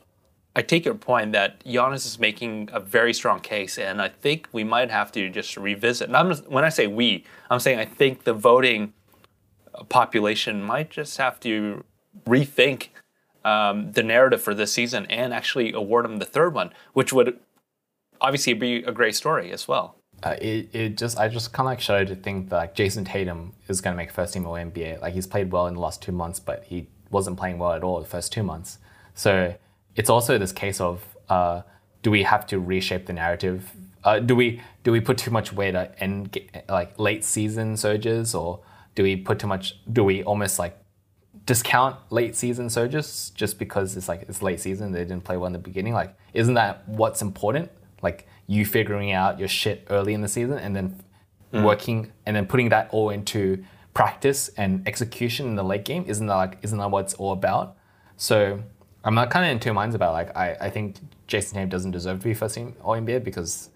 I 0.56 0.62
take 0.62 0.86
your 0.86 0.94
point 0.94 1.32
that 1.32 1.64
Giannis 1.66 2.06
is 2.06 2.20
making 2.20 2.70
a 2.72 2.80
very 2.80 3.14
strong 3.14 3.40
case, 3.40 3.78
and 3.80 4.02
I 4.02 4.10
think 4.10 4.48
we 4.52 4.64
might 4.64 4.92
have 4.92 5.12
to 5.14 5.30
just 5.30 5.58
revisit. 5.58 6.08
And 6.08 6.16
I'm 6.16 6.30
just, 6.30 6.48
when 6.48 6.64
I 6.64 6.70
say 6.70 6.86
we, 6.86 7.26
I'm 7.50 7.60
saying 7.60 7.80
I 7.80 7.86
think 7.86 8.24
the 8.24 8.34
voting 8.34 8.94
population 9.90 10.62
might 10.64 10.92
just 10.92 11.18
have 11.18 11.40
to 11.42 11.84
rethink 12.26 12.90
um, 13.44 13.92
the 13.94 14.04
narrative 14.04 14.42
for 14.42 14.54
this 14.54 14.72
season 14.72 15.06
and 15.08 15.34
actually 15.34 15.74
award 15.74 16.06
him 16.06 16.18
the 16.18 16.26
third 16.26 16.54
one, 16.54 16.72
which 16.94 17.12
would 17.12 17.40
obviously 18.22 18.54
be 18.54 18.84
a 18.84 18.92
great 18.92 19.16
story 19.16 19.52
as 19.52 19.68
well. 19.68 19.96
Uh, 20.22 20.36
it, 20.42 20.70
it 20.74 20.98
just 20.98 21.18
I 21.18 21.28
just 21.28 21.52
kind 21.52 21.68
of 21.68 21.72
like 21.72 21.82
shudder 21.82 22.06
to 22.06 22.16
think 22.16 22.50
that 22.50 22.56
like 22.56 22.76
Jayson 22.76 23.04
Tatum 23.04 23.54
is 23.68 23.82
going 23.82 23.94
to 23.94 23.98
make 23.98 24.12
first 24.12 24.34
team 24.34 24.46
All 24.46 24.54
NBA. 24.54 25.02
Like 25.02 25.14
he's 25.14 25.28
played 25.28 25.52
well 25.52 25.68
in 25.68 25.74
the 25.74 25.82
last 25.82 26.02
two 26.02 26.14
months, 26.14 26.40
but 26.40 26.64
he 26.66 26.88
wasn't 27.10 27.38
playing 27.38 27.58
well 27.58 27.74
at 27.74 27.84
all 27.84 28.00
the 28.00 28.08
first 28.08 28.32
two 28.32 28.44
months. 28.44 28.78
So 29.16 29.56
it's 29.96 30.10
also 30.10 30.38
this 30.38 30.52
case 30.52 30.82
of 30.82 31.06
uh, 31.30 31.62
do 32.02 32.12
we 32.12 32.24
have 32.24 32.46
to 32.48 32.60
reshape 32.60 33.06
the 33.06 33.14
narrative? 33.14 33.72
Uh, 34.04 34.20
do 34.20 34.36
we 34.36 34.62
do 34.84 34.92
we 34.92 35.00
put 35.00 35.18
too 35.18 35.32
much 35.32 35.54
weight 35.54 35.76
at 35.76 35.96
end 36.00 36.38
like 36.68 36.98
late 37.00 37.24
season 37.24 37.78
surges, 37.78 38.36
or 38.36 38.60
do 38.96 39.04
we 39.04 39.16
put 39.16 39.40
too 39.40 39.48
much? 39.48 39.80
Do 39.92 40.04
we 40.04 40.24
almost 40.24 40.60
like 40.60 40.78
discount 41.46 41.98
late 42.10 42.36
season 42.36 42.70
surges 42.70 43.32
just 43.36 43.60
because 43.60 43.98
it's 43.98 44.08
like 44.08 44.24
it's 44.24 44.42
late 44.42 44.60
season 44.60 44.92
they 44.92 45.00
didn't 45.00 45.24
play 45.24 45.36
well 45.36 45.48
in 45.48 45.54
the 45.54 45.60
beginning 45.60 45.94
like 45.94 46.16
isn't 46.34 46.54
that 46.54 46.88
what's 46.88 47.22
important 47.22 47.70
like 48.02 48.28
you 48.48 48.66
figuring 48.66 49.12
out 49.12 49.38
your 49.38 49.48
shit 49.48 49.86
early 49.90 50.14
in 50.14 50.22
the 50.22 50.28
season 50.28 50.58
and 50.58 50.76
then 50.76 50.98
working 51.52 52.12
and 52.26 52.36
then 52.36 52.46
putting 52.46 52.70
that 52.70 52.88
all 52.92 53.10
into 53.10 53.64
practice 53.94 54.50
and 54.58 54.88
execution 54.88 55.48
in 55.48 55.56
the 55.56 55.64
late 55.64 55.86
game 55.86 56.04
isn't 56.08 56.28
that 56.28 56.36
like 56.36 56.58
isn't 56.62 56.78
that 56.78 56.90
what 56.90 57.06
it's 57.06 57.14
all 57.16 57.32
about 57.32 57.76
so 58.16 58.60
i'm 59.04 59.16
not 59.16 59.30
kind 59.30 59.46
of 59.46 59.52
in 59.52 59.60
two 59.60 59.74
minds 59.74 59.96
about 59.96 60.14
like 60.14 60.36
i, 60.36 60.56
I 60.62 60.70
think 60.70 60.98
jayson 61.28 61.54
tatum 61.54 61.70
doesn't 61.70 61.92
deserve 61.92 62.20
to 62.20 62.26
be 62.26 62.34
first 62.34 62.56
team 62.56 62.76
all 62.82 62.96
nba 62.96 63.24
because 63.24 63.70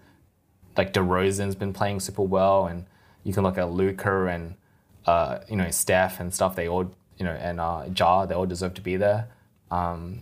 like 0.78 0.92
DeRozan's 0.92 1.56
been 1.56 1.72
playing 1.74 2.00
super 2.00 2.22
well, 2.22 2.66
and 2.66 2.86
you 3.24 3.34
can 3.34 3.42
look 3.42 3.58
at 3.58 3.70
Luka 3.70 4.26
and 4.26 4.54
uh, 5.04 5.40
you 5.48 5.56
know 5.56 5.70
Steph 5.70 6.20
and 6.20 6.32
stuff. 6.32 6.54
They 6.54 6.68
all 6.68 6.94
you 7.18 7.24
know 7.24 7.32
and 7.32 7.60
uh, 7.60 7.86
Ja, 7.94 8.24
they 8.24 8.34
all 8.34 8.46
deserve 8.46 8.74
to 8.74 8.80
be 8.80 8.96
there. 8.96 9.28
Um, 9.70 10.20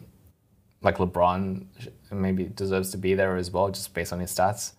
like 0.82 0.96
LeBron 0.96 1.66
maybe 2.10 2.44
deserves 2.44 2.90
to 2.92 2.98
be 2.98 3.14
there 3.14 3.36
as 3.36 3.50
well, 3.50 3.70
just 3.70 3.92
based 3.94 4.12
on 4.12 4.20
his 4.20 4.32
stats. 4.32 4.72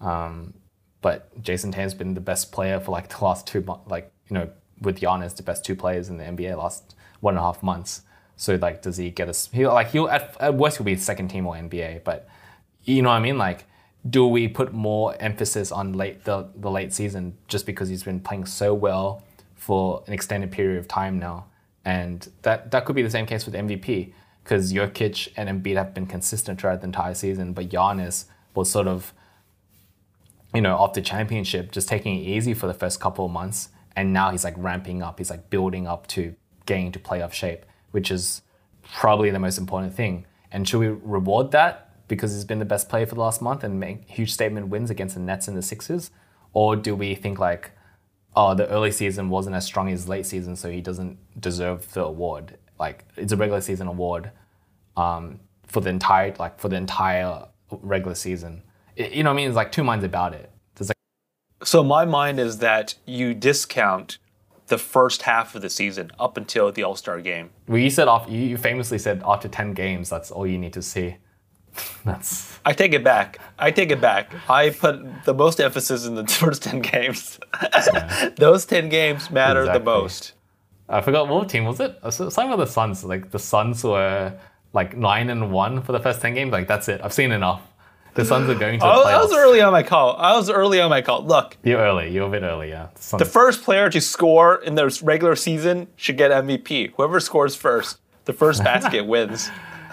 Um, 0.00 0.54
but 1.00 1.40
Jayson 1.42 1.72
Tatum's 1.72 1.94
been 1.94 2.14
the 2.14 2.20
best 2.20 2.52
player 2.52 2.80
for 2.80 2.90
like 2.90 3.08
the 3.08 3.24
last 3.24 3.46
two 3.46 3.62
months, 3.62 3.88
like 3.88 4.12
you 4.28 4.34
know 4.34 4.50
with 4.82 4.98
Giannis, 5.00 5.36
the 5.36 5.42
best 5.44 5.64
two 5.64 5.76
players 5.76 6.08
in 6.08 6.16
the 6.16 6.24
NBA 6.24 6.56
last 6.58 6.96
one 7.20 7.34
and 7.34 7.38
a 7.38 7.42
half 7.42 7.62
months. 7.62 8.02
So 8.40 8.54
like, 8.54 8.80
does 8.80 8.96
he 8.96 9.10
get 9.10 9.28
a? 9.28 9.54
He 9.54 9.66
like 9.66 9.90
he'll 9.90 10.08
at, 10.08 10.34
at 10.40 10.54
worst 10.54 10.78
he'll 10.78 10.86
be 10.86 10.96
second 10.96 11.28
team 11.28 11.46
or 11.46 11.56
NBA, 11.56 12.04
but 12.04 12.26
you 12.84 13.02
know 13.02 13.10
what 13.10 13.16
I 13.16 13.20
mean? 13.20 13.36
Like, 13.36 13.66
do 14.08 14.26
we 14.26 14.48
put 14.48 14.72
more 14.72 15.14
emphasis 15.20 15.70
on 15.70 15.92
late 15.92 16.24
the, 16.24 16.48
the 16.56 16.70
late 16.70 16.94
season 16.94 17.36
just 17.48 17.66
because 17.66 17.90
he's 17.90 18.02
been 18.02 18.18
playing 18.18 18.46
so 18.46 18.72
well 18.72 19.22
for 19.56 20.02
an 20.06 20.14
extended 20.14 20.50
period 20.50 20.78
of 20.78 20.88
time 20.88 21.18
now? 21.18 21.44
And 21.84 22.26
that 22.40 22.70
that 22.70 22.86
could 22.86 22.96
be 22.96 23.02
the 23.02 23.10
same 23.10 23.26
case 23.26 23.44
with 23.44 23.54
MVP 23.54 24.14
because 24.42 24.72
Jokic 24.72 25.28
and 25.36 25.62
Embiid 25.62 25.76
have 25.76 25.92
been 25.92 26.06
consistent 26.06 26.58
throughout 26.58 26.80
the 26.80 26.86
entire 26.86 27.12
season, 27.12 27.52
but 27.52 27.68
Giannis 27.68 28.24
was 28.54 28.70
sort 28.70 28.88
of, 28.88 29.12
you 30.54 30.62
know, 30.62 30.76
off 30.76 30.94
the 30.94 31.02
championship, 31.02 31.72
just 31.72 31.90
taking 31.90 32.18
it 32.18 32.22
easy 32.22 32.54
for 32.54 32.66
the 32.66 32.72
first 32.72 33.00
couple 33.00 33.26
of 33.26 33.32
months, 33.32 33.68
and 33.94 34.14
now 34.14 34.30
he's 34.30 34.44
like 34.44 34.54
ramping 34.56 35.02
up. 35.02 35.18
He's 35.18 35.28
like 35.28 35.50
building 35.50 35.86
up 35.86 36.06
to 36.06 36.34
getting 36.64 36.86
into 36.86 36.98
playoff 36.98 37.34
shape, 37.34 37.66
which 37.90 38.10
is 38.10 38.42
probably 38.82 39.30
the 39.30 39.38
most 39.38 39.58
important 39.58 39.94
thing. 39.94 40.26
And 40.52 40.68
should 40.68 40.80
we 40.80 40.88
reward 40.88 41.50
that 41.52 41.88
because 42.08 42.32
he's 42.34 42.44
been 42.44 42.58
the 42.58 42.64
best 42.64 42.88
player 42.88 43.06
for 43.06 43.14
the 43.14 43.20
last 43.20 43.40
month 43.40 43.62
and 43.62 43.78
make 43.78 44.08
huge 44.08 44.32
statement 44.32 44.68
wins 44.68 44.90
against 44.90 45.14
the 45.14 45.20
Nets 45.20 45.46
and 45.48 45.56
the 45.56 45.62
Sixers? 45.62 46.10
Or 46.52 46.74
do 46.74 46.96
we 46.96 47.14
think 47.14 47.38
like, 47.38 47.70
oh, 48.34 48.54
the 48.54 48.68
early 48.68 48.90
season 48.90 49.28
wasn't 49.28 49.54
as 49.54 49.64
strong 49.64 49.88
as 49.90 50.08
late 50.08 50.26
season, 50.26 50.56
so 50.56 50.70
he 50.70 50.80
doesn't 50.80 51.18
deserve 51.40 51.92
the 51.92 52.04
award? 52.04 52.58
Like 52.78 53.04
it's 53.16 53.32
a 53.32 53.36
regular 53.36 53.60
season 53.60 53.86
award 53.86 54.30
um, 54.96 55.40
for 55.66 55.80
the 55.80 55.90
entire 55.90 56.34
like 56.38 56.58
for 56.58 56.68
the 56.68 56.76
entire 56.76 57.46
regular 57.70 58.14
season. 58.16 58.62
It- 58.96 59.12
you 59.12 59.22
know 59.22 59.30
what 59.30 59.34
I 59.34 59.36
mean? 59.36 59.48
It's 59.48 59.56
like 59.56 59.70
two 59.70 59.84
minds 59.84 60.04
about 60.04 60.34
it. 60.34 60.50
Like 60.80 60.96
So 61.62 61.84
my 61.84 62.04
mind 62.04 62.40
is 62.40 62.58
that 62.58 62.94
you 63.06 63.34
discount 63.34 64.18
the 64.70 64.78
first 64.78 65.22
half 65.22 65.54
of 65.54 65.60
the 65.62 65.68
season 65.70 66.10
up 66.18 66.36
until 66.38 66.72
the 66.72 66.82
All 66.82 66.96
Star 66.96 67.20
game. 67.20 67.50
well, 67.68 67.78
you 67.78 67.90
said 67.90 68.08
off. 68.08 68.28
You 68.30 68.56
famously 68.56 68.98
said 68.98 69.22
after 69.24 69.48
ten 69.48 69.74
games, 69.74 70.08
that's 70.08 70.30
all 70.30 70.46
you 70.46 70.58
need 70.58 70.72
to 70.72 70.82
see. 70.82 71.16
That's 72.04 72.58
I 72.66 72.72
take 72.72 72.92
it 72.94 73.04
back. 73.04 73.38
I 73.56 73.70
take 73.70 73.92
it 73.92 74.00
back. 74.00 74.34
I 74.50 74.70
put 74.70 75.24
the 75.24 75.32
most 75.34 75.60
emphasis 75.60 76.04
in 76.04 76.16
the 76.16 76.26
first 76.42 76.64
10 76.64 76.80
games. 76.80 77.38
Those 78.36 78.66
10 78.66 78.88
games 78.88 79.30
matter 79.30 79.64
the 79.64 79.78
most. 79.78 80.32
I 80.88 81.00
forgot 81.00 81.28
what 81.28 81.48
team 81.48 81.64
was 81.66 81.78
it? 81.78 81.96
Something 82.10 82.50
with 82.50 82.58
the 82.58 82.66
Suns. 82.66 83.04
Like 83.04 83.30
the 83.30 83.38
Suns 83.38 83.84
were 83.84 84.36
like 84.72 84.96
nine 84.96 85.30
and 85.30 85.52
one 85.52 85.80
for 85.82 85.92
the 85.92 86.00
first 86.00 86.20
ten 86.20 86.34
games. 86.34 86.50
Like 86.50 86.66
that's 86.66 86.88
it. 86.88 87.00
I've 87.04 87.12
seen 87.12 87.30
enough. 87.30 87.62
The 88.14 88.24
Suns 88.24 88.48
are 88.50 88.54
going 88.54 88.80
to 88.80 88.84
the 88.84 88.90
I, 88.90 88.96
playoffs. 88.96 89.06
I 89.06 89.22
was 89.22 89.32
early 89.34 89.60
on 89.60 89.72
my 89.72 89.82
call. 89.82 90.16
I 90.16 90.36
was 90.36 90.50
early 90.50 90.80
on 90.80 90.90
my 90.90 91.00
call. 91.00 91.24
Look, 91.24 91.56
You're 91.62 91.78
early. 91.78 92.10
You're 92.10 92.26
a 92.26 92.30
bit 92.30 92.42
early. 92.42 92.70
Yeah. 92.70 92.88
The 92.94 93.02
Suns- 93.02 93.18
the 93.20 93.24
first 93.24 93.62
player 93.62 93.88
to 93.90 94.00
score 94.00 94.56
in 94.62 94.74
the 94.74 95.00
regular 95.02 95.36
season 95.36 95.86
should 95.96 96.16
get 96.16 96.30
MVP. 96.30 96.92
Whoever 96.96 97.20
scores 97.20 97.54
first, 97.54 97.98
the 98.24 98.32
first 98.32 98.64
basket 98.64 99.06
wins. 99.06 99.48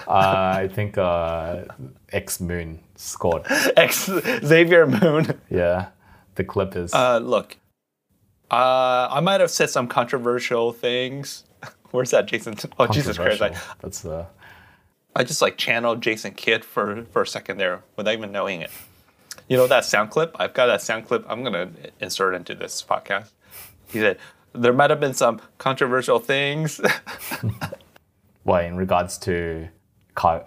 uh, 0.08 0.12
I 0.12 0.68
think 0.74 0.98
uh, 0.98 1.66
X 2.12 2.40
Moon 2.40 2.80
scored. 2.96 3.44
Ex 3.78 4.06
Xavier 4.44 4.88
Moon. 4.88 5.40
Yeah. 5.50 5.90
The 6.36 6.44
Clippers. 6.44 6.94
Uh, 6.94 7.18
look, 7.20 7.58
uh, 8.52 9.08
I 9.12 9.20
might 9.20 9.42
have 9.42 9.52
said 9.52 9.70
some 9.70 9.88
controversial 9.88 10.72
things. 10.74 11.44
Where's 11.92 12.12
that, 12.12 12.26
Jason? 12.28 12.56
Oh, 12.80 12.88
Jesus 12.88 13.18
Christ! 13.18 13.42
I, 13.42 13.50
Controversial. 13.50 13.76
That's 13.82 14.06
uh, 14.06 14.26
I 15.18 15.24
just 15.24 15.42
like 15.42 15.58
channeled 15.58 16.02
Jason 16.02 16.34
Kidd 16.34 16.64
for 16.64 17.06
for 17.12 17.24
a 17.24 17.28
second 17.28 17.58
there 17.58 17.84
without 17.96 18.14
even 18.14 18.32
knowing 18.32 18.62
it. 18.62 18.70
You 19.50 19.58
know 19.58 19.66
that 19.66 19.84
sound 19.84 20.12
clip? 20.12 20.36
I've 20.40 20.54
got 20.54 20.68
that 20.68 20.82
sound 20.82 21.08
clip. 21.08 21.26
I'm 21.28 21.44
gonna 21.44 21.72
insert 22.00 22.36
into 22.36 22.54
this 22.54 22.84
podcast. 22.88 23.32
He 23.88 24.00
said 24.00 24.20
there 24.54 24.74
might 24.74 24.92
have 24.92 25.00
been 25.00 25.16
some 25.16 25.42
controversial 25.58 26.20
things. 26.20 26.80
well, 28.44 28.64
in 28.64 28.78
regards 28.78 29.18
to 29.20 29.70
uh, 30.24 30.40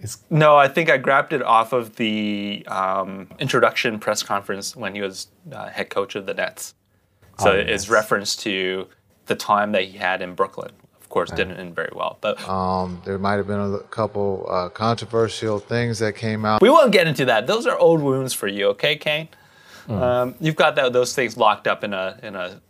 is 0.00 0.24
no, 0.28 0.56
I 0.56 0.66
think 0.66 0.90
I 0.90 0.96
grabbed 0.96 1.32
it 1.32 1.42
off 1.42 1.72
of 1.72 1.94
the 1.94 2.64
um, 2.66 3.28
introduction 3.38 4.00
press 4.00 4.24
conference 4.24 4.74
when 4.74 4.96
he 4.96 5.02
was 5.02 5.28
uh, 5.52 5.68
head 5.68 5.88
coach 5.90 6.16
of 6.16 6.26
the 6.26 6.34
Nets. 6.34 6.74
So 7.38 7.52
Oh, 7.52 7.54
it's 7.54 7.84
yes. 7.84 7.88
reference 7.88 8.34
to 8.36 8.88
the 9.26 9.36
time 9.36 9.70
that 9.72 9.84
he 9.84 9.98
had 9.98 10.20
in 10.20 10.34
Brooklyn. 10.34 10.72
Of 11.16 11.28
course, 11.28 11.36
didn't 11.38 11.56
end 11.56 11.74
very 11.74 11.92
well, 11.94 12.18
but 12.20 12.46
Um, 12.46 13.00
there 13.06 13.18
might 13.18 13.36
have 13.36 13.46
been 13.46 13.58
a 13.58 13.78
couple 13.88 14.46
uh, 14.50 14.68
controversial 14.68 15.58
things 15.58 15.98
that 16.00 16.14
came 16.14 16.44
out. 16.44 16.60
We 16.60 16.68
won't 16.68 16.92
get 16.92 17.06
into 17.06 17.24
that. 17.24 17.46
Those 17.46 17.66
are 17.66 17.78
old 17.78 18.02
wounds 18.02 18.34
for 18.34 18.48
you, 18.48 18.66
okay, 18.68 18.96
Kayne? 18.96 19.28
Um, 19.88 20.34
you've 20.40 20.56
got 20.56 20.76
that, 20.76 20.92
those 20.92 21.14
things 21.14 21.38
locked 21.38 21.66
up 21.66 21.84
in 21.84 21.94
a 21.94 22.18
in 22.22 22.34
a 22.34 22.60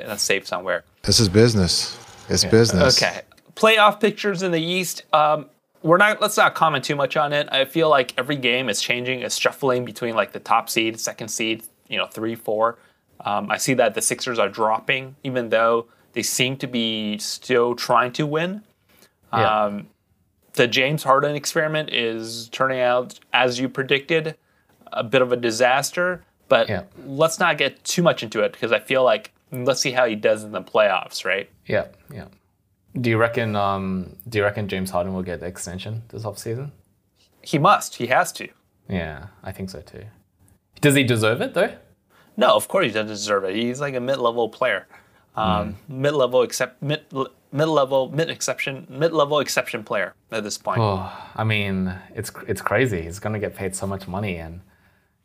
in 0.00 0.08
a 0.08 0.18
safe 0.18 0.46
somewhere. 0.46 0.84
This 1.02 1.20
is 1.20 1.28
business. 1.28 1.98
It's 2.30 2.44
business. 2.46 3.02
Okay. 3.02 3.20
Playoff 3.54 4.00
pictures 4.00 4.42
in 4.42 4.50
the 4.52 4.62
East. 4.62 5.02
Um, 5.12 5.46
we're 5.82 5.98
not. 5.98 6.22
Let's 6.22 6.38
not 6.38 6.54
comment 6.54 6.84
too 6.84 6.96
much 6.96 7.18
on 7.18 7.34
it. 7.34 7.48
I 7.52 7.66
feel 7.66 7.90
like 7.90 8.14
every 8.16 8.36
game 8.36 8.70
is 8.70 8.80
changing. 8.80 9.20
It's 9.20 9.36
shuffling 9.36 9.84
between 9.84 10.14
like 10.14 10.32
the 10.32 10.40
top 10.40 10.70
seed, 10.70 10.98
second 10.98 11.28
seed, 11.28 11.64
you 11.88 11.98
know, 11.98 12.06
three, 12.06 12.34
four. 12.34 12.78
Um, 13.20 13.50
I 13.50 13.58
see 13.58 13.74
that 13.74 13.94
the 13.94 14.00
Sixers 14.00 14.38
are 14.38 14.48
dropping, 14.48 15.16
even 15.22 15.50
though 15.50 15.86
they 16.14 16.22
seem 16.22 16.56
to 16.58 16.66
be 16.66 17.18
still 17.18 17.74
trying 17.74 18.12
to 18.12 18.26
win. 18.26 18.62
Yeah. 19.32 19.64
Um, 19.64 19.88
the 20.54 20.66
James 20.66 21.02
Harden 21.02 21.34
experiment 21.34 21.92
is 21.92 22.48
turning 22.50 22.80
out 22.80 23.18
as 23.32 23.58
you 23.58 23.68
predicted, 23.68 24.36
a 24.92 25.02
bit 25.04 25.20
of 25.22 25.32
a 25.32 25.36
disaster. 25.36 26.24
But 26.48 26.68
Yeah. 26.68 26.82
let's 27.04 27.38
not 27.40 27.58
get 27.58 27.82
too 27.84 28.02
much 28.02 28.22
into 28.22 28.40
it 28.40 28.52
because 28.52 28.70
I 28.72 28.78
feel 28.78 29.02
like 29.02 29.32
let's 29.50 29.80
see 29.80 29.92
how 29.92 30.06
he 30.06 30.14
does 30.14 30.44
in 30.44 30.52
the 30.52 30.62
playoffs, 30.62 31.24
right? 31.24 31.48
Yeah, 31.66 31.86
yeah. 32.12 32.26
Do 33.00 33.10
you 33.10 33.16
reckon? 33.18 33.56
Um, 33.56 34.16
do 34.28 34.38
you 34.38 34.44
reckon 34.44 34.68
James 34.68 34.90
Harden 34.90 35.14
will 35.14 35.22
get 35.22 35.40
the 35.40 35.46
extension 35.46 36.02
this 36.08 36.22
offseason? 36.22 36.70
He 37.42 37.58
must. 37.58 37.96
He 37.96 38.06
has 38.06 38.30
to. 38.32 38.48
Yeah, 38.88 39.26
I 39.42 39.50
think 39.52 39.70
so 39.70 39.80
too. 39.80 40.04
Does 40.80 40.94
he 40.94 41.02
deserve 41.02 41.40
it 41.40 41.54
though? 41.54 41.74
No, 42.36 42.54
of 42.54 42.68
course 42.68 42.86
he 42.86 42.92
doesn't 42.92 43.08
deserve 43.08 43.44
it. 43.44 43.56
He's 43.56 43.80
like 43.80 43.94
a 43.94 44.00
mid-level 44.00 44.48
player, 44.50 44.86
um, 45.36 45.76
mid-level 45.88 46.42
except 46.42 46.82
mid 46.82 47.04
mid-level 47.52 48.10
mid 48.10 48.30
exception 48.30 48.86
mid-level 48.88 49.40
exception 49.40 49.84
player 49.84 50.14
at 50.30 50.44
this 50.44 50.58
point. 50.58 50.80
Oh, 50.80 51.10
I 51.34 51.44
mean, 51.44 51.94
it's 52.14 52.30
it's 52.46 52.60
crazy. 52.60 53.02
He's 53.02 53.18
gonna 53.18 53.38
get 53.38 53.54
paid 53.54 53.74
so 53.74 53.86
much 53.86 54.06
money, 54.08 54.36
and 54.36 54.60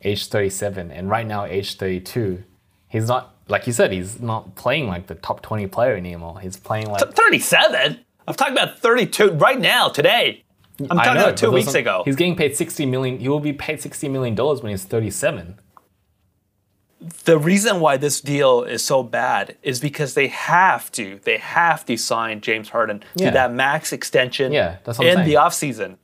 age 0.02 0.26
thirty-seven, 0.28 0.90
and 0.90 1.08
right 1.10 1.26
now 1.26 1.44
age 1.44 1.76
thirty-two, 1.76 2.42
he's 2.88 3.08
not 3.08 3.34
like 3.48 3.66
you 3.66 3.72
said. 3.72 3.92
He's 3.92 4.20
not 4.20 4.54
playing 4.54 4.88
like 4.88 5.06
the 5.06 5.16
top 5.16 5.42
twenty 5.42 5.66
player 5.66 5.94
anymore. 5.96 6.40
He's 6.40 6.56
playing 6.56 6.86
like 6.86 7.02
Thirty-seven. 7.14 8.00
I'm 8.26 8.34
talking 8.34 8.54
about 8.54 8.78
thirty-two 8.78 9.32
right 9.32 9.60
now 9.60 9.88
today. 9.88 10.44
I'm 10.80 10.96
talking 10.96 11.14
know, 11.14 11.20
about 11.24 11.36
two 11.36 11.50
weeks 11.50 11.74
ago. 11.74 12.02
He's 12.04 12.16
getting 12.16 12.36
paid 12.36 12.56
sixty 12.56 12.86
million. 12.86 13.18
He 13.18 13.28
will 13.28 13.40
be 13.40 13.52
paid 13.52 13.80
sixty 13.80 14.08
million 14.08 14.34
dollars 14.34 14.62
when 14.62 14.70
he's 14.70 14.84
thirty-seven. 14.84 15.60
The 17.24 17.38
reason 17.38 17.80
why 17.80 17.96
this 17.96 18.20
deal 18.20 18.62
is 18.62 18.84
so 18.84 19.02
bad 19.02 19.56
is 19.62 19.80
because 19.80 20.14
they 20.14 20.26
have 20.28 20.92
to 20.92 21.18
they 21.24 21.38
have 21.38 21.84
to 21.86 21.96
sign 21.96 22.40
James 22.42 22.68
Harden 22.68 23.02
Yeah. 23.14 23.26
to 23.30 23.34
that 23.34 23.52
max 23.52 23.92
extension 23.92 24.52
Yeah, 24.52 24.76
that's 24.84 24.98
what 24.98 25.06
I'm 25.06 25.10
in 25.10 25.16
saying. 25.18 25.28
the 25.28 25.34
offseason. 25.36 25.96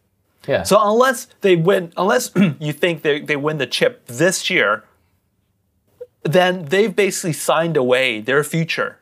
Yeah. 0.48 0.62
So 0.62 0.78
unless 0.80 1.26
they 1.42 1.56
win 1.56 1.92
unless 1.96 2.30
you 2.60 2.72
think 2.72 3.02
they, 3.02 3.20
they 3.20 3.36
win 3.36 3.58
the 3.58 3.66
chip 3.66 4.06
this 4.06 4.48
year, 4.48 4.84
then 6.22 6.64
they've 6.66 6.94
basically 6.94 7.32
signed 7.32 7.76
away 7.76 8.20
their 8.20 8.42
future. 8.42 8.98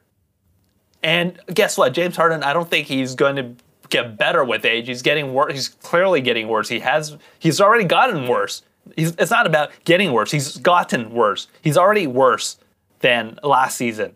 And 1.02 1.38
guess 1.52 1.76
what? 1.76 1.92
James 1.92 2.16
Harden, 2.16 2.42
I 2.42 2.52
don't 2.52 2.68
think 2.70 2.86
he's 2.88 3.14
going 3.14 3.36
to 3.36 3.54
get 3.90 4.16
better 4.16 4.42
with 4.44 4.64
age. 4.64 4.86
He's 4.88 5.02
getting 5.02 5.34
worse. 5.34 5.52
He's 5.52 5.68
clearly 5.68 6.20
getting 6.22 6.48
worse. 6.48 6.68
He 6.68 6.80
has 6.80 7.16
he's 7.38 7.60
already 7.60 7.84
gotten 7.84 8.26
worse. 8.26 8.62
He's, 8.96 9.14
it's 9.16 9.30
not 9.30 9.46
about 9.46 9.70
getting 9.84 10.12
worse. 10.12 10.30
He's 10.30 10.56
gotten 10.58 11.10
worse. 11.10 11.48
He's 11.62 11.76
already 11.76 12.06
worse 12.06 12.58
than 13.00 13.38
last 13.42 13.76
season. 13.76 14.14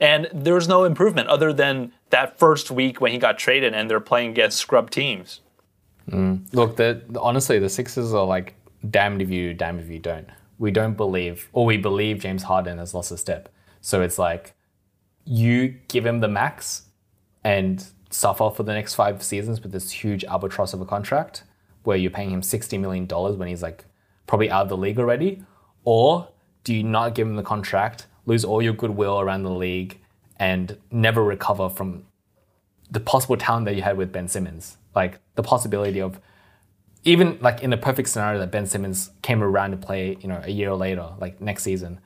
And 0.00 0.28
there's 0.32 0.68
no 0.68 0.84
improvement 0.84 1.28
other 1.28 1.52
than 1.52 1.92
that 2.10 2.38
first 2.38 2.70
week 2.70 3.00
when 3.00 3.12
he 3.12 3.18
got 3.18 3.38
traded 3.38 3.74
and 3.74 3.90
they're 3.90 4.00
playing 4.00 4.30
against 4.30 4.58
scrub 4.58 4.90
teams. 4.90 5.40
Mm. 6.10 6.52
Look, 6.54 6.76
the, 6.76 7.02
honestly, 7.20 7.58
the 7.58 7.68
Sixers 7.68 8.14
are 8.14 8.24
like 8.24 8.54
damned 8.88 9.22
if 9.22 9.30
you, 9.30 9.54
damned 9.54 9.80
if 9.80 9.88
you 9.88 9.98
don't. 9.98 10.28
We 10.58 10.70
don't 10.70 10.96
believe, 10.96 11.48
or 11.52 11.66
we 11.66 11.76
believe 11.76 12.20
James 12.20 12.44
Harden 12.44 12.78
has 12.78 12.94
lost 12.94 13.12
a 13.12 13.16
step. 13.16 13.48
So 13.80 14.02
it's 14.02 14.18
like 14.18 14.54
you 15.24 15.76
give 15.88 16.06
him 16.06 16.20
the 16.20 16.28
max 16.28 16.82
and 17.44 17.84
suffer 18.10 18.50
for 18.50 18.62
the 18.62 18.72
next 18.72 18.94
five 18.94 19.22
seasons 19.22 19.62
with 19.62 19.72
this 19.72 19.90
huge 19.90 20.24
albatross 20.24 20.72
of 20.72 20.80
a 20.80 20.86
contract 20.86 21.44
where 21.84 21.96
you're 21.96 22.10
paying 22.10 22.30
him 22.30 22.40
$60 22.40 22.80
million 22.80 23.06
when 23.06 23.48
he's 23.48 23.62
like 23.62 23.84
probably 24.28 24.48
out 24.48 24.62
of 24.62 24.68
the 24.68 24.76
league 24.76 25.00
already? 25.00 25.42
Or 25.84 26.28
do 26.62 26.72
you 26.72 26.84
not 26.84 27.16
give 27.16 27.26
him 27.26 27.34
the 27.34 27.42
contract, 27.42 28.06
lose 28.26 28.44
all 28.44 28.62
your 28.62 28.74
goodwill 28.74 29.18
around 29.18 29.42
the 29.42 29.50
league, 29.50 29.98
and 30.38 30.78
never 30.92 31.24
recover 31.24 31.68
from 31.68 32.04
the 32.90 33.00
possible 33.00 33.36
talent 33.36 33.66
that 33.66 33.74
you 33.74 33.82
had 33.82 33.96
with 33.96 34.12
Ben 34.12 34.28
Simmons. 34.28 34.76
Like 34.94 35.18
the 35.34 35.42
possibility 35.42 36.00
of 36.00 36.20
even 37.04 37.38
like 37.40 37.62
in 37.62 37.70
the 37.70 37.76
perfect 37.76 38.08
scenario 38.08 38.38
that 38.40 38.50
Ben 38.50 38.66
Simmons 38.66 39.10
came 39.22 39.42
around 39.42 39.72
to 39.72 39.76
play, 39.76 40.16
you 40.20 40.28
know, 40.28 40.40
a 40.42 40.50
year 40.50 40.74
later, 40.74 41.10
like 41.20 41.40
next 41.40 41.62
season, 41.62 42.00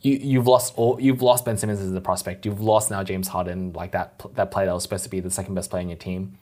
you 0.00 0.18
you've 0.20 0.46
lost 0.46 0.74
all 0.76 1.00
you've 1.00 1.22
lost 1.22 1.44
Ben 1.44 1.56
Simmons 1.56 1.80
as 1.80 1.92
a 1.92 2.00
prospect. 2.00 2.44
You've 2.44 2.60
lost 2.60 2.90
now 2.90 3.02
James 3.02 3.28
Harden, 3.28 3.72
like 3.72 3.92
that 3.92 4.22
that 4.34 4.50
player 4.50 4.66
that 4.66 4.74
was 4.74 4.82
supposed 4.82 5.04
to 5.04 5.10
be 5.10 5.20
the 5.20 5.30
second 5.30 5.54
best 5.54 5.70
player 5.70 5.82
in 5.82 5.88
your 5.88 5.98
team. 5.98 6.38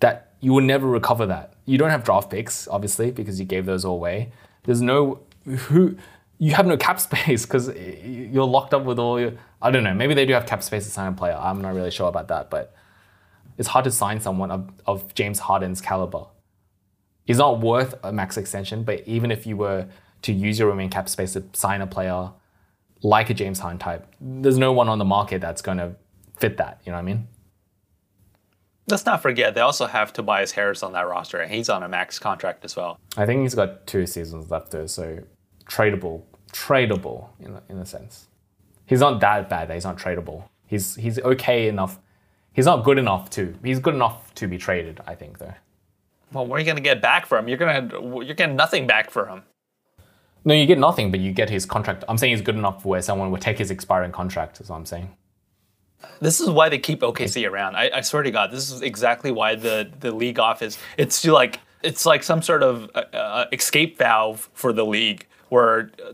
That 0.00 0.34
you 0.40 0.52
will 0.52 0.62
never 0.62 0.86
recover 0.86 1.26
that. 1.26 1.54
You 1.64 1.78
don't 1.78 1.90
have 1.90 2.02
draft 2.02 2.28
picks, 2.30 2.66
obviously, 2.66 3.12
because 3.12 3.38
you 3.38 3.46
gave 3.46 3.66
those 3.66 3.84
all 3.84 3.94
away. 3.94 4.32
There's 4.64 4.82
no 4.82 5.20
who 5.44 5.96
you 6.38 6.54
have 6.54 6.66
no 6.66 6.76
cap 6.76 7.00
space 7.08 7.46
because 7.46 7.68
you're 7.74 8.44
locked 8.44 8.74
up 8.74 8.84
with 8.84 8.98
all 8.98 9.20
your. 9.20 9.32
I 9.60 9.70
don't 9.70 9.84
know. 9.84 9.94
Maybe 9.94 10.14
they 10.14 10.26
do 10.26 10.32
have 10.32 10.46
cap 10.46 10.62
space 10.62 10.84
to 10.84 10.90
sign 10.90 11.12
a 11.12 11.16
player. 11.16 11.36
I'm 11.38 11.60
not 11.60 11.74
really 11.74 11.90
sure 11.90 12.08
about 12.08 12.28
that, 12.28 12.50
but 12.50 12.74
it's 13.58 13.68
hard 13.68 13.84
to 13.84 13.90
sign 13.90 14.20
someone 14.20 14.50
of, 14.50 14.70
of 14.86 15.14
James 15.14 15.38
Harden's 15.38 15.80
caliber. 15.80 16.24
He's 17.24 17.38
not 17.38 17.60
worth 17.60 17.94
a 18.02 18.12
max 18.12 18.36
extension, 18.36 18.82
but 18.82 19.06
even 19.06 19.30
if 19.30 19.46
you 19.46 19.56
were 19.56 19.86
to 20.22 20.32
use 20.32 20.58
your 20.58 20.68
remaining 20.68 20.90
cap 20.90 21.08
space 21.08 21.34
to 21.34 21.44
sign 21.52 21.80
a 21.80 21.86
player 21.86 22.30
like 23.02 23.30
a 23.30 23.34
James 23.34 23.60
Harden 23.60 23.78
type, 23.78 24.06
there's 24.20 24.58
no 24.58 24.72
one 24.72 24.88
on 24.88 24.98
the 24.98 25.04
market 25.04 25.40
that's 25.40 25.62
going 25.62 25.78
to 25.78 25.94
fit 26.38 26.56
that. 26.56 26.80
You 26.84 26.90
know 26.90 26.96
what 26.96 27.02
I 27.02 27.04
mean? 27.04 27.28
Let's 28.88 29.06
not 29.06 29.22
forget 29.22 29.54
they 29.54 29.60
also 29.60 29.86
have 29.86 30.12
Tobias 30.12 30.52
Harris 30.52 30.82
on 30.82 30.92
that 30.92 31.06
roster, 31.08 31.38
and 31.38 31.52
he's 31.52 31.68
on 31.68 31.82
a 31.82 31.88
max 31.88 32.18
contract 32.18 32.64
as 32.64 32.76
well. 32.76 32.98
I 33.16 33.26
think 33.26 33.42
he's 33.42 33.54
got 33.54 33.86
two 33.86 34.06
seasons 34.06 34.50
left 34.50 34.72
though, 34.72 34.86
so 34.86 35.20
tradable, 35.66 36.22
tradable 36.52 37.28
in 37.38 37.54
a, 37.54 37.62
in 37.68 37.78
a 37.78 37.86
sense. 37.86 38.26
He's 38.86 39.00
not 39.00 39.20
that 39.20 39.48
bad 39.48 39.68
that 39.68 39.74
he's 39.74 39.84
not 39.84 39.98
tradable. 39.98 40.44
He's 40.66 40.96
he's 40.96 41.18
okay 41.20 41.68
enough. 41.68 41.98
He's 42.52 42.66
not 42.66 42.84
good 42.84 42.98
enough 42.98 43.30
to. 43.30 43.54
He's 43.62 43.78
good 43.78 43.94
enough 43.94 44.34
to 44.34 44.46
be 44.46 44.58
traded. 44.58 45.00
I 45.06 45.14
think 45.14 45.38
though. 45.38 45.54
Well, 46.32 46.46
what 46.46 46.56
are 46.56 46.58
you 46.60 46.66
going 46.66 46.76
to 46.76 46.82
get 46.82 47.00
back 47.00 47.26
for 47.26 47.38
him? 47.38 47.48
You're 47.48 47.58
going 47.58 47.88
to 47.88 48.22
you're 48.24 48.34
getting 48.34 48.56
nothing 48.56 48.86
back 48.86 49.10
for 49.10 49.26
him. 49.26 49.42
No, 50.44 50.54
you 50.54 50.66
get 50.66 50.78
nothing, 50.78 51.10
but 51.10 51.20
you 51.20 51.32
get 51.32 51.50
his 51.50 51.64
contract. 51.64 52.04
I'm 52.08 52.18
saying 52.18 52.32
he's 52.32 52.42
good 52.42 52.56
enough 52.56 52.84
where 52.84 53.00
someone 53.00 53.30
would 53.30 53.40
take 53.40 53.58
his 53.58 53.70
expiring 53.70 54.12
contract. 54.12 54.60
Is 54.60 54.70
what 54.70 54.76
I'm 54.76 54.86
saying. 54.86 55.14
This 56.20 56.40
is 56.40 56.48
why 56.50 56.68
they 56.68 56.78
keep 56.78 57.00
OKC 57.00 57.48
around. 57.50 57.76
I, 57.76 57.90
I 57.94 58.00
swear 58.00 58.22
to 58.22 58.30
God, 58.30 58.50
this 58.50 58.70
is 58.70 58.80
exactly 58.82 59.30
why 59.32 59.54
the 59.56 59.90
the 60.00 60.12
league 60.12 60.38
office. 60.38 60.78
It's 60.96 61.24
like 61.24 61.60
it's 61.82 62.06
like 62.06 62.22
some 62.22 62.42
sort 62.42 62.62
of 62.62 62.90
uh, 62.94 62.98
uh, 63.16 63.46
escape 63.52 63.98
valve 63.98 64.48
for 64.54 64.72
the 64.72 64.84
league, 64.86 65.26
where 65.48 65.90
uh, 66.06 66.12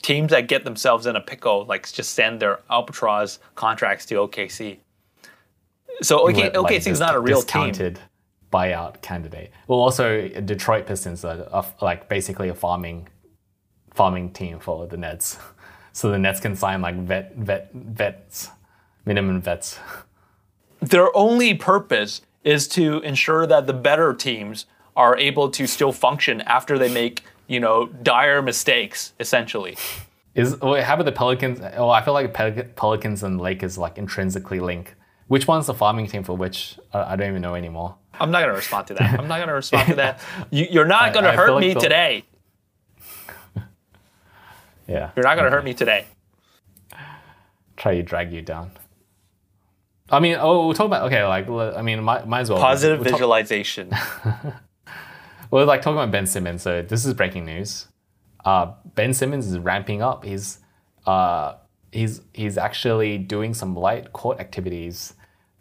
teams 0.00 0.30
that 0.30 0.48
get 0.48 0.64
themselves 0.64 1.06
in 1.06 1.16
a 1.16 1.20
pickle 1.20 1.64
like 1.66 1.90
just 1.92 2.14
send 2.14 2.40
their 2.40 2.60
albatross 2.70 3.38
contracts 3.54 4.06
to 4.06 4.14
OKC. 4.16 4.78
So 6.00 6.20
OK, 6.28 6.44
Like, 6.44 6.56
like 6.56 6.74
OKC 6.82 6.90
is 6.90 7.00
not 7.00 7.14
a 7.14 7.20
real 7.20 7.42
team. 7.42 7.74
buyout 8.52 9.00
candidate. 9.02 9.50
Well, 9.68 9.78
also 9.80 10.28
Detroit 10.28 10.86
Pistons 10.86 11.24
are, 11.24 11.46
are 11.52 11.66
like 11.80 12.08
basically 12.08 12.48
a 12.48 12.54
farming 12.54 13.08
farming 13.92 14.32
team 14.32 14.58
for 14.58 14.86
the 14.86 14.96
Nets. 14.96 15.38
So 15.94 16.10
the 16.10 16.18
Nets 16.18 16.40
can 16.40 16.56
sign 16.56 16.80
like 16.80 16.96
vet 16.96 17.36
vet 17.36 17.68
vets, 17.74 18.48
minimum 19.04 19.40
vets. 19.40 19.78
Their 20.80 21.14
only 21.16 21.54
purpose 21.54 22.22
is 22.44 22.66
to 22.68 22.98
ensure 23.00 23.46
that 23.46 23.66
the 23.66 23.72
better 23.72 24.12
teams 24.14 24.66
are 24.96 25.16
able 25.16 25.48
to 25.50 25.66
still 25.66 25.92
function 25.92 26.40
after 26.42 26.78
they 26.78 26.92
make 26.92 27.22
you 27.46 27.60
know 27.60 27.86
dire 27.86 28.42
mistakes, 28.42 29.12
essentially. 29.20 29.76
Is 30.34 30.58
wait, 30.60 30.84
how 30.84 30.94
about 30.94 31.04
the 31.04 31.12
Pelicans? 31.12 31.60
Oh, 31.76 31.90
I 31.90 32.02
feel 32.02 32.14
like 32.14 32.32
Pelicans 32.34 33.22
and 33.22 33.40
Lakers 33.40 33.76
like 33.78 33.98
intrinsically 33.98 34.60
link. 34.60 34.94
Which 35.28 35.46
one's 35.46 35.66
the 35.66 35.74
farming 35.74 36.08
team 36.08 36.24
for 36.24 36.36
which? 36.36 36.78
Uh, 36.92 37.04
I 37.06 37.16
don't 37.16 37.28
even 37.28 37.42
know 37.42 37.54
anymore. 37.54 37.94
I'm 38.20 38.30
not 38.30 38.40
gonna 38.40 38.52
respond 38.54 38.86
to 38.88 38.94
that. 38.94 39.18
I'm 39.18 39.28
not 39.28 39.38
gonna 39.40 39.54
respond 39.54 39.88
to 39.88 39.94
that. 39.96 40.20
You, 40.50 40.66
you're 40.70 40.84
not 40.86 41.12
gonna 41.14 41.28
I 41.28 41.36
feel 41.36 41.44
hurt 41.46 41.52
like 41.52 41.60
me 41.60 41.74
the- 41.74 41.80
today. 41.80 42.24
Yeah, 44.88 45.10
You're 45.16 45.24
not 45.24 45.36
gonna 45.36 45.50
hurt 45.50 45.64
me 45.64 45.74
today. 45.74 46.06
try 47.76 47.94
to 47.94 48.02
drag 48.02 48.32
you 48.32 48.42
down. 48.42 48.72
I 50.12 50.20
mean, 50.20 50.36
oh, 50.38 50.66
we'll 50.66 50.74
talk 50.74 50.86
about 50.86 51.06
okay. 51.06 51.24
Like, 51.24 51.48
I 51.48 51.82
mean, 51.82 52.02
might, 52.04 52.28
might 52.28 52.40
as 52.42 52.50
well 52.50 52.60
Positive 52.60 53.00
we'll 53.00 53.06
talk- 53.10 53.18
visualization. 53.18 53.90
Well, 55.52 55.66
like 55.66 55.82
talking 55.82 55.98
about 55.98 56.10
Ben 56.10 56.26
Simmons. 56.26 56.62
So 56.62 56.80
this 56.80 57.04
is 57.04 57.12
breaking 57.12 57.44
news. 57.44 57.86
Uh, 58.42 58.72
ben 58.94 59.12
Simmons 59.12 59.46
is 59.46 59.58
ramping 59.58 60.00
up. 60.00 60.24
He's 60.24 60.60
uh, 61.06 61.56
he's 61.92 62.22
he's 62.32 62.56
actually 62.56 63.18
doing 63.18 63.52
some 63.52 63.76
light 63.76 64.14
court 64.14 64.40
activities 64.40 65.12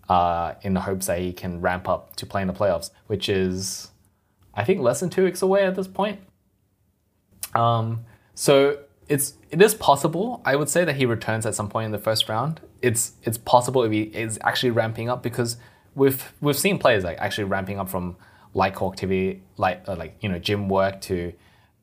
uh, 0.07 0.53
in 0.61 0.73
the 0.73 0.79
hopes 0.79 1.07
that 1.07 1.19
he 1.19 1.33
can 1.33 1.59
ramp 1.59 1.89
up 1.89 2.15
to 2.15 2.25
play 2.25 2.41
in 2.41 2.47
the 2.47 2.53
playoffs, 2.53 2.89
which 3.07 3.27
is 3.27 3.91
I 4.53 4.63
think 4.63 4.79
less 4.79 5.01
than 5.01 5.09
two 5.09 5.25
weeks 5.25 5.41
away 5.41 5.65
at 5.65 5.75
this 5.75 5.89
point. 5.89 6.21
Um, 7.53 8.05
so 8.33 8.77
it's 9.09 9.33
it 9.49 9.61
is 9.61 9.75
possible. 9.75 10.41
I 10.45 10.55
would 10.55 10.69
say 10.69 10.85
that 10.85 10.95
he 10.95 11.05
returns 11.05 11.45
at 11.45 11.53
some 11.53 11.67
point 11.67 11.87
in 11.87 11.91
the 11.91 11.99
first 11.99 12.29
round. 12.29 12.61
It's 12.81 13.13
it's 13.23 13.37
possible 13.37 13.83
he 13.83 14.01
is 14.01 14.39
actually 14.41 14.71
ramping 14.71 15.09
up 15.09 15.21
because 15.21 15.57
we've 15.95 16.33
we've 16.41 16.57
seen 16.57 16.79
players 16.79 17.03
like 17.03 17.17
actually 17.19 17.45
ramping 17.45 17.79
up 17.79 17.89
from 17.89 18.17
light 18.53 18.73
core 18.73 18.91
activity, 18.91 19.41
like 19.57 19.83
uh, 19.87 19.95
like 19.95 20.17
you 20.21 20.29
know 20.29 20.39
gym 20.39 20.69
work 20.69 21.01
to 21.01 21.33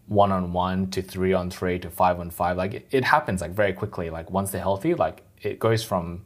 one 0.06 0.32
on 0.32 0.52
one 0.52 0.90
to 0.90 1.02
three 1.02 1.32
on 1.32 1.50
three 1.50 1.78
to 1.78 1.90
five 1.90 2.18
on 2.18 2.30
five. 2.30 2.56
Like 2.56 2.74
it, 2.74 2.88
it 2.90 3.04
happens 3.04 3.40
like 3.40 3.52
very 3.52 3.72
quickly. 3.72 4.10
Like 4.10 4.30
once 4.30 4.50
they're 4.50 4.62
healthy, 4.62 4.94
like 4.94 5.22
it 5.42 5.58
goes 5.58 5.84
from, 5.84 6.24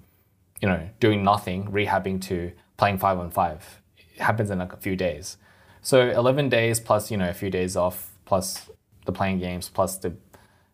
you 0.60 0.68
know, 0.68 0.88
doing 1.00 1.22
nothing, 1.24 1.70
rehabbing 1.70 2.22
to 2.22 2.52
playing 2.76 2.98
five 2.98 3.18
on 3.18 3.30
five. 3.30 3.82
It 3.96 4.22
happens 4.22 4.50
in 4.50 4.58
like 4.58 4.72
a 4.72 4.76
few 4.76 4.96
days. 4.96 5.36
So 5.82 6.08
11 6.10 6.48
days 6.48 6.78
plus, 6.78 7.10
you 7.10 7.16
know, 7.16 7.28
a 7.28 7.34
few 7.34 7.50
days 7.50 7.76
off, 7.76 8.12
plus 8.24 8.70
the 9.04 9.12
play-in 9.12 9.40
games, 9.40 9.68
plus 9.68 9.96
the 9.96 10.14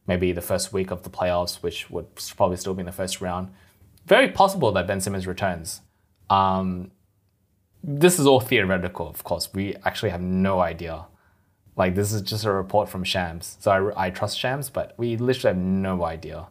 maybe 0.06 0.32
the 0.32 0.42
first 0.42 0.72
week 0.72 0.90
of 0.90 1.02
the 1.02 1.10
playoffs, 1.10 1.62
which 1.62 1.90
would 1.90 2.06
probably 2.36 2.56
still 2.56 2.74
be 2.74 2.80
in 2.80 2.86
the 2.86 2.92
first 2.92 3.20
round. 3.20 3.48
Very 4.08 4.28
possible 4.28 4.72
that 4.72 4.86
Ben 4.86 5.00
Simmons 5.00 5.26
returns. 5.26 5.82
Um, 6.30 6.90
this 7.84 8.18
is 8.18 8.26
all 8.26 8.40
theoretical, 8.40 9.08
of 9.08 9.22
course. 9.22 9.50
We 9.52 9.76
actually 9.84 10.10
have 10.10 10.22
no 10.22 10.60
idea. 10.60 11.06
Like 11.76 11.94
this 11.94 12.12
is 12.12 12.22
just 12.22 12.44
a 12.44 12.52
report 12.52 12.88
from 12.88 13.04
Shams, 13.04 13.56
so 13.60 13.70
I, 13.70 14.06
I 14.06 14.10
trust 14.10 14.36
Shams, 14.36 14.68
but 14.68 14.94
we 14.96 15.16
literally 15.16 15.54
have 15.54 15.62
no 15.62 16.04
idea, 16.04 16.48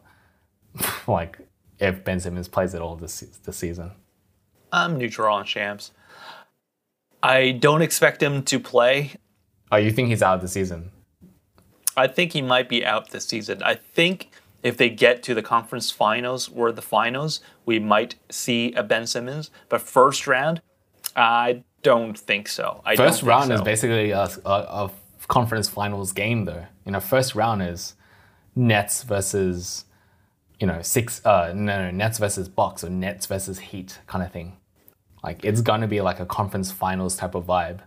like 1.06 1.38
if 1.78 2.02
Ben 2.02 2.18
Simmons 2.18 2.48
plays 2.48 2.74
at 2.74 2.80
all 2.80 2.96
this 2.96 3.20
this 3.20 3.56
season. 3.56 3.90
I'm 4.72 4.96
neutral 4.96 5.34
on 5.34 5.44
Shams. 5.44 5.92
I 7.22 7.50
don't 7.50 7.82
expect 7.82 8.22
him 8.22 8.42
to 8.44 8.58
play. 8.58 9.12
Oh, 9.70 9.76
you 9.76 9.90
think 9.90 10.08
he's 10.08 10.22
out 10.22 10.36
of 10.36 10.40
the 10.40 10.48
season? 10.48 10.92
I 11.96 12.06
think 12.06 12.32
he 12.32 12.40
might 12.40 12.68
be 12.68 12.86
out 12.86 13.10
this 13.10 13.26
season. 13.26 13.62
I 13.62 13.74
think 13.74 14.30
if 14.62 14.76
they 14.76 14.88
get 14.88 15.22
to 15.24 15.34
the 15.34 15.42
conference 15.42 15.90
finals 15.90 16.48
or 16.54 16.72
the 16.72 16.82
finals, 16.82 17.40
we 17.64 17.78
might 17.78 18.16
see 18.30 18.72
a 18.72 18.82
Ben 18.82 19.06
Simmons. 19.06 19.50
But 19.68 19.80
first 19.80 20.26
round, 20.26 20.60
I 21.14 21.62
don't 21.82 22.18
think 22.18 22.48
so. 22.48 22.82
I 22.84 22.96
First 22.96 23.20
don't 23.20 23.28
round 23.28 23.48
think 23.48 23.60
is 23.60 23.64
basically 23.64 24.10
a, 24.10 24.28
a, 24.44 24.50
a 24.50 24.90
conference 25.28 25.68
finals 25.68 26.12
game, 26.12 26.44
though. 26.44 26.66
You 26.84 26.92
know, 26.92 27.00
first 27.00 27.34
round 27.34 27.62
is 27.62 27.94
Nets 28.56 29.04
versus, 29.04 29.84
you 30.58 30.66
know, 30.66 30.82
six. 30.82 31.24
Uh, 31.24 31.52
no, 31.54 31.84
no, 31.84 31.90
Nets 31.90 32.18
versus 32.18 32.48
Bucks 32.48 32.82
or 32.82 32.90
Nets 32.90 33.26
versus 33.26 33.58
Heat 33.58 34.00
kind 34.06 34.24
of 34.24 34.32
thing. 34.32 34.56
Like 35.22 35.44
it's 35.44 35.60
gonna 35.60 35.88
be 35.88 36.00
like 36.00 36.20
a 36.20 36.26
conference 36.26 36.70
finals 36.70 37.16
type 37.16 37.34
of 37.34 37.46
vibe. 37.46 37.80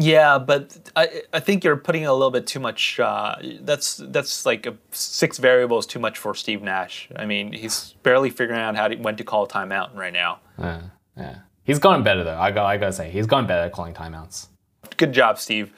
Yeah, 0.00 0.38
but 0.38 0.90
I 0.96 1.22
I 1.32 1.40
think 1.40 1.62
you're 1.62 1.76
putting 1.76 2.06
a 2.06 2.12
little 2.12 2.30
bit 2.30 2.46
too 2.46 2.58
much. 2.58 2.98
Uh, 2.98 3.36
that's 3.60 3.98
that's 3.98 4.46
like 4.46 4.64
a, 4.64 4.74
six 4.92 5.36
variables 5.36 5.86
too 5.86 5.98
much 5.98 6.16
for 6.16 6.34
Steve 6.34 6.62
Nash. 6.62 7.10
I 7.16 7.26
mean, 7.26 7.52
he's 7.52 7.94
barely 8.02 8.30
figuring 8.30 8.60
out 8.60 8.76
how 8.76 8.88
to 8.88 8.96
when 8.96 9.16
to 9.16 9.24
call 9.24 9.44
a 9.44 9.48
timeout 9.48 9.94
right 9.94 10.12
now. 10.12 10.40
Yeah, 10.58 10.82
yeah. 11.16 11.36
He's 11.64 11.78
gotten 11.78 12.02
better 12.02 12.24
though. 12.24 12.38
I 12.38 12.50
got, 12.50 12.64
I 12.64 12.78
gotta 12.78 12.92
say, 12.92 13.10
he's 13.10 13.26
gotten 13.26 13.46
better 13.46 13.66
at 13.66 13.72
calling 13.72 13.92
timeouts. 13.92 14.48
Good 14.96 15.12
job, 15.12 15.38
Steve. 15.38 15.72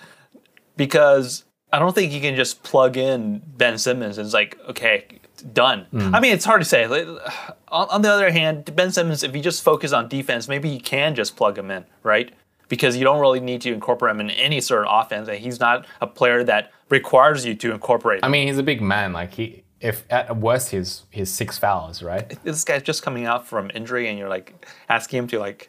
Because 0.77 1.45
I 1.73 1.81
don't 1.81 1.95
think 1.95 2.13
you 2.13 2.21
can 2.21 2.37
just 2.37 2.63
plug 2.63 2.97
in 2.97 3.43
Ben 3.57 3.77
Simmons 3.77 4.19
and 4.19 4.25
it's 4.25 4.35
like, 4.35 4.57
okay, 4.69 5.05
done. 5.53 5.87
I 6.15 6.21
mean, 6.21 6.33
it's 6.33 6.45
hard 6.45 6.61
to 6.61 6.65
say. 6.65 6.85
On, 6.85 7.89
on 7.89 8.03
the 8.03 8.11
other 8.11 8.31
hand, 8.31 8.75
Ben 8.77 8.93
Simmons, 8.93 9.23
if 9.25 9.35
you 9.35 9.43
just 9.43 9.63
focus 9.63 9.93
on 9.93 10.09
defense, 10.09 10.49
maybe 10.49 10.69
you 10.69 10.81
can 10.81 11.15
just 11.15 11.37
plug 11.37 11.59
him 11.59 11.71
in, 11.71 11.85
right? 12.03 12.33
Because 12.73 12.97
you 12.97 13.05
don't 13.05 13.21
really 13.21 13.39
need 13.41 13.61
to 13.61 13.75
incorporate 13.75 14.13
him 14.13 14.21
in 14.21 14.31
any 14.31 14.63
sort 14.63 14.87
of 14.87 15.05
offense. 15.05 15.29
And 15.29 15.37
he's 15.37 15.61
not 15.61 15.87
a 16.01 16.07
player 16.07 16.43
that 16.45 16.71
requires 16.89 17.45
you 17.45 17.55
to 17.57 17.71
incorporate. 17.71 18.21
I 18.23 18.29
mean, 18.29 18.47
he's 18.47 18.57
a 18.57 18.63
big 18.63 18.81
man. 18.81 19.13
Like 19.13 19.35
he, 19.35 19.63
if 19.79 20.07
at 20.09 20.39
worst, 20.39 20.71
he's 20.71 21.03
he's 21.11 21.31
six 21.31 21.59
fouls, 21.59 22.03
right? 22.03 22.35
this 22.45 22.65
guy's 22.65 22.83
just 22.83 23.03
coming 23.03 23.27
out 23.27 23.47
from 23.47 23.71
injury, 23.75 24.09
and 24.09 24.19
you're 24.19 24.31
like 24.31 24.65
asking 24.89 25.19
him 25.19 25.27
to 25.27 25.39
like 25.39 25.69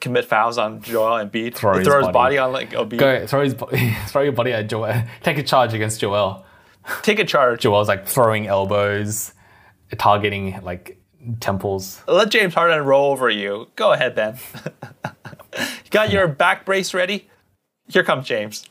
commit 0.00 0.26
fouls 0.26 0.58
on 0.58 0.80
Joel 0.80 1.24
Embiid, 1.26 1.56
Throw 1.56 1.76
his 1.78 1.88
throw 1.88 1.98
his 1.98 2.06
body. 2.06 2.12
body 2.12 2.38
on 2.38 2.52
like 2.52 2.70
Embiid. 2.70 2.98
Go 2.98 3.26
throw 3.26 3.42
his 3.42 3.54
throw 4.06 4.22
your 4.22 4.32
body 4.32 4.52
at 4.52 4.68
Joel. 4.68 5.02
Take 5.24 5.38
a 5.38 5.42
charge 5.42 5.74
against 5.74 6.00
Joel. 6.00 6.46
Take 7.02 7.18
a 7.18 7.24
charge. 7.24 7.62
Joel's 7.62 7.88
like 7.88 8.06
throwing 8.06 8.46
elbows, 8.46 9.32
targeting 9.98 10.60
like 10.62 11.00
temples. 11.40 12.02
Let 12.06 12.30
James 12.30 12.54
Harden 12.54 12.84
roll 12.84 13.12
over 13.12 13.28
you. 13.28 13.68
Go 13.76 13.92
ahead, 13.92 14.14
Ben. 14.14 14.38
you 15.56 15.64
got 15.90 16.10
your 16.10 16.28
back 16.28 16.64
brace 16.64 16.94
ready? 16.94 17.28
Here 17.88 18.04
comes 18.04 18.26
James. 18.26 18.66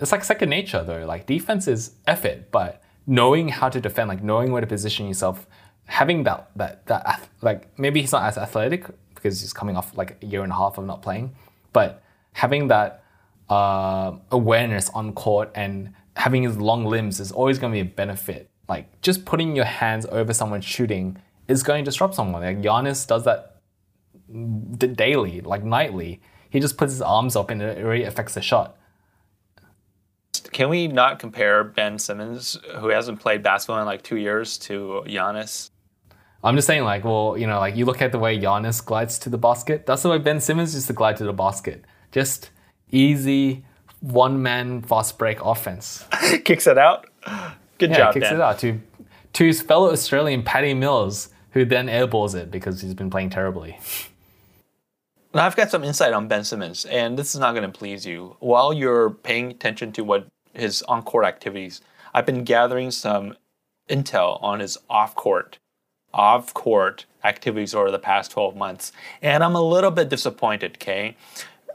It's 0.00 0.12
like 0.12 0.24
second 0.24 0.48
nature 0.50 0.82
though. 0.82 1.04
Like 1.04 1.26
defense 1.26 1.68
is 1.68 1.92
effort, 2.06 2.50
but 2.50 2.82
knowing 3.06 3.48
how 3.48 3.68
to 3.68 3.80
defend, 3.80 4.08
like 4.08 4.22
knowing 4.22 4.52
where 4.52 4.60
to 4.60 4.66
position 4.66 5.06
yourself, 5.06 5.46
having 5.86 6.24
that 6.24 6.50
that 6.56 6.86
that 6.86 7.28
like 7.42 7.78
maybe 7.78 8.00
he's 8.00 8.12
not 8.12 8.24
as 8.24 8.38
athletic 8.38 8.86
because 9.14 9.40
he's 9.40 9.52
coming 9.52 9.76
off 9.76 9.96
like 9.96 10.22
a 10.22 10.26
year 10.26 10.42
and 10.42 10.52
a 10.52 10.54
half 10.54 10.78
of 10.78 10.84
not 10.84 11.02
playing, 11.02 11.34
but 11.72 12.02
having 12.32 12.68
that 12.68 13.04
uh, 13.48 14.12
awareness 14.30 14.90
on 14.90 15.12
court 15.12 15.50
and 15.54 15.92
having 16.16 16.42
his 16.42 16.56
long 16.56 16.84
limbs 16.84 17.20
is 17.20 17.32
always 17.32 17.58
going 17.58 17.72
to 17.72 17.76
be 17.76 17.80
a 17.80 17.84
benefit. 17.84 18.50
Like 18.68 19.00
just 19.02 19.24
putting 19.24 19.54
your 19.54 19.64
hands 19.64 20.06
over 20.06 20.32
someone 20.32 20.60
shooting 20.60 21.18
is 21.48 21.62
going 21.62 21.84
to 21.84 21.90
disrupt 21.90 22.14
someone. 22.14 22.42
Like 22.42 22.60
Giannis 22.62 23.06
does 23.06 23.24
that 23.24 23.56
d- 24.78 24.86
daily, 24.88 25.40
like 25.40 25.62
nightly. 25.64 26.20
He 26.50 26.60
just 26.60 26.76
puts 26.76 26.92
his 26.92 27.02
arms 27.02 27.36
up 27.36 27.50
and 27.50 27.60
it 27.62 27.84
really 27.84 28.04
affects 28.04 28.34
the 28.34 28.42
shot. 28.42 28.76
Can 30.52 30.68
we 30.68 30.86
not 30.88 31.18
compare 31.18 31.64
Ben 31.64 31.98
Simmons, 31.98 32.56
who 32.78 32.88
hasn't 32.88 33.20
played 33.20 33.42
basketball 33.42 33.80
in 33.80 33.86
like 33.86 34.02
two 34.02 34.16
years, 34.16 34.56
to 34.58 35.02
Giannis? 35.06 35.70
I'm 36.42 36.54
just 36.56 36.66
saying, 36.66 36.84
like, 36.84 37.04
well, 37.04 37.36
you 37.38 37.46
know, 37.46 37.58
like 37.58 37.74
you 37.76 37.84
look 37.86 38.02
at 38.02 38.12
the 38.12 38.18
way 38.18 38.38
Giannis 38.38 38.84
glides 38.84 39.18
to 39.20 39.30
the 39.30 39.38
basket. 39.38 39.86
That's 39.86 40.02
the 40.02 40.10
way 40.10 40.18
Ben 40.18 40.40
Simmons 40.40 40.74
used 40.74 40.86
to 40.88 40.92
glide 40.92 41.16
to 41.16 41.24
the 41.24 41.32
basket. 41.32 41.84
Just 42.12 42.50
easy 42.90 43.64
one 44.00 44.42
man 44.42 44.82
fast 44.82 45.18
break 45.18 45.40
offense. 45.42 46.04
Kicks 46.44 46.66
it 46.66 46.78
out. 46.78 47.06
Good 47.78 47.90
Yeah, 47.90 47.96
job, 47.96 48.14
kicks 48.14 48.26
Ben. 48.28 48.34
it 48.36 48.40
out 48.40 48.58
to 48.60 48.80
to 49.32 49.44
his 49.46 49.60
fellow 49.62 49.90
Australian 49.90 50.42
Patty 50.44 50.74
Mills, 50.74 51.30
who 51.54 51.64
then 51.64 51.86
airballs 51.86 52.34
it 52.34 52.50
because 52.50 52.82
he's 52.82 52.94
been 52.94 53.08
playing 53.08 53.30
terribly. 53.30 53.78
Now, 55.32 55.46
I've 55.46 55.56
got 55.56 55.70
some 55.70 55.82
insight 55.82 56.12
on 56.12 56.28
Ben 56.28 56.44
Simmons, 56.44 56.84
and 56.84 57.16
this 57.18 57.34
is 57.34 57.40
not 57.40 57.54
going 57.54 57.70
to 57.70 57.76
please 57.76 58.04
you. 58.04 58.36
While 58.40 58.72
you're 58.72 59.10
paying 59.10 59.50
attention 59.50 59.92
to 59.92 60.04
what 60.04 60.26
his 60.52 60.82
on-court 60.82 61.24
activities, 61.24 61.80
I've 62.12 62.26
been 62.26 62.44
gathering 62.44 62.90
some 62.90 63.36
intel 63.88 64.42
on 64.42 64.60
his 64.60 64.78
off-court, 64.90 65.58
off-court 66.12 67.06
activities 67.24 67.74
over 67.74 67.90
the 67.90 67.98
past 67.98 68.32
12 68.32 68.56
months, 68.56 68.92
and 69.22 69.42
I'm 69.42 69.54
a 69.54 69.62
little 69.62 69.90
bit 69.90 70.08
disappointed. 70.08 70.76
Okay, 70.80 71.16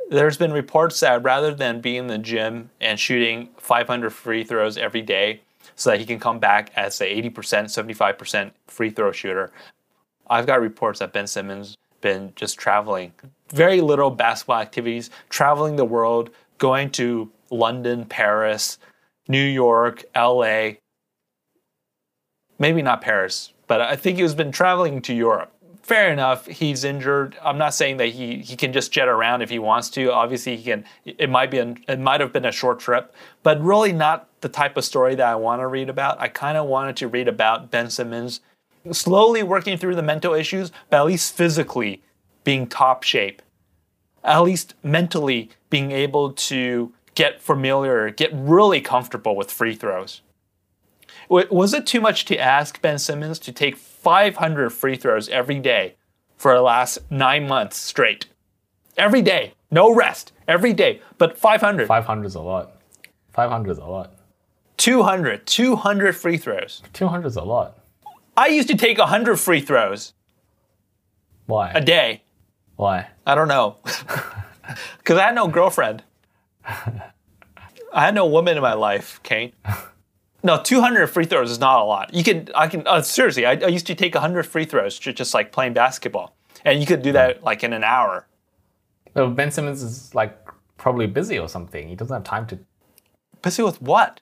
there's 0.10 0.38
been 0.38 0.54
reports 0.54 1.00
that 1.02 1.24
rather 1.24 1.54
than 1.54 1.82
being 1.82 1.98
in 1.98 2.08
the 2.08 2.18
gym 2.18 2.70
and 2.82 3.00
shooting 3.00 3.50
500 3.58 4.10
free 4.12 4.44
throws 4.44 4.78
every 4.78 5.02
day, 5.02 5.42
so 5.80 5.92
that 5.92 6.00
he 6.00 6.06
can 6.06 6.20
come 6.20 6.40
back 6.40 6.72
as 6.76 7.00
a 7.00 7.06
80%, 7.06 7.32
75% 7.32 8.52
free 8.68 8.90
throw 8.90 9.14
shooter, 9.14 9.50
I've 10.30 10.46
got 10.46 10.60
reports 10.60 11.00
that 11.00 11.14
Ben 11.14 11.26
Simmons 11.26 11.78
been 12.02 12.34
just 12.36 12.60
traveling, 12.60 13.14
very 13.50 13.80
little 13.80 14.12
basketball 14.12 14.60
activities, 14.60 15.10
traveling 15.30 15.78
the 15.78 15.86
world, 15.86 16.32
going 16.58 16.90
to 16.92 17.32
London, 17.50 18.04
Paris, 18.06 18.78
New 19.30 19.44
York, 19.44 20.04
LA. 20.14 20.72
Maybe 22.60 22.82
not 22.82 23.00
Paris, 23.00 23.54
but 23.68 23.80
I 23.80 23.96
think 23.96 24.20
he's 24.20 24.36
been 24.36 24.52
traveling 24.52 25.02
to 25.04 25.14
Europe. 25.14 25.54
Fair 25.82 26.12
enough, 26.12 26.46
he's 26.46 26.84
injured. 26.84 27.38
I'm 27.42 27.58
not 27.58 27.74
saying 27.74 27.98
that 27.98 28.10
he, 28.10 28.40
he 28.40 28.58
can 28.58 28.74
just 28.74 28.92
jet 28.92 29.08
around 29.08 29.42
if 29.42 29.50
he 29.50 29.60
wants 29.60 29.90
to. 29.92 30.12
Obviously, 30.12 30.58
he 30.58 30.64
can. 30.64 30.86
It 31.06 31.30
might 31.30 31.50
be 31.50 31.60
an, 31.60 31.84
it 31.88 32.00
might 32.00 32.20
have 32.20 32.34
been 32.34 32.46
a 32.46 32.52
short 32.52 32.80
trip, 32.80 33.16
but 33.44 33.60
really 33.62 33.94
not 33.94 34.29
the 34.42 34.50
type 34.50 34.78
of 34.78 34.86
story 34.86 35.16
that 35.16 35.28
I 35.28 35.36
want 35.36 35.62
to 35.62 35.68
read 35.68 35.90
about. 35.90 36.20
I 36.20 36.28
kind 36.28 36.58
of 36.58 36.68
wanted 36.68 36.98
to 36.98 37.08
read 37.08 37.28
about 37.28 37.72
Ben 37.72 37.90
Simmons 37.90 38.42
slowly 38.92 39.44
working 39.44 39.78
through 39.78 39.96
the 39.96 40.02
mental 40.04 40.34
issues, 40.34 40.72
but 40.90 40.98
at 40.98 41.06
least 41.06 41.36
physically 41.36 42.02
being 42.44 42.68
top 42.68 43.04
shape. 43.04 43.42
At 44.24 44.40
least 44.40 44.74
mentally 44.84 45.50
being 45.70 45.92
able 45.92 46.34
to 46.34 46.94
get 47.16 47.42
familiar, 47.42 48.10
get 48.10 48.32
really 48.34 48.82
comfortable 48.82 49.36
with 49.36 49.52
free 49.52 49.76
throws. 49.76 50.22
Was 51.30 51.74
it 51.74 51.86
too 51.86 52.02
much 52.02 52.26
to 52.26 52.38
ask 52.38 52.82
Ben 52.82 52.98
Simmons 52.98 53.40
to 53.40 53.52
take 53.52 53.78
500 53.78 54.72
free 54.72 54.96
throws 54.96 55.30
every 55.30 55.60
day 55.60 55.96
for 56.38 56.54
the 56.54 56.62
last 56.62 57.00
nine 57.12 57.48
months 57.48 57.78
straight? 57.78 58.26
Every 58.98 59.22
day, 59.22 59.54
no 59.70 59.94
rest, 59.94 60.32
every 60.48 60.74
day, 60.74 61.02
but 61.18 61.38
500, 61.38 61.88
500 61.88 62.26
is 62.26 62.36
a 62.36 62.42
lot. 62.42 62.82
500 63.34 63.72
is 63.72 63.78
a 63.78 63.86
lot. 63.86 64.14
200, 64.80 65.46
200 65.46 66.16
free 66.16 66.38
throws. 66.38 66.82
200 66.94 67.28
is 67.28 67.36
a 67.36 67.44
lot. 67.44 67.80
I 68.36 68.48
used 68.48 68.70
to 68.70 68.78
take 68.78 68.98
100 68.98 69.36
free 69.38 69.60
throws 69.62 70.14
Why? 71.46 71.72
a 71.72 71.82
day. 71.82 72.24
Why? 72.78 73.08
I 73.28 73.36
don't 73.36 73.48
know. 73.48 73.78
Because 75.00 75.18
I 75.18 75.24
had 75.24 75.34
no 75.34 75.48
girlfriend. 75.48 76.04
I 76.64 78.06
had 78.06 78.14
no 78.14 78.28
woman 78.28 78.56
in 78.56 78.62
my 78.62 78.74
life, 78.74 79.20
Kayne. 79.24 79.52
No, 80.44 80.62
200 80.62 81.08
free 81.08 81.26
throws 81.26 81.50
is 81.50 81.60
not 81.60 81.82
a 81.82 81.84
lot. 81.84 82.14
You 82.14 82.24
can, 82.24 82.50
I 82.54 82.68
can, 82.68 82.86
uh, 82.86 83.02
seriously, 83.02 83.48
I, 83.48 83.54
I 83.54 83.68
used 83.68 83.88
to 83.88 83.96
take 83.96 84.14
100 84.14 84.44
free 84.44 84.66
throws 84.66 85.00
ju- 85.00 85.12
just 85.12 85.34
like 85.34 85.52
playing 85.52 85.74
basketball. 85.74 86.36
And 86.64 86.80
you 86.80 86.86
could 86.86 87.02
do 87.02 87.12
that 87.14 87.44
like 87.44 87.64
in 87.64 87.74
an 87.74 87.84
hour. 87.84 88.28
Well, 89.16 89.32
ben 89.32 89.50
Simmons 89.50 89.82
is 89.82 90.14
like 90.14 90.38
probably 90.78 91.08
busy 91.08 91.40
or 91.40 91.50
something. 91.50 91.88
He 91.88 91.96
doesn't 91.96 92.14
have 92.14 92.24
time 92.24 92.46
to. 92.48 92.60
Busy 93.42 93.64
with 93.64 93.82
what? 93.82 94.22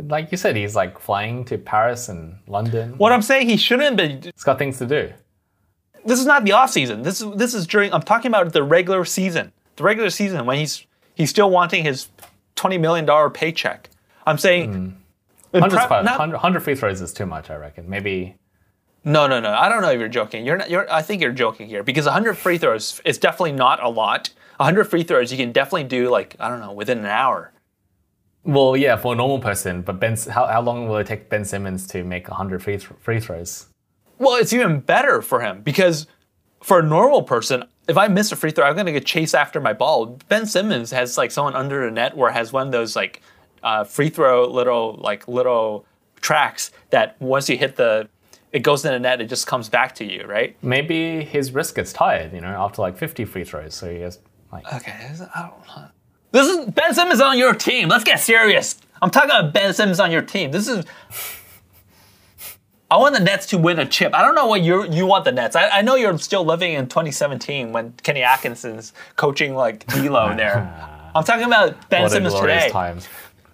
Like 0.00 0.32
you 0.32 0.38
said, 0.38 0.56
he's 0.56 0.74
like 0.74 0.98
flying 0.98 1.44
to 1.46 1.58
Paris 1.58 2.08
and 2.08 2.38
London. 2.46 2.96
What 2.96 3.12
I'm 3.12 3.20
saying, 3.22 3.48
he 3.48 3.56
shouldn't 3.56 3.96
be. 3.96 4.30
He's 4.32 4.42
got 4.44 4.58
things 4.58 4.78
to 4.78 4.86
do. 4.86 5.12
This 6.04 6.18
is 6.18 6.26
not 6.26 6.44
the 6.44 6.52
off 6.52 6.70
season. 6.70 7.02
This 7.02 7.20
is 7.20 7.30
this 7.36 7.54
is 7.54 7.66
during. 7.66 7.92
I'm 7.92 8.02
talking 8.02 8.30
about 8.30 8.52
the 8.52 8.62
regular 8.62 9.04
season. 9.04 9.52
The 9.76 9.84
regular 9.84 10.10
season 10.10 10.46
when 10.46 10.58
he's 10.58 10.86
he's 11.14 11.30
still 11.30 11.50
wanting 11.50 11.84
his 11.84 12.08
twenty 12.56 12.78
million 12.78 13.04
dollar 13.04 13.28
paycheck. 13.30 13.90
I'm 14.26 14.38
saying. 14.38 14.72
Hmm. 14.72 14.76
in 15.54 15.60
100, 15.60 15.70
prep- 15.76 15.84
spot- 15.84 16.04
not- 16.04 16.18
100, 16.18 16.34
100 16.36 16.60
free 16.60 16.74
throws 16.74 17.00
is 17.02 17.12
too 17.12 17.26
much, 17.26 17.50
I 17.50 17.56
reckon. 17.56 17.88
Maybe 17.88 18.34
No, 19.04 19.26
no, 19.26 19.40
no. 19.40 19.50
I 19.52 19.68
don't 19.68 19.82
know 19.82 19.90
if 19.90 20.00
you're 20.00 20.08
joking. 20.08 20.46
You're 20.46 20.56
not. 20.56 20.70
You're. 20.70 20.90
I 20.90 21.02
think 21.02 21.20
you're 21.20 21.32
joking 21.32 21.68
here 21.68 21.82
because 21.82 22.06
100 22.06 22.34
free 22.38 22.56
throws 22.56 23.00
is 23.04 23.18
definitely 23.18 23.52
not 23.52 23.82
a 23.82 23.88
lot. 23.90 24.30
100 24.56 24.84
free 24.84 25.02
throws 25.02 25.30
you 25.30 25.36
can 25.38 25.52
definitely 25.52 25.84
do 25.84 26.08
like 26.08 26.34
I 26.40 26.48
don't 26.48 26.60
know 26.60 26.72
within 26.72 26.98
an 26.98 27.06
hour. 27.06 27.51
Well, 28.44 28.76
yeah, 28.76 28.96
for 28.96 29.12
a 29.12 29.16
normal 29.16 29.38
person, 29.38 29.82
but 29.82 30.00
Ben, 30.00 30.16
how, 30.30 30.46
how 30.46 30.60
long 30.60 30.88
will 30.88 30.96
it 30.96 31.06
take 31.06 31.28
Ben 31.28 31.44
Simmons 31.44 31.86
to 31.88 32.02
make 32.02 32.28
100 32.28 32.62
free, 32.62 32.76
th- 32.76 32.90
free 33.00 33.20
throws? 33.20 33.66
Well, 34.18 34.36
it's 34.36 34.52
even 34.52 34.80
better 34.80 35.22
for 35.22 35.40
him 35.40 35.62
because 35.62 36.06
for 36.60 36.80
a 36.80 36.82
normal 36.82 37.22
person, 37.22 37.64
if 37.88 37.96
I 37.96 38.08
miss 38.08 38.32
a 38.32 38.36
free 38.36 38.50
throw, 38.50 38.64
I'm 38.64 38.76
gonna 38.76 38.92
get 38.92 39.04
chased 39.04 39.34
after 39.34 39.60
my 39.60 39.72
ball. 39.72 40.18
Ben 40.28 40.46
Simmons 40.46 40.90
has 40.90 41.18
like 41.18 41.30
someone 41.30 41.54
under 41.54 41.84
the 41.84 41.90
net 41.90 42.16
where 42.16 42.30
has 42.30 42.52
one 42.52 42.66
of 42.66 42.72
those 42.72 42.94
like 42.94 43.20
uh, 43.62 43.84
free 43.84 44.08
throw 44.08 44.44
little 44.46 44.98
like 45.00 45.26
little 45.28 45.84
tracks 46.20 46.70
that 46.90 47.20
once 47.20 47.48
you 47.48 47.56
hit 47.56 47.76
the 47.76 48.08
it 48.52 48.60
goes 48.60 48.84
in 48.84 48.92
the 48.92 48.98
net, 49.00 49.20
it 49.20 49.28
just 49.28 49.46
comes 49.46 49.68
back 49.68 49.94
to 49.94 50.04
you, 50.04 50.26
right? 50.26 50.54
Maybe 50.62 51.24
his 51.24 51.52
wrist 51.52 51.74
gets 51.74 51.92
tired, 51.92 52.34
you 52.34 52.40
know, 52.40 52.48
after 52.48 52.82
like 52.82 52.98
50 52.98 53.24
free 53.24 53.44
throws. 53.44 53.74
So 53.74 53.90
he 53.90 54.00
has 54.00 54.18
like, 54.52 54.70
Okay, 54.74 54.92
I 54.92 55.48
don't 55.48 55.66
know. 55.66 55.88
This 56.32 56.48
is 56.48 56.66
Ben 56.70 56.94
Simmons 56.94 57.20
on 57.20 57.38
your 57.38 57.54
team. 57.54 57.88
Let's 57.88 58.04
get 58.04 58.18
serious. 58.18 58.76
I'm 59.00 59.10
talking 59.10 59.30
about 59.30 59.52
Ben 59.52 59.72
Simmons 59.74 60.00
on 60.00 60.10
your 60.10 60.22
team. 60.22 60.50
This 60.50 60.66
is. 60.66 60.84
I 62.90 62.96
want 62.96 63.14
the 63.14 63.20
Nets 63.20 63.46
to 63.46 63.58
win 63.58 63.78
a 63.78 63.86
chip. 63.86 64.14
I 64.14 64.22
don't 64.22 64.34
know 64.34 64.46
what 64.46 64.62
you 64.62 64.90
you 64.90 65.06
want 65.06 65.24
the 65.24 65.32
Nets. 65.32 65.56
I, 65.56 65.68
I 65.68 65.82
know 65.82 65.94
you're 65.94 66.18
still 66.18 66.44
living 66.44 66.72
in 66.72 66.88
2017 66.88 67.72
when 67.72 67.92
Kenny 68.02 68.22
Atkinson's 68.22 68.92
coaching 69.16 69.54
like 69.54 69.86
D'Lo 69.86 70.34
there. 70.36 70.58
I'm 71.14 71.24
talking 71.24 71.44
about 71.44 71.88
Ben 71.90 72.02
what 72.02 72.12
Simmons 72.12 72.34
today. 72.34 72.70
times. 72.70 73.08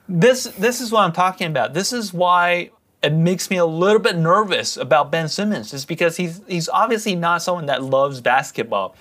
This 0.09 0.45
this 0.45 0.81
is 0.81 0.93
what 0.93 1.03
I'm 1.03 1.12
talking 1.12 1.49
about. 1.49 1.75
This 1.75 1.93
is 1.93 2.14
why 2.14 2.71
it 3.03 3.12
makes 3.12 3.51
me 3.51 3.57
a 3.57 3.67
little 3.67 4.01
bit 4.01 4.17
nervous 4.17 4.77
about 4.77 5.11
Ben 5.11 5.29
Simmons, 5.29 5.73
is 5.75 5.85
because 5.85 6.17
he's 6.17 6.41
he's 6.47 6.69
obviously 6.69 7.17
not 7.17 7.43
someone 7.43 7.67
that 7.67 7.83
loves 7.83 8.21
basketball. 8.21 8.95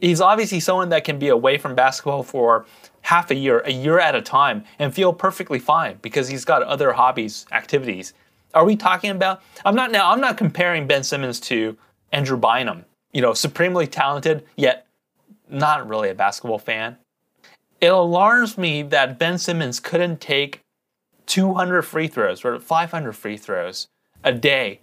He's 0.00 0.20
obviously 0.20 0.60
someone 0.60 0.90
that 0.90 1.04
can 1.04 1.18
be 1.18 1.28
away 1.28 1.56
from 1.56 1.74
basketball 1.74 2.22
for 2.22 2.66
half 3.04 3.30
a 3.30 3.34
year, 3.34 3.60
a 3.60 3.70
year 3.70 3.98
at 3.98 4.14
a 4.14 4.22
time, 4.22 4.64
and 4.78 4.94
feel 4.94 5.12
perfectly 5.12 5.58
fine 5.58 5.98
because 6.00 6.28
he's 6.28 6.44
got 6.44 6.62
other 6.62 6.92
hobbies, 6.94 7.44
activities. 7.52 8.14
Are 8.54 8.64
we 8.64 8.76
talking 8.76 9.10
about? 9.10 9.42
I'm 9.64 9.74
not 9.74 9.92
now. 9.92 10.10
I'm 10.10 10.20
not 10.20 10.38
comparing 10.38 10.86
Ben 10.86 11.04
Simmons 11.04 11.38
to 11.40 11.76
Andrew 12.12 12.38
Bynum. 12.38 12.84
You 13.12 13.20
know, 13.20 13.34
supremely 13.34 13.86
talented 13.86 14.44
yet 14.56 14.86
not 15.48 15.86
really 15.86 16.08
a 16.08 16.14
basketball 16.14 16.58
fan. 16.58 16.96
It 17.80 17.88
alarms 17.88 18.56
me 18.56 18.82
that 18.82 19.18
Ben 19.18 19.36
Simmons 19.36 19.80
couldn't 19.80 20.20
take 20.20 20.60
200 21.26 21.82
free 21.82 22.08
throws 22.08 22.44
or 22.44 22.58
500 22.58 23.12
free 23.12 23.36
throws 23.36 23.86
a 24.22 24.32
day 24.32 24.80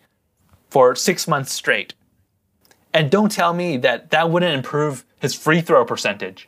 for 0.69 0.95
six 0.95 1.27
months 1.27 1.51
straight. 1.51 1.95
And 2.93 3.09
don't 3.09 3.31
tell 3.31 3.53
me 3.53 3.77
that 3.77 4.11
that 4.11 4.29
wouldn't 4.29 4.53
improve 4.53 5.05
his 5.19 5.33
free 5.33 5.61
throw 5.61 5.85
percentage. 5.85 6.47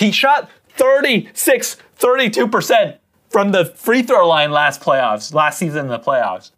He 0.00 0.12
shot 0.12 0.48
36, 0.70 1.76
32% 1.98 2.96
from 3.28 3.52
the 3.52 3.66
free 3.66 4.02
throw 4.02 4.26
line 4.26 4.50
last 4.50 4.80
playoffs, 4.80 5.34
last 5.34 5.58
season 5.58 5.80
in 5.80 5.88
the 5.88 5.98
playoffs. 5.98 6.52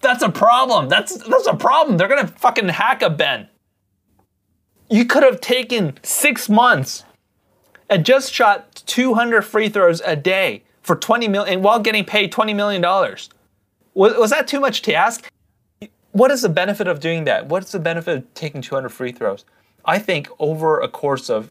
That's 0.00 0.22
a 0.22 0.30
problem. 0.30 0.88
That's 0.88 1.18
that's 1.18 1.46
a 1.46 1.54
problem. 1.54 1.98
They're 1.98 2.08
gonna 2.08 2.26
fucking 2.26 2.68
hack 2.70 3.02
a 3.02 3.10
Ben. 3.10 3.48
You 4.88 5.04
could 5.04 5.22
have 5.22 5.42
taken 5.42 5.98
six 6.02 6.48
months 6.48 7.04
and 7.90 8.06
just 8.06 8.32
shot 8.32 8.82
200 8.86 9.42
free 9.42 9.68
throws 9.68 10.00
a 10.00 10.16
day 10.16 10.62
for 10.80 10.96
20 10.96 11.28
million 11.28 11.60
while 11.60 11.78
getting 11.78 12.06
paid 12.06 12.32
20 12.32 12.54
million 12.54 12.80
dollars. 12.80 13.28
Was, 13.92 14.16
was 14.16 14.30
that 14.30 14.48
too 14.48 14.60
much 14.60 14.80
to 14.82 14.94
ask? 14.94 15.28
What 16.12 16.30
is 16.30 16.40
the 16.40 16.48
benefit 16.48 16.86
of 16.86 17.00
doing 17.00 17.24
that? 17.24 17.48
What's 17.48 17.72
the 17.72 17.78
benefit 17.78 18.16
of 18.16 18.32
taking 18.32 18.62
200 18.62 18.88
free 18.88 19.12
throws? 19.12 19.44
I 19.84 19.98
think 19.98 20.28
over 20.38 20.80
a 20.80 20.88
course 20.88 21.28
of 21.28 21.50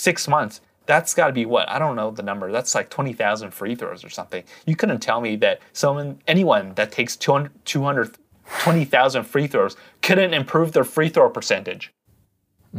six 0.00 0.26
months, 0.26 0.60
that's 0.86 1.14
got 1.14 1.28
to 1.28 1.32
be 1.32 1.46
what? 1.46 1.68
I 1.68 1.78
don't 1.78 1.94
know 1.94 2.10
the 2.10 2.22
number. 2.22 2.50
That's 2.50 2.74
like 2.74 2.90
20,000 2.90 3.52
free 3.52 3.74
throws 3.74 4.04
or 4.04 4.08
something. 4.08 4.42
You 4.66 4.74
couldn't 4.74 5.00
tell 5.00 5.20
me 5.20 5.36
that 5.36 5.60
someone, 5.72 6.20
anyone 6.26 6.74
that 6.74 6.90
takes 6.90 7.16
200, 7.16 7.52
200 7.64 8.16
20,000 8.58 9.24
free 9.24 9.46
throws 9.46 9.76
couldn't 10.02 10.34
improve 10.34 10.72
their 10.72 10.84
free 10.84 11.08
throw 11.08 11.30
percentage. 11.30 11.92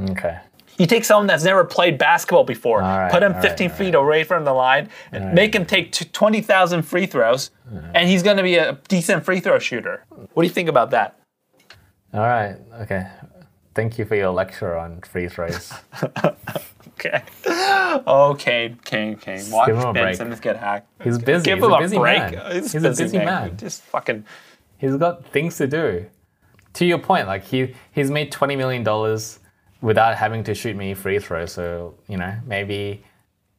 Okay. 0.10 0.40
You 0.78 0.86
take 0.86 1.06
someone 1.06 1.28
that's 1.28 1.44
never 1.44 1.64
played 1.64 1.98
basketball 1.98 2.44
before, 2.44 2.80
right, 2.80 3.12
put 3.12 3.22
him 3.22 3.34
15 3.42 3.70
right, 3.70 3.78
feet 3.78 3.96
away 3.96 4.24
from 4.24 4.46
the 4.46 4.54
line, 4.54 4.90
and 5.12 5.34
make 5.34 5.54
him 5.54 5.66
take 5.66 5.92
20,000 5.92 6.82
free 6.82 7.06
throws, 7.06 7.52
and 7.94 8.10
he's 8.10 8.24
going 8.24 8.38
to 8.38 8.44
be 8.44 8.56
a 8.56 8.74
decent 8.88 9.24
free 9.24 9.40
throw 9.40 9.60
shooter. 9.60 10.06
What 10.34 10.44
do 10.44 10.48
you 10.48 10.54
think 10.54 10.70
about 10.70 10.92
that? 10.92 11.20
All 12.14 12.22
right. 12.22 12.58
Okay. 12.82 13.06
Thank 13.76 13.98
you 13.98 14.06
for 14.06 14.16
your 14.16 14.32
lecture 14.32 14.76
on 14.76 15.02
free 15.02 15.30
throws. 15.30 15.72
Okay. 17.04 17.24
Okay, 18.08 18.76
okay, 18.80 19.12
okay. 19.14 19.44
Watch 19.52 19.68
give 19.68 19.78
him 19.78 19.88
a 19.88 19.94
Ben 19.94 20.04
break. 20.04 20.16
Simmons 20.16 20.40
get 20.40 20.58
hacked. 20.58 20.88
He's 21.04 21.18
busy. 21.18 21.44
Give 21.46 21.58
He's 21.58 21.66
him 21.66 21.72
a 21.72 21.76
a, 21.76 21.80
busy 21.80 21.98
break. 21.98 22.32
man. 22.32 22.52
He's, 22.54 22.72
He's 22.72 22.84
a 22.84 22.90
busy 22.90 23.18
man. 23.18 23.58
Just 23.58 23.82
fucking. 23.84 24.26
He's 24.78 24.96
got 24.96 25.26
things 25.28 25.58
to 25.58 25.68
do. 25.68 26.06
To 26.76 26.86
your 26.86 27.00
point, 27.00 27.28
like 27.28 27.44
he 27.44 27.76
he's 27.92 28.10
made 28.12 28.32
twenty 28.32 28.56
million 28.56 28.84
dollars 28.84 29.40
without 29.82 30.16
having 30.16 30.44
to 30.46 30.54
shoot 30.54 30.76
many 30.76 30.94
free 30.94 31.20
throws. 31.20 31.52
So 31.52 31.96
you 32.08 32.18
know 32.18 32.34
maybe 32.46 33.04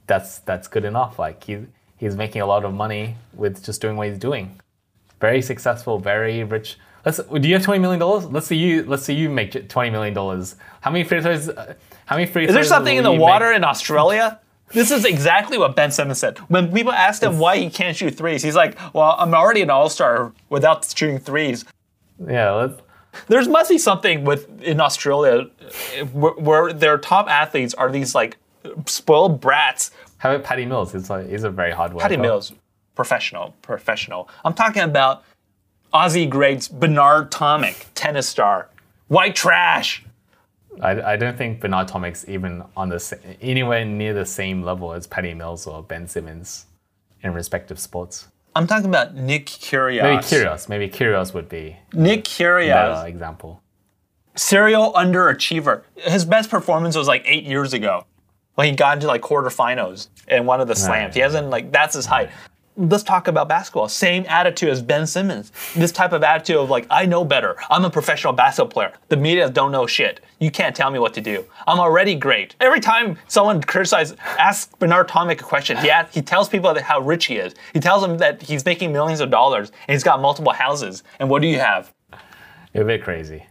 that's 0.07 0.39
that's 0.41 0.69
good 0.69 0.85
enough. 0.85 1.19
Like 1.19 1.43
he 1.45 1.67
he's 1.99 2.17
making 2.17 2.43
a 2.43 2.47
lot 2.47 2.65
of 2.65 2.73
money 2.73 3.17
with 3.35 3.63
just 3.63 3.81
doing 3.83 3.97
what 3.97 4.09
he's 4.09 4.19
doing. 4.19 4.61
Very 5.21 5.43
successful, 5.43 5.99
very 5.99 6.43
rich. 6.45 6.79
Let's. 7.05 7.19
Do 7.19 7.49
you 7.49 7.55
have 7.55 7.65
twenty 7.65 7.81
million 7.81 7.99
dollars? 8.01 8.27
Let's 8.27 8.47
see 8.47 8.57
you. 8.57 8.85
Let's 8.85 9.03
see 9.05 9.15
you 9.15 9.29
make 9.29 9.69
twenty 9.69 9.91
million 9.91 10.15
dollars. 10.15 10.57
How 10.81 10.91
many 10.91 11.05
free 11.05 11.21
throws? 11.21 11.49
uh, 11.49 11.75
How 12.07 12.17
many 12.17 12.27
free 12.27 12.47
Is 12.47 12.55
there 12.55 12.65
something 12.65 12.97
in 12.97 13.05
the 13.05 13.13
water 13.13 13.49
make? 13.49 13.57
in 13.57 13.65
Australia? 13.65 14.39
This 14.69 14.91
is 14.91 15.05
exactly 15.05 15.59
what 15.59 15.77
Ben 15.77 15.91
Simmons 15.91 16.19
said. 16.19 16.39
When 16.49 16.73
people 16.73 16.93
asked 16.93 17.23
him 17.23 17.39
why 17.39 17.59
he 17.59 17.69
can't 17.69 17.95
shoot 17.97 18.15
threes, 18.15 18.43
he's 18.43 18.55
like, 18.57 18.79
"Well, 18.95 19.17
I'm 19.19 19.35
already 19.35 19.63
an 19.63 19.71
all-star 19.71 20.33
without 20.49 20.91
shooting 20.97 21.19
threes." 21.19 21.65
Yeah. 22.27 22.53
Let's. 22.53 22.81
There 23.29 23.45
must 23.49 23.69
be 23.69 23.77
something 23.79 24.25
with 24.25 24.63
in 24.63 24.81
Australia 24.81 25.51
where, 26.13 26.33
where 26.33 26.73
their 26.73 26.97
top 26.97 27.29
athletes 27.29 27.75
are 27.75 27.91
these 27.91 28.15
like 28.15 28.39
spoiled 28.87 29.41
brats. 29.41 29.91
How 30.19 30.31
about 30.33 30.45
Patty 30.45 30.65
Mills? 30.65 30.93
He's 30.93 31.11
like 31.11 31.29
he's 31.29 31.45
a 31.45 31.51
very 31.51 31.73
hard 31.73 31.93
worker. 31.93 32.03
Patty 32.05 32.17
Mills, 32.17 32.53
professional, 32.95 33.55
professional. 33.61 34.29
I'm 34.45 34.55
talking 34.55 34.83
about 34.83 35.25
Aussie 35.93 36.29
greats 36.29 36.69
Bernard 36.69 37.31
Tomic, 37.31 37.87
tennis 37.95 38.29
star, 38.29 38.69
white 39.09 39.35
trash. 39.35 40.05
I, 40.81 41.13
I 41.13 41.17
don't 41.17 41.37
think 41.37 41.61
Bernard 41.61 41.89
Tomic's 41.89 42.27
even 42.29 42.65
on 42.77 42.89
the 42.89 43.19
anywhere 43.43 43.85
near 43.85 44.15
the 44.15 44.25
same 44.25 44.63
level 44.63 44.95
as 44.95 45.07
Patty 45.07 45.35
Mills 45.35 45.67
or 45.67 45.83
Ben 45.83 46.09
Simmons 46.09 46.67
in 47.23 47.35
respective 47.35 47.79
sports. 47.79 48.29
I'm 48.55 48.67
talking 48.67 48.87
about 48.87 49.15
Nick 49.15 49.47
Kyrgios. 49.47 50.03
Maybe 50.03 50.23
Kyrgios. 50.23 50.69
Maybe 50.69 50.89
Kyrgios 50.89 51.35
would 51.35 51.49
be 51.49 51.77
Nick 51.93 52.25
Kyrgios, 52.25 53.07
example. 53.07 53.63
serial 54.35 54.93
underachiever. 54.95 55.83
His 55.97 56.25
best 56.25 56.51
performance 56.51 56.97
was 56.97 57.07
like 57.07 57.23
eight 57.27 57.45
years 57.45 57.75
ago 57.75 58.07
when 58.55 58.69
he 58.69 58.75
got 58.75 58.97
into 58.97 59.07
like 59.07 59.21
quarterfinals 59.23 60.09
in 60.29 60.47
one 60.47 60.61
of 60.61 60.69
the 60.69 60.77
slams. 60.77 61.15
He 61.15 61.21
hasn't 61.21 61.51
like 61.51 61.71
that's 61.71 61.95
his 61.95 62.07
height. 62.07 62.31
Let's 62.75 63.03
talk 63.03 63.29
about 63.29 63.49
basketball. 63.51 63.89
Same 63.89 64.25
attitude 64.29 64.71
as 64.71 64.81
Ben 64.81 65.07
Simmons. 65.07 65.53
This 65.75 65.93
type 65.93 66.13
of 66.13 66.25
attitude 66.25 66.57
of 66.57 66.71
like, 66.71 66.87
I 66.89 67.05
know 67.05 67.23
better. 67.23 67.57
I'm 67.69 67.85
a 67.85 67.91
professional 67.91 68.33
basketball 68.33 68.73
player. 68.73 68.93
The 69.09 69.17
media 69.19 69.51
don't 69.51 69.73
know 69.73 69.87
shit. 69.87 70.21
You 70.39 70.51
can't 70.51 70.75
tell 70.75 70.91
me 70.91 70.99
what 70.99 71.13
to 71.15 71.21
do. 71.21 71.45
I'm 71.67 71.79
already 71.79 72.15
great. 72.15 72.55
Every 72.61 72.81
time 72.81 73.19
someone 73.29 73.61
criticizes, 73.63 74.17
asks 74.39 74.75
Bernard 74.79 75.09
Tomic 75.09 75.41
a 75.41 75.45
question, 75.45 75.77
he 75.77 75.91
asks, 75.91 76.15
he 76.15 76.23
tells 76.23 76.49
people 76.49 76.73
that 76.73 76.83
how 76.83 77.01
rich 77.01 77.27
he 77.27 77.37
is. 77.37 77.55
He 77.75 77.81
tells 77.81 78.01
them 78.01 78.17
that 78.19 78.41
he's 78.41 78.65
making 78.65 78.91
millions 78.91 79.21
of 79.21 79.31
dollars 79.31 79.71
and 79.87 79.95
he's 79.95 80.03
got 80.03 80.23
multiple 80.23 80.53
houses. 80.53 81.03
And 81.19 81.29
what 81.29 81.43
do 81.43 81.49
you 81.49 81.59
have? 81.59 81.93
You're 82.73 82.85
a 82.85 82.87
bit 82.87 83.05
crazy. 83.05 83.45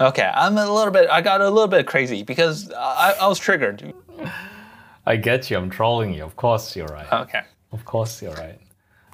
Okay, 0.00 0.30
I'm 0.32 0.56
a 0.56 0.72
little 0.72 0.92
bit. 0.92 1.10
I 1.10 1.20
got 1.20 1.40
a 1.40 1.50
little 1.50 1.66
bit 1.66 1.88
crazy 1.88 2.22
because 2.22 2.70
I, 2.70 3.16
I 3.20 3.26
was 3.26 3.40
triggered. 3.40 3.92
I 5.04 5.16
get 5.16 5.50
you. 5.50 5.56
I'm 5.56 5.68
trolling 5.68 6.14
you. 6.14 6.22
Of 6.22 6.36
course 6.36 6.76
you're 6.76 6.86
right. 6.86 7.12
Okay. 7.12 7.42
Of 7.72 7.84
course 7.84 8.22
you're 8.22 8.34
right. 8.34 8.60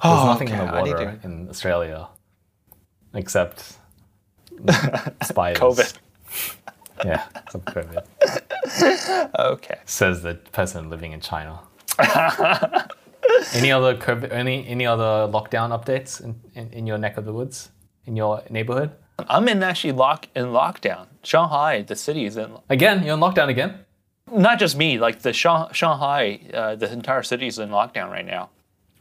There's 0.03 0.13
Oh, 0.21 0.25
nothing 0.25 0.49
in 0.49 0.57
the 0.57 0.65
water 0.65 1.17
to- 1.21 1.25
in 1.27 1.49
Australia 1.49 2.07
except 3.13 3.77
spiders. 5.23 5.59
COVID. 5.61 5.93
Yeah, 7.05 7.23
some 7.51 7.61
COVID. 7.61 8.03
Okay. 9.39 9.77
Says 9.85 10.21
the 10.23 10.35
person 10.35 10.89
living 10.89 11.11
in 11.11 11.19
China. 11.21 11.59
Any 13.53 13.71
other 13.71 13.95
COVID, 13.95 14.31
any 14.31 14.67
any 14.67 14.85
other 14.85 15.27
lockdown 15.31 15.69
updates 15.77 16.23
in, 16.23 16.35
in, 16.53 16.69
in 16.71 16.87
your 16.87 16.97
neck 16.97 17.17
of 17.17 17.25
the 17.25 17.33
woods, 17.33 17.69
in 18.05 18.15
your 18.15 18.43
neighborhood? 18.49 18.91
I'm 19.27 19.47
in 19.47 19.63
actually 19.63 19.93
lock 19.93 20.27
in 20.35 20.45
lockdown. 20.45 21.07
Shanghai, 21.23 21.81
the 21.81 21.95
city 21.95 22.25
is 22.25 22.37
in. 22.37 22.57
Again, 22.69 23.03
you're 23.03 23.13
in 23.15 23.19
lockdown 23.19 23.49
again. 23.49 23.79
Not 24.31 24.59
just 24.59 24.75
me, 24.77 24.97
like 24.99 25.21
the 25.21 25.31
Shang- 25.33 25.71
Shanghai, 25.71 26.39
uh, 26.53 26.75
the 26.75 26.91
entire 26.91 27.23
city 27.23 27.47
is 27.47 27.59
in 27.59 27.69
lockdown 27.69 28.09
right 28.11 28.25
now. 28.25 28.49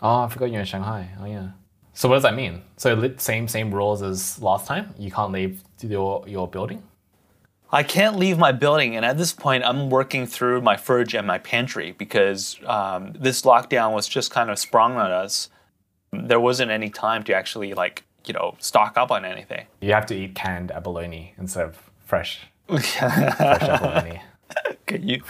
Oh, 0.04 0.24
I 0.24 0.28
forgot 0.28 0.50
you're 0.50 0.60
in 0.60 0.66
Shanghai. 0.66 1.08
Oh 1.18 1.24
yeah. 1.24 1.48
So 1.94 2.10
what 2.10 2.16
does 2.16 2.24
that 2.24 2.34
mean? 2.34 2.60
So 2.76 3.14
same 3.16 3.48
same 3.48 3.74
rules 3.74 4.02
as 4.02 4.40
last 4.42 4.66
time. 4.66 4.94
You 4.98 5.10
can't 5.10 5.32
leave 5.32 5.64
your 5.80 6.22
your 6.28 6.46
building. 6.46 6.82
I 7.72 7.82
can't 7.82 8.16
leave 8.16 8.36
my 8.36 8.52
building, 8.52 8.94
and 8.94 9.04
at 9.04 9.16
this 9.16 9.32
point, 9.32 9.64
I'm 9.64 9.88
working 9.88 10.26
through 10.26 10.60
my 10.60 10.76
fridge 10.76 11.14
and 11.14 11.26
my 11.26 11.38
pantry 11.38 11.92
because 11.92 12.56
um, 12.66 13.14
this 13.18 13.42
lockdown 13.42 13.94
was 13.94 14.06
just 14.06 14.30
kind 14.30 14.50
of 14.50 14.58
sprung 14.58 14.96
on 14.96 15.10
us. 15.10 15.48
There 16.12 16.38
wasn't 16.38 16.70
any 16.70 16.90
time 16.90 17.24
to 17.24 17.34
actually 17.34 17.72
like 17.72 18.04
you 18.26 18.34
know 18.34 18.56
stock 18.58 18.98
up 18.98 19.10
on 19.10 19.24
anything. 19.24 19.66
You 19.80 19.94
have 19.94 20.04
to 20.06 20.14
eat 20.14 20.34
canned 20.34 20.70
abalone 20.70 21.34
instead 21.38 21.64
of 21.64 21.90
fresh 22.04 22.40
fresh 22.68 23.00
abalone. 23.00 24.20
Okay, 24.82 25.00
you 25.00 25.20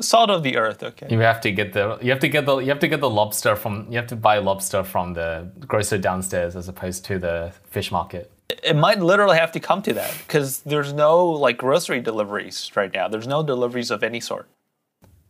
salt 0.00 0.30
of 0.30 0.42
the 0.42 0.56
earth. 0.56 0.82
Okay. 0.82 1.06
You 1.10 1.20
have 1.20 1.40
to 1.42 1.50
get 1.50 1.72
the 1.72 1.98
you 2.00 2.10
have 2.10 2.20
to 2.20 2.28
get 2.28 2.46
the 2.46 2.58
you 2.58 2.68
have 2.68 2.80
to 2.80 2.88
get 2.88 3.00
the 3.00 3.10
lobster 3.10 3.56
from 3.56 3.86
you 3.90 3.96
have 3.96 4.06
to 4.08 4.16
buy 4.16 4.38
lobster 4.38 4.82
from 4.84 5.14
the 5.14 5.50
grocer 5.66 5.98
downstairs 5.98 6.56
as 6.56 6.68
opposed 6.68 7.04
to 7.06 7.18
the 7.18 7.52
fish 7.70 7.90
market. 7.90 8.30
It 8.62 8.76
might 8.76 9.00
literally 9.00 9.36
have 9.36 9.52
to 9.52 9.60
come 9.60 9.82
to 9.82 9.92
that 9.94 10.14
because 10.26 10.60
there's 10.60 10.92
no 10.92 11.26
like 11.26 11.58
grocery 11.58 12.00
deliveries 12.00 12.70
right 12.74 12.92
now. 12.92 13.08
There's 13.08 13.26
no 13.26 13.42
deliveries 13.42 13.90
of 13.90 14.02
any 14.02 14.20
sort. 14.20 14.48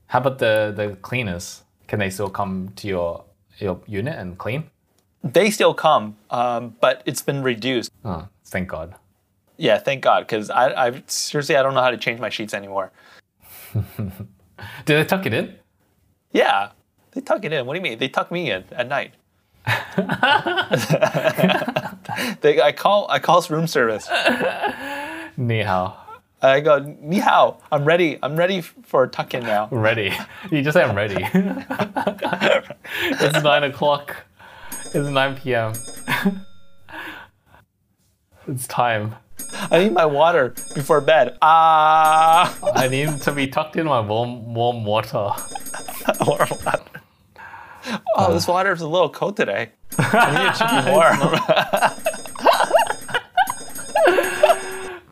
How 0.07 0.21
about 0.21 0.39
the 0.39 0.73
the 0.75 0.97
cleaners? 0.97 1.63
Can 1.89 1.99
they 1.99 2.11
still 2.11 2.31
come 2.31 2.73
to 2.77 2.89
your 2.89 3.25
your 3.59 3.81
unit 3.87 4.19
and 4.19 4.39
clean? 4.39 4.71
They 5.25 5.51
still 5.51 5.75
come, 5.75 6.17
um, 6.31 6.77
but 6.81 7.03
it's 7.05 7.23
been 7.23 7.43
reduced. 7.43 7.91
Oh, 8.05 8.29
thank 8.45 8.69
God. 8.69 8.95
Yeah, 9.57 9.79
thank 9.79 10.03
God, 10.03 10.21
because 10.21 10.51
I, 10.51 10.87
I 10.87 11.03
seriously 11.09 11.57
I 11.57 11.63
don't 11.63 11.75
know 11.75 11.83
how 11.83 11.91
to 11.91 11.97
change 11.97 12.21
my 12.21 12.29
sheets 12.29 12.55
anymore. 12.55 12.93
Did 14.85 14.97
they 14.97 15.05
tuck 15.05 15.27
it 15.27 15.33
in? 15.33 15.55
Yeah, 16.33 16.71
they 17.13 17.21
tuck 17.21 17.45
it 17.45 17.53
in. 17.53 17.67
What 17.67 17.75
do 17.75 17.79
you 17.79 17.83
mean? 17.83 17.99
They 17.99 18.09
tuck 18.09 18.31
me 18.31 18.51
in 18.51 18.65
at 18.73 18.89
night. 18.89 19.15
they, 22.41 22.63
I 22.63 22.73
call 22.73 23.07
I 23.11 23.19
call 23.19 23.45
room 23.51 23.67
service. 23.67 24.09
Ni 25.37 25.63
hao. 25.63 25.97
I 26.41 26.61
go, 26.61 26.79
ni 27.01 27.19
hao, 27.19 27.59
I'm 27.73 27.85
ready. 27.85 28.19
I'm 28.23 28.37
ready 28.37 28.61
for 28.61 29.03
a 29.05 29.09
tuck 29.09 29.35
in 29.35 29.43
now. 29.43 29.69
Ready. 29.71 30.13
You 30.51 30.63
just 30.63 30.75
say 30.75 30.85
I'm 30.85 30.97
ready. 30.97 31.17
it's 33.21 33.43
nine 33.43 33.65
o'clock. 33.65 34.17
It's 34.95 35.11
9 35.11 35.37
p.m. 35.37 35.75
it's 38.47 38.67
time. 38.67 39.15
I 39.71 39.85
need 39.85 39.93
my 39.93 40.07
water 40.07 40.55
before 40.75 41.01
bed. 41.01 41.37
Ah, 41.43 42.57
I 42.75 42.89
need 42.89 43.21
to 43.23 43.33
be 43.33 43.47
tucked 43.49 43.77
in 43.77 43.87
my 43.87 44.01
warm 44.01 44.55
warm 44.55 44.85
water. 44.85 45.31
warm 46.27 46.49
water. 46.65 46.83
Oh, 48.17 48.33
this 48.33 48.47
water 48.47 48.73
is 48.73 48.81
a 48.81 48.89
little 48.89 49.11
cold 49.11 49.37
today. 49.37 49.71
I 49.99 50.31
need 50.33 50.51
it 50.51 50.59
to 50.59 50.67
be 50.85 50.91
warm. 50.93 51.19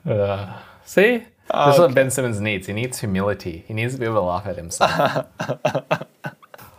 Uh, 0.07 0.53
see? 0.85 1.25
This 1.55 1.75
is 1.75 1.81
what 1.81 1.95
Ben 1.95 2.11
Simmons 2.11 2.41
needs. 2.41 2.67
He 2.67 2.73
needs 2.73 2.99
humility. 3.01 3.65
He 3.67 3.75
needs 3.75 3.95
to 3.95 4.01
be 4.01 4.05
able 4.05 4.17
to 4.17 4.21
laugh 4.23 4.47
at 4.47 4.57
himself. 4.57 5.27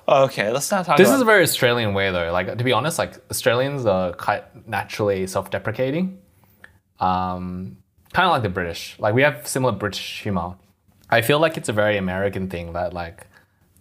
okay, 0.08 0.52
let's 0.52 0.70
not 0.70 0.86
talk 0.86 0.98
this 0.98 1.10
is 1.10 1.22
a 1.22 1.26
very 1.26 1.43
Australian 1.43 1.93
way, 1.93 2.12
though. 2.12 2.32
Like 2.32 2.58
to 2.58 2.64
be 2.64 2.74
honest, 2.74 3.00
like 3.00 3.14
Australians 3.32 3.86
are 3.86 4.14
quite 4.14 4.43
naturally 4.68 5.26
self-deprecating, 5.26 6.20
um, 7.00 7.78
kind 8.14 8.26
of 8.26 8.32
like 8.32 8.43
the 8.43 8.50
British. 8.50 8.95
Like 9.00 9.14
we 9.14 9.22
have 9.22 9.48
similar 9.48 9.74
British 9.74 10.22
humor. 10.22 10.56
I 11.10 11.22
feel 11.22 11.39
like 11.39 11.58
it's 11.58 11.70
a 11.70 11.74
very 11.74 11.98
American 11.98 12.50
thing 12.50 12.74
that 12.74 12.93
like, 12.93 13.28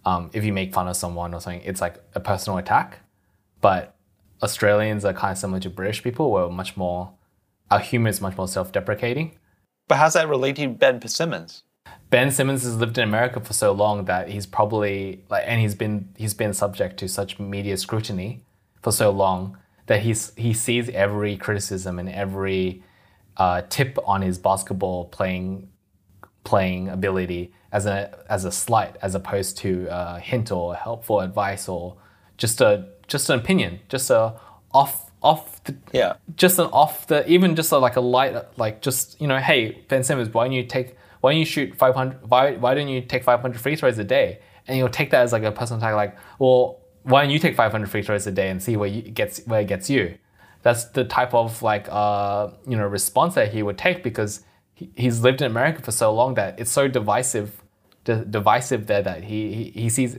um, 0.05 0.29
if 0.33 0.43
you 0.43 0.53
make 0.53 0.73
fun 0.73 0.87
of 0.87 0.95
someone 0.95 1.33
or 1.33 1.41
something, 1.41 1.61
it's 1.65 1.81
like 1.81 1.95
a 2.15 2.19
personal 2.19 2.57
attack. 2.57 2.99
But 3.59 3.95
Australians 4.41 5.03
are 5.03 5.13
kind 5.13 5.31
of 5.31 5.37
similar 5.37 5.59
to 5.61 5.69
British 5.69 6.03
people. 6.03 6.31
We're 6.31 6.49
much 6.49 6.77
more, 6.77 7.11
our 7.69 7.79
humor 7.79 8.09
is 8.09 8.21
much 8.21 8.37
more 8.37 8.47
self-deprecating. 8.47 9.37
But 9.87 9.97
how's 9.97 10.13
that 10.13 10.29
relate 10.29 10.57
to 10.57 10.67
Ben 10.69 11.05
Simmons? 11.07 11.63
Ben 12.09 12.31
Simmons 12.31 12.63
has 12.63 12.77
lived 12.77 12.97
in 12.97 13.03
America 13.03 13.39
for 13.39 13.53
so 13.53 13.71
long 13.71 14.05
that 14.05 14.29
he's 14.29 14.45
probably 14.45 15.23
like, 15.29 15.43
and 15.45 15.59
he's 15.59 15.75
been 15.75 16.09
he's 16.15 16.33
been 16.33 16.53
subject 16.53 16.97
to 16.99 17.07
such 17.09 17.39
media 17.39 17.75
scrutiny 17.77 18.43
for 18.81 18.91
so 18.91 19.09
long 19.09 19.57
that 19.87 20.01
he's 20.01 20.33
he 20.35 20.53
sees 20.53 20.87
every 20.89 21.35
criticism 21.35 21.99
and 21.99 22.09
every 22.09 22.83
uh, 23.37 23.61
tip 23.69 23.97
on 24.05 24.21
his 24.21 24.37
basketball 24.37 25.05
playing 25.05 25.69
playing 26.43 26.87
ability 26.89 27.51
as 27.71 27.85
a 27.85 28.17
as 28.29 28.45
a 28.45 28.51
slight, 28.51 28.95
as 29.01 29.15
opposed 29.15 29.57
to 29.57 29.87
a 29.89 30.19
hint 30.19 30.51
or 30.51 30.75
helpful 30.75 31.19
advice 31.19 31.67
or 31.67 31.97
just 32.37 32.61
a 32.61 32.87
just 33.07 33.29
an 33.29 33.39
opinion, 33.39 33.79
just 33.89 34.09
a 34.09 34.33
off 34.73 35.11
off 35.21 35.63
the 35.63 35.75
Yeah. 35.93 36.13
just 36.35 36.59
an 36.59 36.67
off 36.67 37.07
the 37.07 37.27
even 37.29 37.55
just 37.55 37.71
a, 37.71 37.77
like 37.77 37.95
a 37.95 38.01
light 38.01 38.35
like 38.57 38.81
just 38.81 39.19
you 39.19 39.27
know 39.27 39.39
hey 39.39 39.83
Ben 39.87 40.03
Simmons 40.03 40.29
why 40.33 40.45
don't 40.45 40.53
you 40.53 40.63
take 40.63 40.95
why 41.21 41.31
don't 41.31 41.39
you 41.39 41.45
shoot 41.45 41.75
500 41.75 42.29
why 42.29 42.53
why 42.55 42.75
don't 42.75 42.87
you 42.87 43.01
take 43.01 43.23
500 43.23 43.59
free 43.59 43.75
throws 43.75 43.97
a 43.97 44.03
day 44.03 44.39
and 44.67 44.77
you'll 44.77 44.89
take 44.89 45.09
that 45.09 45.23
as 45.23 45.31
like 45.33 45.41
a 45.43 45.51
personal 45.51 45.79
attack 45.81 45.95
like 45.95 46.15
well 46.37 46.79
why 47.01 47.23
don't 47.23 47.31
you 47.31 47.39
take 47.39 47.55
500 47.55 47.89
free 47.89 48.03
throws 48.03 48.27
a 48.27 48.31
day 48.31 48.49
and 48.49 48.61
see 48.61 48.77
where 48.77 48.87
you, 48.87 48.99
it 48.99 49.15
gets 49.15 49.39
where 49.47 49.61
it 49.61 49.67
gets 49.67 49.89
you 49.89 50.17
that's 50.67 50.85
the 50.97 51.05
type 51.17 51.33
of 51.33 51.61
like 51.61 51.85
uh 51.89 52.49
you 52.67 52.77
know 52.77 52.87
response 52.99 53.35
that 53.35 53.53
he 53.53 53.63
would 53.63 53.77
take 53.77 54.03
because 54.03 54.33
he, 54.73 54.89
he's 54.95 55.17
lived 55.21 55.41
in 55.41 55.47
America 55.55 55.81
for 55.81 55.91
so 55.91 56.13
long 56.13 56.33
that 56.35 56.59
it's 56.59 56.71
so 56.71 56.87
divisive 56.87 57.49
d- 58.03 58.23
divisive 58.37 58.87
there 58.87 59.03
that 59.09 59.23
he, 59.23 59.39
he 59.57 59.63
he 59.81 59.89
sees 59.89 60.17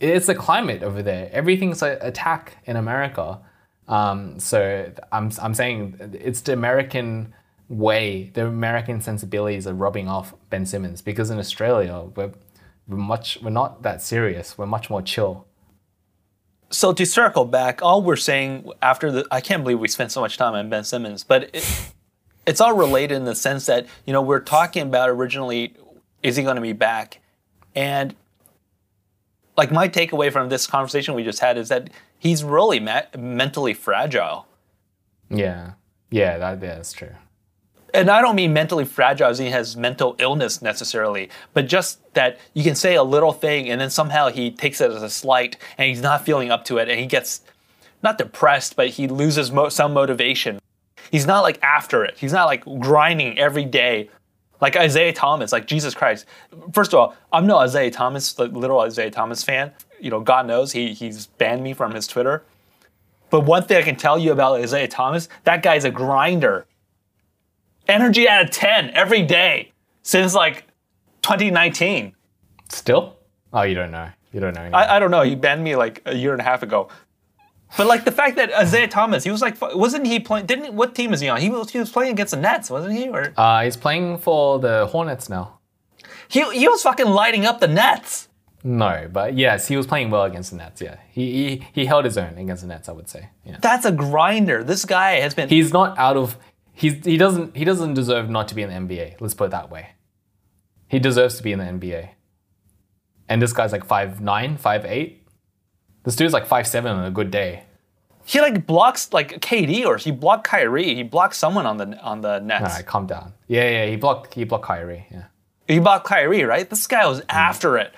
it's 0.00 0.26
the 0.26 0.34
climate 0.34 0.82
over 0.82 1.02
there 1.02 1.28
everything's 1.32 1.82
an 1.82 1.98
attack 2.00 2.56
in 2.64 2.76
America 2.76 3.26
um, 3.90 4.38
so 4.38 4.92
I'm, 5.10 5.32
I'm 5.42 5.52
saying 5.52 5.96
it's 6.14 6.42
the 6.42 6.52
American 6.52 7.34
way, 7.68 8.30
the 8.34 8.46
American 8.46 9.00
sensibilities 9.00 9.66
are 9.66 9.74
rubbing 9.74 10.08
off 10.08 10.32
Ben 10.48 10.64
Simmons 10.64 11.02
because 11.02 11.28
in 11.28 11.38
Australia 11.38 12.04
we're, 12.14 12.32
we're 12.86 12.96
much 12.96 13.38
we're 13.42 13.50
not 13.50 13.82
that 13.82 14.00
serious. 14.00 14.56
We're 14.56 14.66
much 14.66 14.90
more 14.90 15.02
chill. 15.02 15.46
So 16.70 16.92
to 16.92 17.04
circle 17.04 17.44
back, 17.44 17.82
all 17.82 18.02
we're 18.02 18.16
saying 18.16 18.70
after 18.80 19.10
the 19.10 19.26
I 19.30 19.40
can't 19.40 19.64
believe 19.64 19.80
we 19.80 19.88
spent 19.88 20.12
so 20.12 20.20
much 20.20 20.36
time 20.36 20.54
on 20.54 20.68
Ben 20.70 20.84
Simmons, 20.84 21.24
but 21.24 21.50
it, 21.52 21.92
it's 22.46 22.60
all 22.60 22.74
related 22.74 23.16
in 23.16 23.24
the 23.24 23.34
sense 23.34 23.66
that 23.66 23.86
you 24.06 24.12
know 24.12 24.22
we're 24.22 24.40
talking 24.40 24.82
about 24.82 25.10
originally 25.10 25.74
is 26.22 26.36
he 26.36 26.42
going 26.42 26.56
to 26.56 26.62
be 26.62 26.72
back, 26.72 27.20
and 27.74 28.14
like 29.56 29.72
my 29.72 29.88
takeaway 29.88 30.32
from 30.32 30.48
this 30.48 30.66
conversation 30.66 31.14
we 31.14 31.24
just 31.24 31.40
had 31.40 31.58
is 31.58 31.68
that 31.68 31.90
he's 32.18 32.44
really 32.44 32.78
ma- 32.78 33.02
mentally 33.18 33.74
fragile. 33.74 34.46
Yeah, 35.28 35.72
yeah, 36.10 36.38
that, 36.38 36.62
yeah, 36.62 36.76
that's 36.76 36.92
true. 36.92 37.14
And 37.94 38.10
I 38.10 38.20
don't 38.20 38.36
mean 38.36 38.52
mentally 38.52 38.84
fragile 38.84 39.28
as 39.28 39.38
he 39.38 39.50
has 39.50 39.76
mental 39.76 40.16
illness 40.18 40.62
necessarily, 40.62 41.30
but 41.54 41.66
just 41.66 41.98
that 42.14 42.38
you 42.54 42.62
can 42.62 42.74
say 42.74 42.94
a 42.94 43.02
little 43.02 43.32
thing 43.32 43.68
and 43.68 43.80
then 43.80 43.90
somehow 43.90 44.28
he 44.28 44.50
takes 44.50 44.80
it 44.80 44.90
as 44.90 45.02
a 45.02 45.10
slight 45.10 45.56
and 45.78 45.88
he's 45.88 46.02
not 46.02 46.24
feeling 46.24 46.50
up 46.50 46.64
to 46.66 46.78
it 46.78 46.88
and 46.88 46.98
he 46.98 47.06
gets 47.06 47.42
not 48.02 48.18
depressed, 48.18 48.76
but 48.76 48.88
he 48.88 49.08
loses 49.08 49.50
mo- 49.50 49.68
some 49.68 49.92
motivation. 49.92 50.58
He's 51.10 51.26
not 51.26 51.40
like 51.40 51.62
after 51.62 52.04
it. 52.04 52.16
He's 52.18 52.32
not 52.32 52.46
like 52.46 52.64
grinding 52.80 53.38
every 53.38 53.64
day. 53.64 54.08
Like 54.60 54.76
Isaiah 54.76 55.12
Thomas, 55.12 55.52
like 55.52 55.66
Jesus 55.66 55.94
Christ. 55.94 56.26
First 56.72 56.92
of 56.92 56.98
all, 56.98 57.14
I'm 57.32 57.46
no 57.46 57.56
Isaiah 57.58 57.90
Thomas, 57.90 58.38
like 58.38 58.52
literal 58.52 58.80
Isaiah 58.80 59.10
Thomas 59.10 59.42
fan. 59.42 59.72
You 60.00 60.10
know, 60.10 60.20
God 60.20 60.46
knows 60.46 60.72
he 60.72 60.92
he's 60.92 61.26
banned 61.26 61.62
me 61.62 61.72
from 61.72 61.94
his 61.94 62.06
Twitter. 62.06 62.42
But 63.30 63.40
one 63.40 63.62
thing 63.62 63.78
I 63.78 63.82
can 63.82 63.96
tell 63.96 64.18
you 64.18 64.32
about 64.32 64.60
Isaiah 64.60 64.88
Thomas, 64.88 65.28
that 65.44 65.62
guy's 65.62 65.84
a 65.84 65.90
grinder 65.90 66.66
energy 67.90 68.28
out 68.28 68.42
of 68.44 68.50
10 68.50 68.90
every 68.90 69.22
day 69.22 69.72
since 70.02 70.34
like 70.34 70.64
2019. 71.22 72.14
Still? 72.68 73.16
Oh, 73.52 73.62
you 73.62 73.74
don't 73.74 73.90
know. 73.90 74.08
You 74.32 74.40
don't 74.40 74.54
know. 74.54 74.62
Anymore. 74.62 74.80
I, 74.80 74.96
I 74.96 74.98
don't 74.98 75.10
know. 75.10 75.22
He 75.22 75.34
banned 75.34 75.62
me 75.64 75.76
like 75.76 76.02
a 76.06 76.14
year 76.14 76.32
and 76.32 76.40
a 76.40 76.44
half 76.44 76.62
ago. 76.62 76.88
But 77.76 77.86
like 77.86 78.04
the 78.04 78.12
fact 78.12 78.36
that 78.36 78.52
Isaiah 78.52 78.88
Thomas, 78.88 79.22
he 79.24 79.30
was 79.30 79.40
like, 79.42 79.56
wasn't 79.60 80.06
he 80.06 80.18
playing? 80.20 80.46
Didn't 80.46 80.74
what 80.74 80.94
team 80.94 81.12
is 81.12 81.20
he 81.20 81.28
on? 81.28 81.40
He 81.40 81.50
was 81.50 81.70
he 81.70 81.78
was 81.78 81.90
playing 81.90 82.12
against 82.12 82.32
the 82.32 82.40
Nets, 82.40 82.68
wasn't 82.70 82.94
he? 82.94 83.08
Or 83.08 83.32
uh, 83.36 83.62
he's 83.62 83.76
playing 83.76 84.18
for 84.18 84.58
the 84.58 84.86
Hornets 84.86 85.28
now. 85.28 85.58
he 86.28 86.42
he 86.52 86.68
was 86.68 86.82
fucking 86.82 87.06
lighting 87.06 87.44
up 87.46 87.60
the 87.60 87.68
Nets. 87.68 88.28
No, 88.62 89.08
but 89.10 89.38
yes, 89.38 89.68
he 89.68 89.76
was 89.76 89.86
playing 89.86 90.10
well 90.10 90.24
against 90.24 90.50
the 90.50 90.56
Nets. 90.56 90.80
Yeah, 90.82 90.96
he 91.12 91.32
he, 91.32 91.66
he 91.72 91.86
held 91.86 92.04
his 92.04 92.18
own 92.18 92.36
against 92.38 92.62
the 92.62 92.68
Nets. 92.68 92.88
I 92.88 92.92
would 92.92 93.08
say. 93.08 93.28
Yeah. 93.44 93.58
That's 93.60 93.84
a 93.84 93.92
grinder. 93.92 94.64
This 94.64 94.84
guy 94.84 95.12
has 95.20 95.34
been. 95.34 95.48
He's 95.48 95.72
not 95.72 95.96
out 95.96 96.16
of. 96.16 96.36
He's 96.80 97.04
he 97.04 97.16
doesn't 97.18 97.56
he 97.56 97.64
doesn't 97.64 97.92
deserve 97.94 98.30
not 98.30 98.48
to 98.48 98.54
be 98.54 98.62
in 98.62 98.70
the 98.70 98.94
NBA. 98.94 99.20
Let's 99.20 99.34
put 99.34 99.44
it 99.46 99.50
that 99.50 99.70
way. 99.70 99.90
He 100.88 100.98
deserves 100.98 101.36
to 101.36 101.42
be 101.42 101.52
in 101.52 101.58
the 101.58 101.66
NBA. 101.66 102.08
And 103.28 103.40
this 103.42 103.52
guy's 103.52 103.72
like 103.72 103.84
five 103.84 104.20
nine, 104.20 104.56
five 104.56 104.84
eight. 104.86 105.26
This 106.04 106.16
dude's 106.16 106.32
like 106.32 106.46
five 106.46 106.66
seven 106.66 106.92
on 106.96 107.04
a 107.04 107.10
good 107.10 107.30
day. 107.30 107.64
He 108.24 108.40
like 108.40 108.66
blocks 108.66 109.12
like 109.12 109.40
KD 109.40 109.84
or 109.84 109.96
he 109.98 110.10
blocked 110.10 110.44
Kyrie. 110.44 110.94
He 110.94 111.02
blocked 111.02 111.34
someone 111.34 111.66
on 111.66 111.76
the 111.76 111.98
on 112.00 112.22
the 112.22 112.38
nets. 112.38 112.64
All 112.64 112.76
right, 112.76 112.86
calm 112.86 113.06
down. 113.06 113.34
Yeah, 113.46 113.68
yeah, 113.68 113.86
he 113.86 113.96
blocked 113.96 114.34
he 114.34 114.44
blocked 114.44 114.64
Kyrie. 114.64 115.06
Yeah. 115.10 115.24
He 115.68 115.78
blocked 115.80 116.06
Kyrie, 116.06 116.44
right? 116.44 116.68
This 116.68 116.86
guy 116.86 117.02
Mm. 117.04 117.08
was 117.10 117.22
after 117.28 117.76
it. 117.76 117.92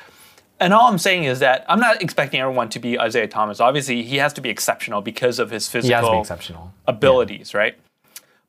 And 0.61 0.73
all 0.75 0.89
I'm 0.91 0.99
saying 0.99 1.25
is 1.25 1.39
that 1.41 1.65
I'm 1.69 1.81
not 1.81 2.03
expecting 2.03 2.41
everyone 2.41 2.69
to 2.71 2.79
be 2.79 2.99
Isaiah 2.99 3.27
Thomas. 3.27 3.59
Obviously, 3.61 4.03
he 4.03 4.17
has 4.19 4.33
to 4.35 4.41
be 4.41 4.49
exceptional 4.51 5.01
because 5.03 5.39
of 5.39 5.51
his 5.51 5.71
He 5.71 5.79
has 5.79 5.85
physical 5.85 6.09
to 6.11 6.17
be 6.17 6.21
exceptional. 6.21 6.73
abilities, 6.87 7.53
right? 7.55 7.77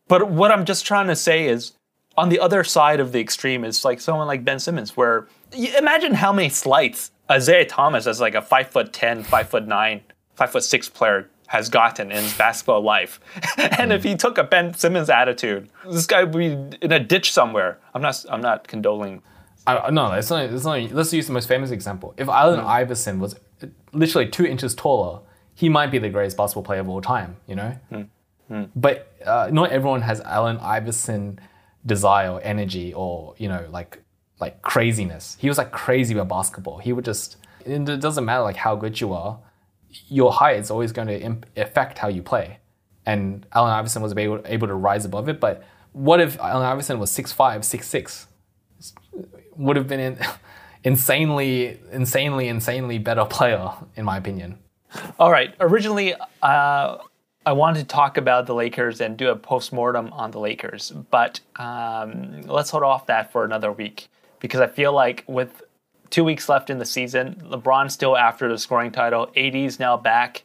But 0.08 0.30
what 0.30 0.52
I'm 0.52 0.66
just 0.66 0.86
trying 0.86 1.08
to 1.08 1.16
say 1.16 1.48
is 1.48 1.74
on 2.18 2.30
the 2.30 2.40
other 2.40 2.64
side 2.64 3.00
of 3.00 3.12
the 3.12 3.20
extreme 3.20 3.64
is 3.64 3.84
like 3.84 4.00
someone 4.00 4.28
like 4.28 4.44
Ben 4.44 4.60
Simmons, 4.60 4.96
where 4.96 5.28
imagine 5.52 6.14
how 6.14 6.34
many 6.34 6.50
slights 6.50 7.12
Isaiah 7.30 7.66
Thomas 7.66 8.08
as 8.08 8.20
like 8.20 8.36
a 8.36 8.42
five 8.42 8.70
foot 8.70 8.94
ten, 8.94 9.24
five 9.24 9.50
foot 9.50 9.68
nine, 9.68 10.02
five 10.36 10.52
foot 10.52 10.64
six 10.64 10.90
player 10.90 11.30
has 11.48 11.70
gotten 11.70 12.12
in 12.12 12.24
his 12.24 12.38
basketball 12.38 12.82
life. 12.82 13.20
and 13.58 13.94
if 13.94 14.04
he 14.04 14.16
took 14.16 14.38
a 14.38 14.44
Ben 14.44 14.74
Simmons 14.74 15.10
attitude, 15.10 15.70
this 15.86 16.06
guy 16.06 16.24
would 16.24 16.38
be 16.38 16.78
in 16.82 16.92
a 16.92 17.00
ditch 17.00 17.32
somewhere. 17.32 17.80
I'm 17.94 18.02
not 18.02 18.24
I'm 18.30 18.42
not 18.42 18.68
condoling. 18.68 19.22
I, 19.66 19.92
no, 19.92 20.12
it's 20.12 20.30
not, 20.30 20.46
it's 20.46 20.66
not. 20.66 20.92
Let's 20.92 21.14
use 21.14 21.28
the 21.28 21.34
most 21.34 21.48
famous 21.48 21.72
example. 21.72 22.14
If 22.18 22.28
Allen 22.28 22.60
hmm. 22.60 22.68
Iverson 22.68 23.20
was 23.20 23.36
uh, 23.62 23.68
literally 23.94 24.28
two 24.28 24.46
inches 24.46 24.76
taller, 24.76 25.22
he 25.56 25.70
might 25.70 25.90
be 25.90 26.00
the 26.00 26.10
greatest 26.10 26.36
basketball 26.36 26.64
player 26.64 26.82
of 26.82 26.90
all 26.90 27.02
time. 27.02 27.38
You 27.48 27.56
know. 27.56 27.70
Hmm. 27.90 28.02
But 28.76 29.12
uh, 29.26 29.50
not 29.52 29.72
everyone 29.72 30.02
has 30.02 30.22
Allen 30.22 30.58
Iverson 30.58 31.40
desire 31.86 32.32
or 32.32 32.42
energy 32.44 32.94
or 32.94 33.34
you 33.38 33.50
know 33.50 33.66
like 33.72 34.02
like 34.40 34.62
craziness. 34.62 35.38
He 35.40 35.48
was 35.48 35.58
like 35.58 35.72
crazy 35.72 36.14
about 36.14 36.28
basketball. 36.30 36.78
He 36.80 36.94
would 36.94 37.06
just. 37.06 37.38
It 37.66 37.86
doesn't 38.02 38.26
matter 38.26 38.44
like 38.44 38.58
how 38.58 38.76
good 38.76 39.00
you 39.00 39.14
are. 39.14 39.40
Your 40.10 40.34
height 40.34 40.58
is 40.58 40.70
always 40.70 40.92
going 40.92 41.08
to 41.08 41.20
imp- 41.20 41.46
affect 41.56 41.98
how 41.98 42.10
you 42.10 42.22
play. 42.22 42.60
And 43.06 43.46
Allen 43.54 43.72
Iverson 43.72 44.02
was 44.02 44.16
able, 44.18 44.42
able 44.46 44.68
to 44.68 44.74
rise 44.74 45.06
above 45.06 45.30
it. 45.30 45.40
But 45.40 45.64
what 45.94 46.20
if 46.20 46.38
Allen 46.40 46.66
Iverson 46.66 47.00
was 47.00 47.10
6'5", 47.12 47.60
6'6"? 47.60 48.26
would 49.56 49.76
have 49.76 49.88
been 49.88 50.00
an 50.00 50.18
insanely, 50.84 51.80
insanely, 51.92 52.48
insanely 52.48 52.98
better 52.98 53.26
player, 53.26 53.72
in 53.96 54.06
my 54.06 54.18
opinion. 54.18 54.58
All 55.20 55.32
right. 55.32 55.54
Originally, 55.60 56.16
uh, 56.42 56.98
I 57.46 57.52
wanted 57.52 57.80
to 57.80 57.86
talk 57.86 58.18
about 58.18 58.46
the 58.46 58.56
Lakers 58.56 59.02
and 59.02 59.18
do 59.18 59.30
a 59.30 59.36
post-mortem 59.36 60.14
on 60.14 60.32
the 60.32 60.40
Lakers, 60.40 60.92
but 61.12 61.42
um, 61.58 62.42
let's 62.44 62.70
hold 62.70 62.84
off 62.84 63.06
that 63.08 63.32
for 63.32 63.44
another 63.44 63.72
week 63.72 64.08
because 64.40 64.62
I 64.62 64.68
feel 64.68 64.94
like 64.94 65.24
with 65.28 65.62
two 66.10 66.24
weeks 66.24 66.48
left 66.48 66.70
in 66.70 66.78
the 66.78 66.86
season, 66.86 67.42
LeBron 67.46 67.92
still 67.92 68.16
after 68.16 68.48
the 68.48 68.58
scoring 68.58 68.92
title, 68.92 69.32
AD's 69.36 69.80
now 69.80 69.98
back. 69.98 70.44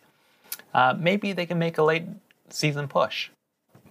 Uh, 0.74 0.94
maybe 0.98 1.32
they 1.32 1.46
can 1.46 1.58
make 1.58 1.78
a 1.78 1.82
late 1.82 2.04
season 2.48 2.88
push. 2.88 3.30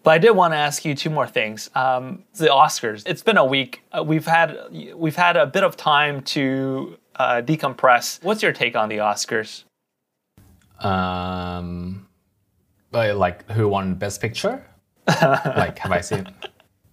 But 0.03 0.11
I 0.11 0.17
did 0.17 0.31
want 0.31 0.53
to 0.53 0.57
ask 0.57 0.85
you 0.85 0.95
two 0.95 1.09
more 1.09 1.27
things. 1.27 1.69
Um, 1.75 2.23
the 2.35 2.47
Oscars. 2.47 3.03
It's 3.05 3.21
been 3.21 3.37
a 3.37 3.45
week. 3.45 3.83
Uh, 3.91 4.03
we've 4.03 4.25
had 4.25 4.57
we've 4.95 5.17
had 5.17 5.35
a 5.35 5.45
bit 5.45 5.63
of 5.63 5.75
time 5.75 6.21
to 6.23 6.97
uh, 7.17 7.41
decompress. 7.43 8.23
What's 8.23 8.41
your 8.41 8.53
take 8.53 8.75
on 8.75 8.89
the 8.89 8.97
Oscars? 8.97 9.65
Um, 10.79 12.06
but 12.91 13.17
like 13.17 13.49
who 13.51 13.67
won 13.67 13.95
Best 13.95 14.21
Picture? 14.21 14.65
like, 15.07 15.79
have 15.79 15.91
I 15.91 16.01
seen? 16.01 16.27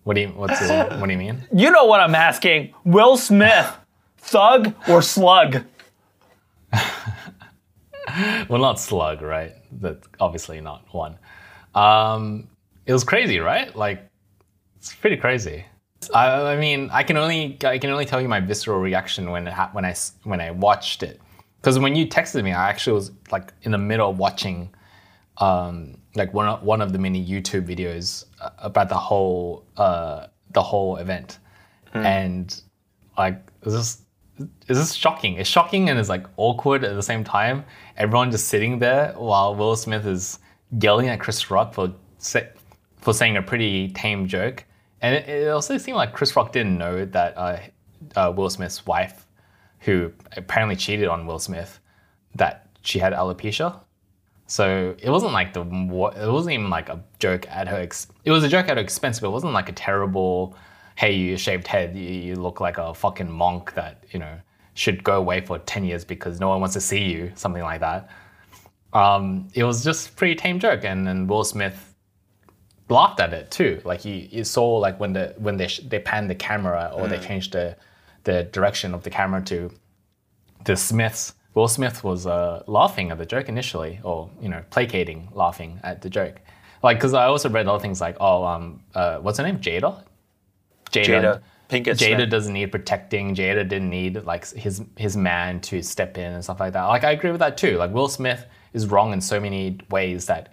What 0.04 0.14
do 0.14 0.20
you 0.20 0.28
what's 0.28 0.60
the, 0.60 0.96
what 0.98 1.06
do 1.06 1.12
you 1.12 1.18
mean? 1.18 1.42
You 1.52 1.70
know 1.70 1.86
what 1.86 2.00
I'm 2.00 2.14
asking. 2.14 2.74
Will 2.84 3.16
Smith, 3.16 3.76
thug 4.18 4.74
or 4.88 5.02
slug? 5.02 5.64
Well, 8.48 8.60
not 8.60 8.78
Slug, 8.78 9.22
right? 9.22 9.52
That's 9.72 10.06
obviously 10.20 10.60
not 10.60 10.84
one. 10.92 11.18
Um, 11.74 12.48
it 12.86 12.92
was 12.92 13.02
crazy, 13.02 13.40
right? 13.40 13.74
Like, 13.74 14.08
it's 14.76 14.94
pretty 14.94 15.16
crazy. 15.16 15.64
I, 16.12 16.52
I 16.52 16.56
mean, 16.56 16.90
I 16.92 17.02
can 17.02 17.16
only 17.16 17.56
I 17.64 17.78
can 17.78 17.90
only 17.90 18.04
tell 18.04 18.20
you 18.20 18.28
my 18.28 18.40
visceral 18.40 18.78
reaction 18.78 19.30
when 19.30 19.48
it 19.48 19.54
ha- 19.54 19.70
when 19.72 19.84
I 19.86 19.94
when 20.24 20.40
I 20.40 20.50
watched 20.50 21.02
it, 21.02 21.18
because 21.60 21.78
when 21.78 21.96
you 21.96 22.06
texted 22.06 22.44
me, 22.44 22.52
I 22.52 22.68
actually 22.68 22.92
was 22.92 23.10
like 23.32 23.54
in 23.62 23.72
the 23.72 23.78
middle 23.78 24.10
of 24.10 24.18
watching, 24.18 24.74
um, 25.38 25.96
like 26.14 26.32
one 26.32 26.48
of, 26.48 26.62
one 26.62 26.80
of 26.80 26.92
the 26.92 26.98
many 26.98 27.24
YouTube 27.24 27.66
videos 27.66 28.24
uh, 28.40 28.50
about 28.58 28.88
the 28.88 28.96
whole 28.96 29.66
uh, 29.76 30.26
the 30.52 30.62
whole 30.62 30.96
event, 30.96 31.38
and 31.92 32.62
like 33.16 33.40
was 33.64 33.74
just 33.74 34.04
it's 34.68 34.94
shocking. 34.94 35.36
It's 35.36 35.48
shocking 35.48 35.88
and 35.88 35.98
it's 35.98 36.08
like 36.08 36.26
awkward 36.36 36.84
at 36.84 36.94
the 36.94 37.02
same 37.02 37.24
time. 37.24 37.64
Everyone 37.96 38.30
just 38.30 38.48
sitting 38.48 38.78
there 38.78 39.14
while 39.16 39.54
Will 39.54 39.76
Smith 39.76 40.06
is 40.06 40.38
yelling 40.80 41.08
at 41.08 41.20
Chris 41.20 41.50
Rock 41.50 41.74
for 41.74 41.94
say, 42.18 42.48
for 42.96 43.12
saying 43.12 43.36
a 43.36 43.42
pretty 43.42 43.88
tame 43.90 44.26
joke. 44.26 44.64
And 45.02 45.14
it, 45.14 45.28
it 45.28 45.48
also 45.48 45.78
seemed 45.78 45.96
like 45.96 46.12
Chris 46.12 46.34
Rock 46.34 46.52
didn't 46.52 46.78
know 46.78 47.04
that 47.04 47.36
uh, 47.36 47.58
uh, 48.16 48.32
Will 48.34 48.50
Smith's 48.50 48.86
wife, 48.86 49.26
who 49.80 50.12
apparently 50.36 50.76
cheated 50.76 51.08
on 51.08 51.26
Will 51.26 51.38
Smith, 51.38 51.78
that 52.34 52.68
she 52.82 52.98
had 52.98 53.12
alopecia. 53.12 53.80
So 54.46 54.94
it 54.98 55.10
wasn't 55.10 55.32
like 55.32 55.52
the 55.54 55.62
it 55.62 56.30
wasn't 56.30 56.52
even 56.54 56.70
like 56.70 56.88
a 56.88 57.02
joke 57.18 57.48
at 57.48 57.68
her. 57.68 57.78
Ex- 57.78 58.08
it 58.24 58.30
was 58.30 58.44
a 58.44 58.48
joke 58.48 58.68
at 58.68 58.76
her 58.76 58.82
expense, 58.82 59.20
but 59.20 59.28
it 59.28 59.32
wasn't 59.32 59.52
like 59.52 59.68
a 59.68 59.72
terrible, 59.72 60.56
"Hey, 60.96 61.12
you 61.12 61.36
shaved 61.36 61.66
head, 61.66 61.96
you, 61.96 62.02
you 62.02 62.34
look 62.36 62.60
like 62.60 62.76
a 62.78 62.92
fucking 62.94 63.30
monk 63.30 63.74
that 63.74 64.04
you 64.10 64.18
know 64.18 64.38
should 64.74 65.02
go 65.02 65.16
away 65.16 65.40
for 65.40 65.58
ten 65.60 65.84
years 65.84 66.04
because 66.04 66.40
no 66.40 66.48
one 66.48 66.60
wants 66.60 66.74
to 66.74 66.80
see 66.80 67.04
you," 67.04 67.32
something 67.36 67.62
like 67.62 67.80
that. 67.80 68.10
Um, 68.92 69.48
it 69.54 69.64
was 69.64 69.82
just 69.82 70.10
a 70.10 70.12
pretty 70.12 70.34
tame 70.34 70.60
joke, 70.60 70.84
and 70.84 71.06
then 71.06 71.26
Will 71.26 71.44
Smith 71.44 71.94
laughed 72.88 73.20
at 73.20 73.32
it 73.32 73.50
too. 73.50 73.80
Like 73.84 74.04
you, 74.04 74.28
you 74.30 74.44
saw 74.44 74.76
like 74.76 75.00
when 75.00 75.14
the 75.14 75.34
when 75.38 75.56
they 75.56 75.68
sh- 75.68 75.80
they 75.88 75.98
panned 75.98 76.28
the 76.28 76.34
camera 76.34 76.92
or 76.94 77.08
they 77.08 77.18
changed 77.18 77.52
the 77.52 77.76
the 78.24 78.44
direction 78.44 78.94
of 78.94 79.02
the 79.02 79.10
camera 79.10 79.42
to 79.44 79.70
the 80.64 80.76
Smiths. 80.76 81.34
Will 81.54 81.68
Smith 81.68 82.02
was 82.02 82.26
uh, 82.26 82.62
laughing 82.66 83.10
at 83.10 83.18
the 83.18 83.26
joke 83.26 83.48
initially, 83.48 84.00
or 84.02 84.30
you 84.40 84.48
know, 84.48 84.62
placating, 84.70 85.28
laughing 85.32 85.80
at 85.82 86.02
the 86.02 86.10
joke. 86.10 86.40
Like, 86.82 86.98
because 86.98 87.14
I 87.14 87.26
also 87.26 87.48
read 87.48 87.66
other 87.66 87.80
things 87.80 88.00
like, 88.00 88.16
oh, 88.20 88.44
um, 88.44 88.82
uh, 88.94 89.18
what's 89.18 89.38
her 89.38 89.44
name, 89.44 89.58
Jada? 89.58 90.04
Jada 90.90 91.40
Pinkett 91.70 91.96
Jada 91.96 92.16
Smith. 92.16 92.30
doesn't 92.30 92.52
need 92.52 92.70
protecting. 92.70 93.34
Jada 93.34 93.66
didn't 93.68 93.90
need 93.90 94.24
like 94.24 94.46
his 94.50 94.82
his 94.96 95.16
man 95.16 95.60
to 95.62 95.82
step 95.82 96.18
in 96.18 96.32
and 96.32 96.44
stuff 96.44 96.60
like 96.60 96.72
that. 96.74 96.84
Like, 96.84 97.04
I 97.04 97.12
agree 97.12 97.30
with 97.30 97.40
that 97.40 97.56
too. 97.56 97.78
Like, 97.78 97.92
Will 97.92 98.08
Smith 98.08 98.44
is 98.74 98.86
wrong 98.86 99.12
in 99.12 99.20
so 99.20 99.40
many 99.40 99.78
ways 99.90 100.26
that, 100.26 100.52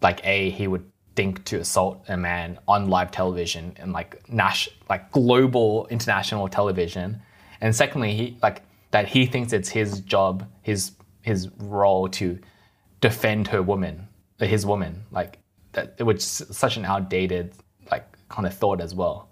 like, 0.00 0.20
a 0.24 0.50
he 0.50 0.66
would 0.66 0.90
think 1.16 1.44
to 1.44 1.58
assault 1.58 2.02
a 2.08 2.16
man 2.16 2.58
on 2.68 2.88
live 2.88 3.10
television 3.10 3.74
and 3.78 3.92
like 3.92 4.22
nash 4.30 4.68
like 4.88 5.10
global 5.10 5.86
international 5.90 6.48
television, 6.48 7.20
and 7.60 7.74
secondly, 7.74 8.14
he 8.14 8.36
like 8.42 8.62
that 8.90 9.08
he 9.08 9.26
thinks 9.26 9.52
it's 9.52 9.68
his 9.68 10.00
job, 10.00 10.46
his 10.62 10.92
his 11.22 11.48
role 11.58 12.08
to 12.08 12.38
defend 13.00 13.48
her 13.48 13.62
woman, 13.62 14.08
uh, 14.40 14.46
his 14.46 14.64
woman, 14.64 15.04
like 15.10 15.38
that, 15.72 16.00
which 16.00 16.18
is 16.18 16.42
such 16.50 16.76
an 16.76 16.84
outdated 16.84 17.52
like 17.90 18.06
kind 18.28 18.46
of 18.46 18.54
thought 18.54 18.80
as 18.80 18.94
well. 18.94 19.28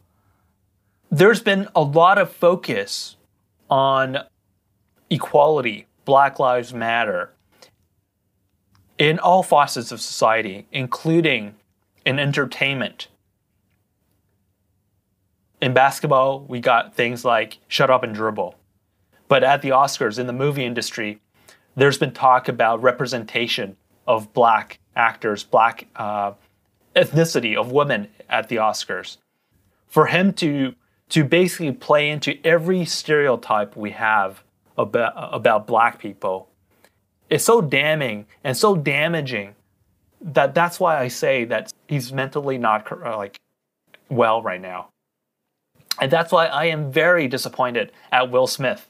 There's 1.11 1.41
been 1.41 1.69
a 1.75 1.83
lot 1.83 2.19
of 2.19 2.31
focus 2.31 3.17
on 3.71 4.19
equality, 5.11 5.87
Black 6.05 6.39
Lives 6.39 6.75
Matter, 6.75 7.33
in 8.99 9.19
all 9.19 9.43
facets 9.43 9.91
of 9.91 10.01
society, 10.01 10.67
including 10.71 11.55
in 12.05 12.19
entertainment. 12.19 13.09
In 15.61 15.73
basketball, 15.73 16.41
we 16.41 16.61
got 16.61 16.95
things 16.95 17.25
like 17.25 17.59
shut 17.69 17.91
up 17.91 18.03
and 18.03 18.15
dribble. 18.15 18.55
But 19.29 19.45
at 19.45 19.63
the 19.63 19.71
Oscars, 19.71 20.19
in 20.19 20.27
the 20.27 20.33
movie 20.33 20.65
industry, 20.65 21.21
there's 21.77 21.99
been 21.99 22.13
talk 22.13 22.49
about 22.49 22.83
representation 22.83 23.77
of 24.07 24.33
black 24.33 24.81
actors, 24.97 25.45
black 25.45 25.87
uh, 25.97 26.33
ethnicity 26.97 27.57
of 27.57 27.71
women 27.71 28.09
at 28.29 28.49
the 28.49 28.57
Oscars. 28.57 29.19
For 29.87 30.07
him 30.07 30.33
to 30.35 30.75
to 31.11 31.25
basically 31.25 31.73
play 31.73 32.11
into 32.11 32.39
every 32.45 32.85
stereotype 32.85 33.77
we 33.77 33.93
have 33.93 34.43
about 34.77 35.13
about 35.17 35.67
black 35.67 35.99
people 35.99 36.49
is 37.31 37.45
so 37.45 37.61
damning 37.61 38.27
and 38.45 38.57
so 38.57 38.77
damaging 38.77 39.55
that 40.21 40.55
that's 40.55 40.81
why 40.81 40.99
I 40.99 41.09
say 41.09 41.45
that 41.45 41.73
he's 41.87 42.13
mentally 42.13 42.59
not 42.59 42.91
uh, 42.91 43.17
like 43.17 43.39
well 44.09 44.43
right 44.43 44.61
now. 44.61 44.89
And 46.01 46.11
that's 46.11 46.33
why 46.33 46.47
I 46.47 46.67
am 46.67 46.93
very 46.93 47.29
disappointed 47.29 47.93
at 48.13 48.31
Will 48.31 48.47
Smith 48.47 48.89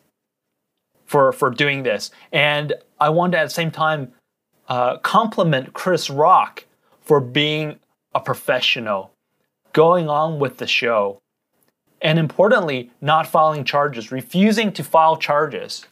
for 1.09 1.33
for 1.33 1.51
doing 1.51 1.83
this. 1.83 2.13
And 2.33 2.75
I 3.01 3.09
want 3.09 3.33
to 3.33 3.39
at 3.39 3.45
the 3.45 3.51
same 3.51 3.73
time 3.73 4.13
uh, 4.69 4.99
compliment 4.99 5.73
Chris 5.73 6.09
Rock 6.09 6.65
for 7.01 7.21
being 7.21 7.81
a 8.15 8.21
professional, 8.21 9.11
going 9.73 10.09
on 10.09 10.39
with 10.39 10.59
the 10.59 10.67
show, 10.67 11.19
and 12.03 12.19
importantly, 12.19 12.91
not 13.01 13.27
filing 13.27 13.65
charges, 13.65 14.13
refusing 14.13 14.73
to 14.75 14.85
file 14.85 15.17
charges. 15.17 15.87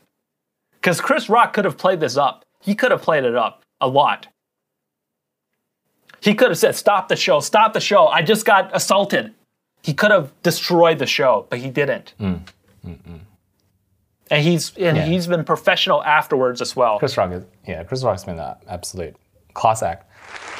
Because 0.74 1.00
Chris 1.00 1.28
Rock 1.28 1.52
could 1.54 1.64
have 1.64 1.78
played 1.78 2.00
this 2.00 2.16
up. 2.16 2.44
he 2.60 2.74
could 2.74 2.90
have 2.90 3.02
played 3.02 3.24
it 3.24 3.34
up 3.34 3.62
a 3.80 3.88
lot. 3.88 4.28
He 6.20 6.34
could 6.34 6.48
have 6.48 6.58
said, 6.58 6.74
"Stop 6.74 7.08
the 7.08 7.16
show! 7.16 7.40
Stop 7.40 7.72
the 7.72 7.80
show! 7.80 8.06
I 8.08 8.22
just 8.22 8.44
got 8.44 8.74
assaulted." 8.74 9.32
He 9.82 9.94
could 9.94 10.10
have 10.10 10.32
destroyed 10.42 10.98
the 10.98 11.06
show, 11.06 11.46
but 11.48 11.60
he 11.60 11.70
didn't. 11.70 12.14
Mm, 12.20 12.40
mm, 12.84 12.98
mm. 12.98 13.20
And 14.30 14.42
he's 14.42 14.76
and 14.76 14.96
Yeah. 14.96 15.04
he's 15.04 15.26
been 15.26 15.44
professional 15.44 16.02
afterwards 16.04 16.60
as 16.60 16.74
well. 16.74 16.98
Chris 16.98 17.16
Rock 17.16 17.30
is 17.32 17.44
yeah, 17.66 17.84
Chris 17.84 18.02
Rock's 18.02 18.24
been 18.24 18.38
an 18.38 18.56
absolute 18.68 19.14
class 19.54 19.82
act, 19.82 20.10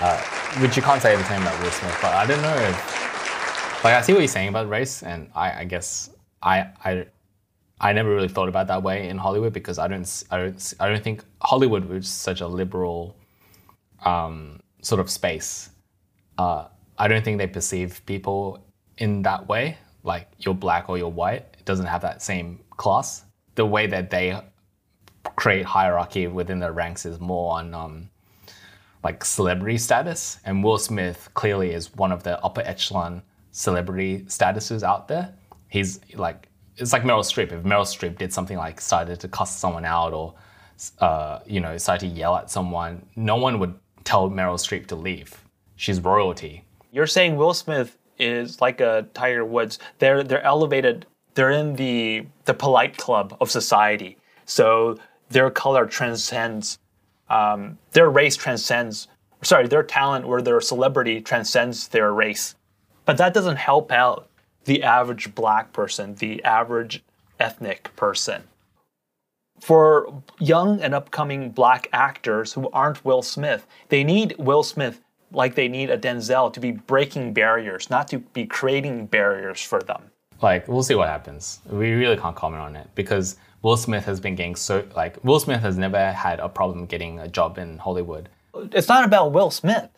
uh, 0.00 0.20
which 0.60 0.76
you 0.76 0.82
can't 0.82 1.02
say 1.02 1.16
the 1.16 1.24
same 1.24 1.42
about 1.42 1.60
Will 1.62 1.70
Smith. 1.70 1.98
But 2.00 2.12
I 2.14 2.26
don't 2.26 2.42
know 2.42 2.54
if 2.56 3.84
like 3.84 3.94
I 3.94 4.00
see 4.02 4.12
what 4.12 4.20
you're 4.20 4.28
saying 4.28 4.48
about 4.48 4.68
race, 4.68 5.02
and 5.02 5.30
I, 5.34 5.60
I 5.60 5.64
guess 5.64 6.10
I 6.42 6.66
I 6.84 7.06
I 7.80 7.92
never 7.92 8.08
really 8.14 8.28
thought 8.28 8.48
about 8.48 8.68
that 8.68 8.82
way 8.82 9.08
in 9.08 9.18
Hollywood 9.18 9.52
because 9.52 9.78
I 9.78 9.88
don't 9.88 10.22
I 10.30 10.36
don't 10.38 10.74
I 10.80 10.88
don't 10.88 11.02
think 11.04 11.24
Hollywood 11.42 11.84
was 11.86 12.08
such 12.08 12.40
a 12.40 12.46
liberal 12.46 13.16
um, 14.04 14.60
sort 14.82 15.00
of 15.00 15.10
space. 15.10 15.70
Uh, 16.38 16.66
I 16.98 17.08
don't 17.08 17.24
think 17.24 17.38
they 17.38 17.46
perceive 17.46 18.00
people 18.06 18.64
in 18.98 19.22
that 19.22 19.48
way. 19.48 19.76
Like 20.04 20.28
you're 20.38 20.54
black 20.54 20.88
or 20.88 20.96
you're 20.98 21.08
white, 21.10 21.44
it 21.58 21.64
doesn't 21.64 21.86
have 21.86 22.02
that 22.02 22.22
same 22.22 22.60
class. 22.76 23.24
The 23.56 23.66
way 23.66 23.86
that 23.88 24.10
they 24.10 24.40
create 25.36 25.66
hierarchy 25.66 26.28
within 26.28 26.60
the 26.60 26.70
ranks 26.70 27.04
is 27.04 27.18
more 27.18 27.58
on 27.58 27.74
um, 27.74 28.10
like 29.02 29.24
celebrity 29.24 29.78
status. 29.78 30.38
And 30.44 30.62
Will 30.62 30.78
Smith 30.78 31.28
clearly 31.34 31.72
is 31.72 31.94
one 31.94 32.12
of 32.12 32.22
the 32.22 32.42
upper 32.44 32.62
echelon 32.62 33.22
celebrity 33.50 34.20
statuses 34.28 34.82
out 34.82 35.08
there. 35.08 35.34
He's 35.68 36.00
like 36.14 36.48
it's 36.76 36.92
like 36.92 37.02
Meryl 37.02 37.20
Streep. 37.20 37.52
If 37.52 37.62
Meryl 37.64 37.82
Streep 37.82 38.18
did 38.18 38.32
something 38.32 38.58
like 38.58 38.80
started 38.80 39.18
to 39.20 39.28
cuss 39.28 39.56
someone 39.56 39.84
out 39.84 40.12
or 40.12 40.34
uh, 41.00 41.40
you 41.46 41.60
know 41.60 41.76
started 41.78 42.08
to 42.08 42.14
yell 42.14 42.36
at 42.36 42.50
someone, 42.50 43.04
no 43.16 43.36
one 43.36 43.58
would 43.58 43.74
tell 44.04 44.30
Meryl 44.30 44.58
Streep 44.58 44.86
to 44.88 44.96
leave. 44.96 45.44
She's 45.76 46.00
royalty. 46.00 46.64
You're 46.92 47.06
saying 47.06 47.36
Will 47.36 47.54
Smith 47.54 47.98
is 48.18 48.60
like 48.60 48.80
a 48.80 49.06
Tiger 49.14 49.44
Woods. 49.44 49.78
They're 49.98 50.22
they're 50.22 50.42
elevated. 50.42 51.06
They're 51.36 51.50
in 51.50 51.76
the 51.76 52.26
the 52.46 52.54
polite 52.54 52.96
club 52.96 53.36
of 53.40 53.50
society. 53.50 54.16
So 54.46 54.98
their 55.28 55.50
color 55.50 55.86
transcends. 55.86 56.78
Um, 57.28 57.78
their 57.92 58.08
race 58.08 58.36
transcends. 58.36 59.06
Sorry, 59.42 59.68
their 59.68 59.82
talent 59.82 60.24
or 60.24 60.40
their 60.40 60.60
celebrity 60.60 61.20
transcends 61.20 61.88
their 61.88 62.12
race. 62.12 62.56
But 63.04 63.18
that 63.18 63.34
doesn't 63.34 63.56
help 63.56 63.92
out 63.92 64.28
the 64.64 64.82
average 64.82 65.34
black 65.34 65.72
person, 65.74 66.14
the 66.14 66.42
average 66.42 67.04
ethnic 67.38 67.94
person. 67.96 68.44
For 69.60 70.22
young 70.40 70.80
and 70.80 70.94
upcoming 70.94 71.50
black 71.50 71.88
actors 71.92 72.54
who 72.54 72.70
aren't 72.70 73.04
Will 73.04 73.22
Smith, 73.22 73.66
they 73.90 74.02
need 74.04 74.34
Will 74.38 74.62
Smith 74.62 75.00
like 75.32 75.54
they 75.54 75.68
need 75.68 75.90
a 75.90 75.98
Denzel 75.98 76.50
to 76.52 76.60
be 76.60 76.72
breaking 76.72 77.34
barriers, 77.34 77.90
not 77.90 78.08
to 78.08 78.18
be 78.20 78.46
creating 78.46 79.06
barriers 79.06 79.60
for 79.60 79.82
them. 79.82 80.10
Like 80.42 80.68
we'll 80.68 80.82
see 80.82 80.94
what 80.94 81.08
happens. 81.08 81.60
We 81.66 81.92
really 81.92 82.16
can't 82.16 82.36
comment 82.36 82.62
on 82.62 82.76
it 82.76 82.88
because 82.94 83.36
Will 83.62 83.76
Smith 83.76 84.04
has 84.04 84.20
been 84.20 84.34
getting 84.34 84.56
so 84.56 84.84
like 84.94 85.22
Will 85.24 85.40
Smith 85.40 85.60
has 85.60 85.76
never 85.76 86.12
had 86.12 86.40
a 86.40 86.48
problem 86.48 86.86
getting 86.86 87.18
a 87.18 87.28
job 87.28 87.58
in 87.58 87.78
Hollywood. 87.78 88.28
It's 88.72 88.88
not 88.88 89.04
about 89.04 89.32
Will 89.32 89.50
Smith. 89.50 89.88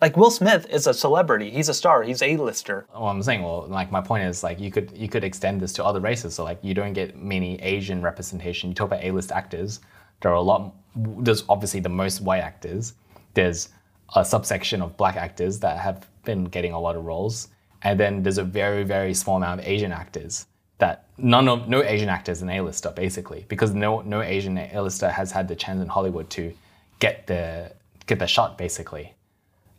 Like 0.00 0.16
Will 0.16 0.30
Smith 0.30 0.66
is 0.70 0.86
a 0.86 0.94
celebrity. 0.94 1.50
He's 1.50 1.68
a 1.68 1.74
star. 1.74 2.04
He's 2.04 2.22
A-lister. 2.22 2.86
Well, 2.92 3.08
I'm 3.08 3.22
saying, 3.22 3.42
well, 3.42 3.66
like 3.66 3.90
my 3.90 4.00
point 4.00 4.24
is, 4.24 4.44
like 4.44 4.60
you 4.60 4.70
could 4.70 4.92
you 4.96 5.08
could 5.08 5.24
extend 5.24 5.60
this 5.60 5.72
to 5.74 5.84
other 5.84 6.00
races. 6.00 6.34
So 6.34 6.44
like 6.44 6.58
you 6.62 6.74
don't 6.74 6.92
get 6.92 7.16
many 7.16 7.60
Asian 7.60 8.02
representation. 8.02 8.70
You 8.70 8.74
talk 8.74 8.86
about 8.86 9.02
A-list 9.02 9.32
actors. 9.32 9.80
There 10.20 10.30
are 10.30 10.36
a 10.36 10.40
lot. 10.40 10.74
There's 10.94 11.44
obviously 11.48 11.80
the 11.80 11.88
most 11.88 12.20
white 12.20 12.42
actors. 12.42 12.94
There's 13.34 13.70
a 14.14 14.24
subsection 14.24 14.80
of 14.80 14.96
black 14.96 15.16
actors 15.16 15.58
that 15.60 15.78
have 15.78 16.08
been 16.24 16.44
getting 16.44 16.72
a 16.72 16.80
lot 16.80 16.94
of 16.94 17.04
roles, 17.04 17.48
and 17.84 18.00
then 18.00 18.22
there's 18.22 18.38
a 18.38 18.44
very 18.44 18.82
very 18.82 19.14
small 19.14 19.36
amount 19.36 19.60
of 19.60 19.66
Asian 19.66 19.92
actors 19.92 20.46
that 20.78 21.06
none 21.18 21.48
of 21.48 21.68
no 21.68 21.82
Asian 21.82 22.08
actors 22.08 22.42
an 22.42 22.50
A-lister 22.50 22.90
basically 22.90 23.44
because 23.48 23.72
no 23.72 24.00
no 24.00 24.22
Asian 24.22 24.58
A-lister 24.58 25.08
has 25.08 25.30
had 25.30 25.46
the 25.46 25.54
chance 25.54 25.80
in 25.80 25.88
Hollywood 25.88 26.28
to 26.30 26.52
get 26.98 27.26
the 27.26 27.70
get 28.06 28.18
the 28.18 28.26
shot 28.26 28.58
basically. 28.58 29.14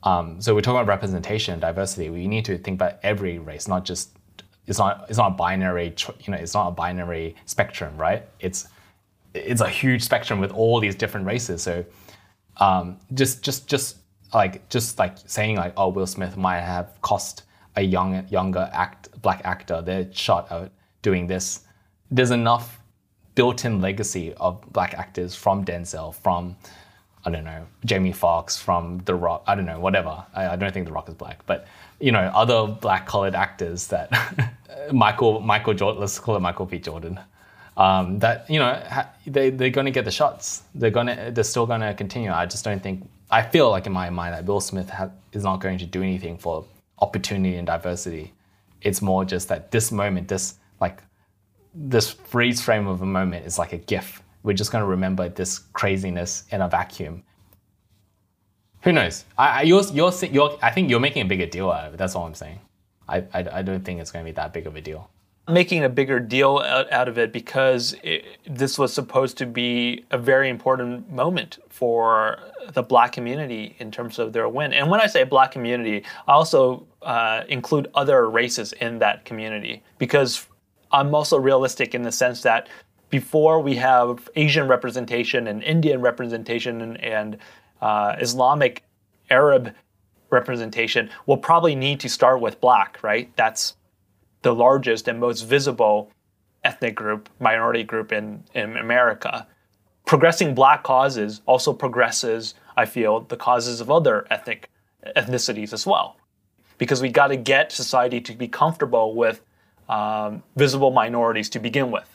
Um, 0.03 0.39
so 0.39 0.53
we're 0.53 0.62
talking 0.62 0.80
about 0.80 0.88
representation 0.88 1.53
and 1.53 1.62
diversity. 1.62 2.10
We 2.12 2.28
need 2.28 2.45
to 2.45 2.58
think 2.60 2.76
about 2.76 2.99
every 3.01 3.39
race, 3.39 3.68
not 3.68 3.86
just 3.86 4.12
it's 4.68 4.80
not 4.80 5.06
it's 5.10 5.18
not 5.18 5.32
a 5.32 5.36
binary 5.36 5.93
you 6.22 6.32
know 6.32 6.38
it's 6.38 6.53
not 6.53 6.68
a 6.68 6.72
binary 6.72 7.36
spectrum, 7.45 7.97
right? 7.97 8.24
It's 8.39 8.68
it's 9.34 9.62
a 9.62 9.70
huge 9.70 10.01
spectrum 10.01 10.39
with 10.39 10.51
all 10.51 10.80
these 10.80 10.95
different 10.95 11.26
races. 11.26 11.62
So 11.62 11.84
um, 12.58 12.97
just 13.14 13.41
just 13.41 13.68
just 13.68 13.97
like 14.34 14.68
just 14.70 14.97
like 14.97 15.18
saying 15.26 15.58
like 15.58 15.74
oh 15.76 15.89
Will 15.89 16.08
Smith 16.08 16.38
might 16.38 16.62
have 16.62 17.01
cost 17.01 17.43
a 17.76 17.82
young 17.82 18.28
younger 18.30 18.69
act 18.73 19.09
black 19.21 19.41
actor 19.43 19.82
they're 19.82 20.11
shot 20.13 20.51
out 20.51 20.71
doing 21.01 21.28
this. 21.28 21.61
There's 22.09 22.32
enough 22.32 22.80
built-in 23.36 23.82
legacy 23.82 24.34
of 24.36 24.61
black 24.71 24.93
actors 24.93 25.36
from 25.36 25.65
Denzel, 25.65 26.15
from 26.15 26.55
I 27.26 27.32
don't 27.32 27.43
know 27.43 27.65
Jamie 27.86 28.11
Foxx, 28.11 28.57
from 28.57 28.99
The 29.05 29.15
Rock. 29.15 29.43
I 29.47 29.55
don't 29.55 29.65
know 29.65 29.80
whatever. 29.80 30.26
I, 30.34 30.49
I 30.49 30.55
don't 30.55 30.73
think 30.73 30.86
The 30.86 30.91
Rock 30.93 31.09
is 31.09 31.15
black, 31.15 31.45
but 31.45 31.67
you 31.99 32.11
know 32.11 32.32
other 32.34 32.67
black-colored 32.67 33.36
actors 33.36 33.88
that 33.88 34.09
Michael 34.91 35.41
Michael 35.41 35.73
Jordan. 35.73 35.99
Let's 36.01 36.19
call 36.19 36.36
it 36.36 36.41
Michael 36.41 36.65
B. 36.65 36.80
Jordan. 36.80 37.19
Um, 37.78 38.19
that 38.19 38.49
you 38.49 38.59
know 38.59 38.82
they 39.28 39.49
they're 39.49 39.69
going 39.69 39.86
to 39.86 39.91
get 39.91 40.05
the 40.05 40.11
shots. 40.11 40.63
They're 40.73 40.91
gonna 40.91 41.32
they're 41.32 41.43
still 41.43 41.65
going 41.65 41.82
to 41.82 41.93
continue. 41.93 42.32
I 42.32 42.45
just 42.45 42.63
don't 42.63 42.82
think. 42.82 43.07
I 43.30 43.41
feel 43.41 43.69
like 43.69 43.86
in 43.86 43.91
my 43.91 44.09
mind 44.09 44.34
that 44.34 44.45
Will 44.45 44.61
Smith 44.61 44.89
ha- 44.89 45.09
is 45.34 45.43
not 45.43 45.59
going 45.59 45.80
to 45.80 45.86
do 45.86 46.01
anything 46.01 46.38
for 46.38 46.63
opportunity 46.99 47.55
and 47.57 47.67
diversity. 47.67 48.33
It's 48.81 49.01
more 49.01 49.25
just 49.25 49.47
that 49.49 49.71
this 49.71 49.91
moment, 49.91 50.27
this 50.27 50.55
like 50.79 51.01
this 51.73 52.11
freeze 52.11 52.61
frame 52.61 52.87
of 52.87 53.01
a 53.01 53.05
moment 53.05 53.45
is 53.45 53.59
like 53.59 53.73
a 53.73 53.77
GIF. 53.77 54.21
We're 54.43 54.53
just 54.53 54.71
going 54.71 54.83
to 54.83 54.87
remember 54.87 55.27
this 55.27 55.59
craziness 55.73 56.43
in 56.51 56.61
a 56.61 56.69
vacuum. 56.69 57.23
Who 58.81 58.91
knows? 58.91 59.25
I, 59.37 59.47
I, 59.47 59.61
you're, 59.63 59.83
you're, 59.91 60.13
you're, 60.31 60.57
I 60.61 60.69
think 60.69 60.89
you're 60.89 60.99
making 60.99 61.23
a 61.23 61.25
bigger 61.25 61.47
deal 61.47 61.71
out 61.71 61.87
of 61.87 61.95
it. 61.95 61.97
That's 61.97 62.15
all 62.15 62.25
I'm 62.25 62.35
saying. 62.35 62.59
I, 63.09 63.23
I, 63.33 63.47
I 63.51 63.61
don't 63.63 63.83
think 63.83 63.99
it's 63.99 64.11
going 64.11 64.23
to 64.23 64.29
be 64.31 64.35
that 64.35 64.53
big 64.53 64.67
of 64.67 64.75
a 64.75 64.81
deal. 64.81 65.09
Making 65.47 65.83
a 65.83 65.89
bigger 65.89 66.19
deal 66.19 66.59
out, 66.59 67.07
of 67.07 67.17
it 67.17 67.31
because 67.31 67.95
it, 68.03 68.25
this 68.47 68.79
was 68.79 68.93
supposed 68.93 69.37
to 69.37 69.45
be 69.45 70.03
a 70.09 70.17
very 70.17 70.49
important 70.49 71.11
moment 71.11 71.59
for 71.69 72.39
the 72.73 72.81
black 72.81 73.11
community 73.11 73.75
in 73.79 73.91
terms 73.91 74.17
of 74.17 74.33
their 74.33 74.49
win. 74.49 74.73
And 74.73 74.89
when 74.89 75.01
I 75.01 75.05
say 75.05 75.23
black 75.23 75.51
community, 75.51 76.03
I 76.27 76.33
also 76.33 76.87
uh, 77.03 77.43
include 77.47 77.89
other 77.93 78.29
races 78.29 78.73
in 78.73 78.97
that 78.99 79.23
community 79.25 79.83
because 79.99 80.47
I'm 80.91 81.13
also 81.13 81.37
realistic 81.37 81.93
in 81.93 82.01
the 82.01 82.11
sense 82.11 82.41
that 82.41 82.67
before 83.09 83.61
we 83.61 83.75
have 83.75 84.27
Asian 84.35 84.67
representation 84.67 85.47
and 85.47 85.61
Indian 85.61 86.01
representation 86.01 86.81
and, 86.81 86.97
and 87.03 87.37
uh, 87.81 88.15
Islamic 88.19 88.83
Arab 89.29 89.73
representation, 90.31 91.09
we'll 91.27 91.37
probably 91.37 91.75
need 91.75 91.99
to 91.99 92.09
start 92.09 92.41
with 92.41 92.59
black, 92.59 92.97
right? 93.03 93.31
That's 93.35 93.75
the 94.45 94.53
largest 94.53 95.07
and 95.07 95.19
most 95.19 95.41
visible 95.41 96.11
ethnic 96.63 96.93
group, 96.93 97.29
minority 97.39 97.83
group 97.83 98.11
in, 98.11 98.43
in 98.53 98.77
America. 98.77 99.47
Progressing 100.05 100.53
black 100.53 100.83
causes 100.83 101.41
also 101.47 101.73
progresses, 101.73 102.53
I 102.77 102.85
feel, 102.85 103.21
the 103.21 103.37
causes 103.37 103.81
of 103.81 103.89
other 103.89 104.27
ethnic 104.29 104.69
ethnicities 105.17 105.73
as 105.73 105.87
well. 105.87 106.17
Because 106.77 107.01
we 107.01 107.09
got 107.09 107.29
to 107.29 107.35
get 107.37 107.71
society 107.71 108.21
to 108.21 108.33
be 108.33 108.47
comfortable 108.47 109.15
with 109.15 109.41
um, 109.89 110.43
visible 110.55 110.91
minorities 110.91 111.49
to 111.49 111.59
begin 111.59 111.89
with. 111.89 112.07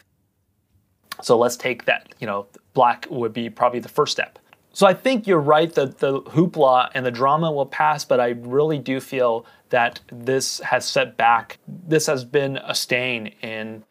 So 1.22 1.36
let's 1.36 1.56
take 1.56 1.86
that, 1.86 2.14
you 2.20 2.28
know, 2.28 2.46
black 2.74 3.08
would 3.10 3.32
be 3.32 3.50
probably 3.50 3.80
the 3.80 3.88
first 3.88 4.12
step. 4.12 4.38
So 4.72 4.86
I 4.86 4.94
think 4.94 5.26
you're 5.26 5.40
right 5.40 5.74
that 5.74 5.98
the 5.98 6.22
hoopla 6.22 6.90
and 6.94 7.04
the 7.04 7.10
drama 7.10 7.50
will 7.50 7.66
pass, 7.66 8.04
but 8.04 8.20
I 8.20 8.36
really 8.38 8.78
do 8.78 9.00
feel 9.00 9.46
that 9.70 10.00
this 10.12 10.58
has 10.60 10.84
set 10.84 11.16
back, 11.16 11.58
this 11.66 12.06
has 12.06 12.24
been 12.24 12.58
a 12.58 12.74
stain 12.74 13.28
in 13.42 13.84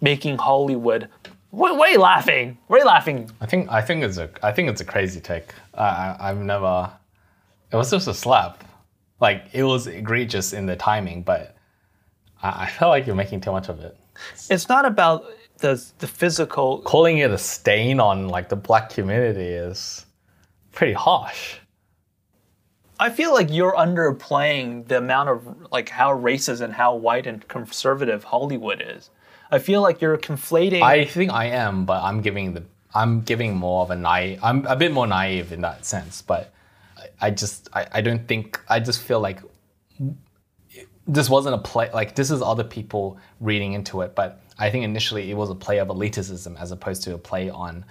making 0.00 0.38
Hollywood. 0.38 1.08
Why, 1.50 1.72
why 1.72 1.88
are 1.88 1.90
you 1.90 1.98
laughing? 1.98 2.58
Why 2.68 2.76
are 2.76 2.80
you 2.80 2.86
laughing? 2.86 3.30
I 3.40 3.46
think 3.46 3.70
I 3.70 3.82
think 3.82 4.04
it's 4.04 4.16
a 4.16 4.30
I 4.42 4.52
think 4.52 4.70
it's 4.70 4.80
a 4.80 4.84
crazy 4.84 5.20
take. 5.20 5.52
I, 5.74 5.84
I 5.84 6.30
I've 6.30 6.38
never. 6.38 6.90
It 7.72 7.76
was 7.76 7.90
just 7.90 8.08
a 8.08 8.14
slap. 8.14 8.64
Like 9.20 9.46
it 9.52 9.64
was 9.64 9.86
egregious 9.86 10.52
in 10.52 10.66
the 10.66 10.76
timing, 10.76 11.22
but 11.22 11.56
I, 12.42 12.64
I 12.64 12.70
felt 12.70 12.90
like 12.90 13.06
you're 13.06 13.16
making 13.16 13.40
too 13.40 13.52
much 13.52 13.68
of 13.68 13.80
it. 13.80 13.96
It's 14.50 14.68
not 14.68 14.84
about 14.84 15.24
the 15.58 15.84
the 15.98 16.06
physical. 16.06 16.82
Calling 16.82 17.18
it 17.18 17.30
a 17.30 17.38
stain 17.38 18.00
on 18.00 18.28
like 18.28 18.48
the 18.48 18.56
black 18.56 18.90
community 18.90 19.48
is 19.48 20.06
pretty 20.72 20.94
harsh. 20.94 21.56
I 23.02 23.10
feel 23.10 23.32
like 23.32 23.50
you're 23.50 23.72
underplaying 23.72 24.86
the 24.86 24.98
amount 24.98 25.28
of 25.28 25.72
like 25.72 25.88
how 25.88 26.16
racist 26.16 26.60
and 26.60 26.72
how 26.72 26.94
white 26.94 27.26
and 27.26 27.46
conservative 27.48 28.22
Hollywood 28.22 28.80
is. 28.80 29.10
I 29.50 29.58
feel 29.58 29.82
like 29.82 30.00
you're 30.00 30.16
conflating. 30.16 30.82
I 30.82 31.04
think 31.04 31.32
I 31.32 31.46
am, 31.46 31.84
but 31.84 32.00
I'm 32.04 32.20
giving 32.20 32.54
the 32.54 32.62
I'm 32.94 33.22
giving 33.22 33.56
more 33.56 33.82
of 33.82 33.90
a 33.90 33.96
naive. 33.96 34.38
I'm 34.40 34.64
a 34.66 34.76
bit 34.76 34.92
more 34.92 35.08
naive 35.08 35.50
in 35.50 35.62
that 35.62 35.84
sense, 35.84 36.22
but 36.22 36.54
I, 36.96 37.26
I 37.26 37.30
just 37.30 37.68
I, 37.72 37.88
I 37.94 38.00
don't 38.02 38.28
think 38.28 38.60
I 38.68 38.78
just 38.78 39.02
feel 39.02 39.18
like 39.18 39.40
this 41.08 41.28
wasn't 41.28 41.56
a 41.56 41.58
play. 41.58 41.90
Like 41.92 42.14
this 42.14 42.30
is 42.30 42.40
other 42.40 42.62
people 42.62 43.18
reading 43.40 43.72
into 43.72 44.02
it, 44.02 44.14
but 44.14 44.40
I 44.60 44.70
think 44.70 44.84
initially 44.84 45.28
it 45.28 45.34
was 45.34 45.50
a 45.50 45.56
play 45.56 45.78
of 45.80 45.88
elitism 45.88 46.56
as 46.56 46.70
opposed 46.70 47.02
to 47.02 47.14
a 47.14 47.18
play 47.18 47.50
on 47.50 47.84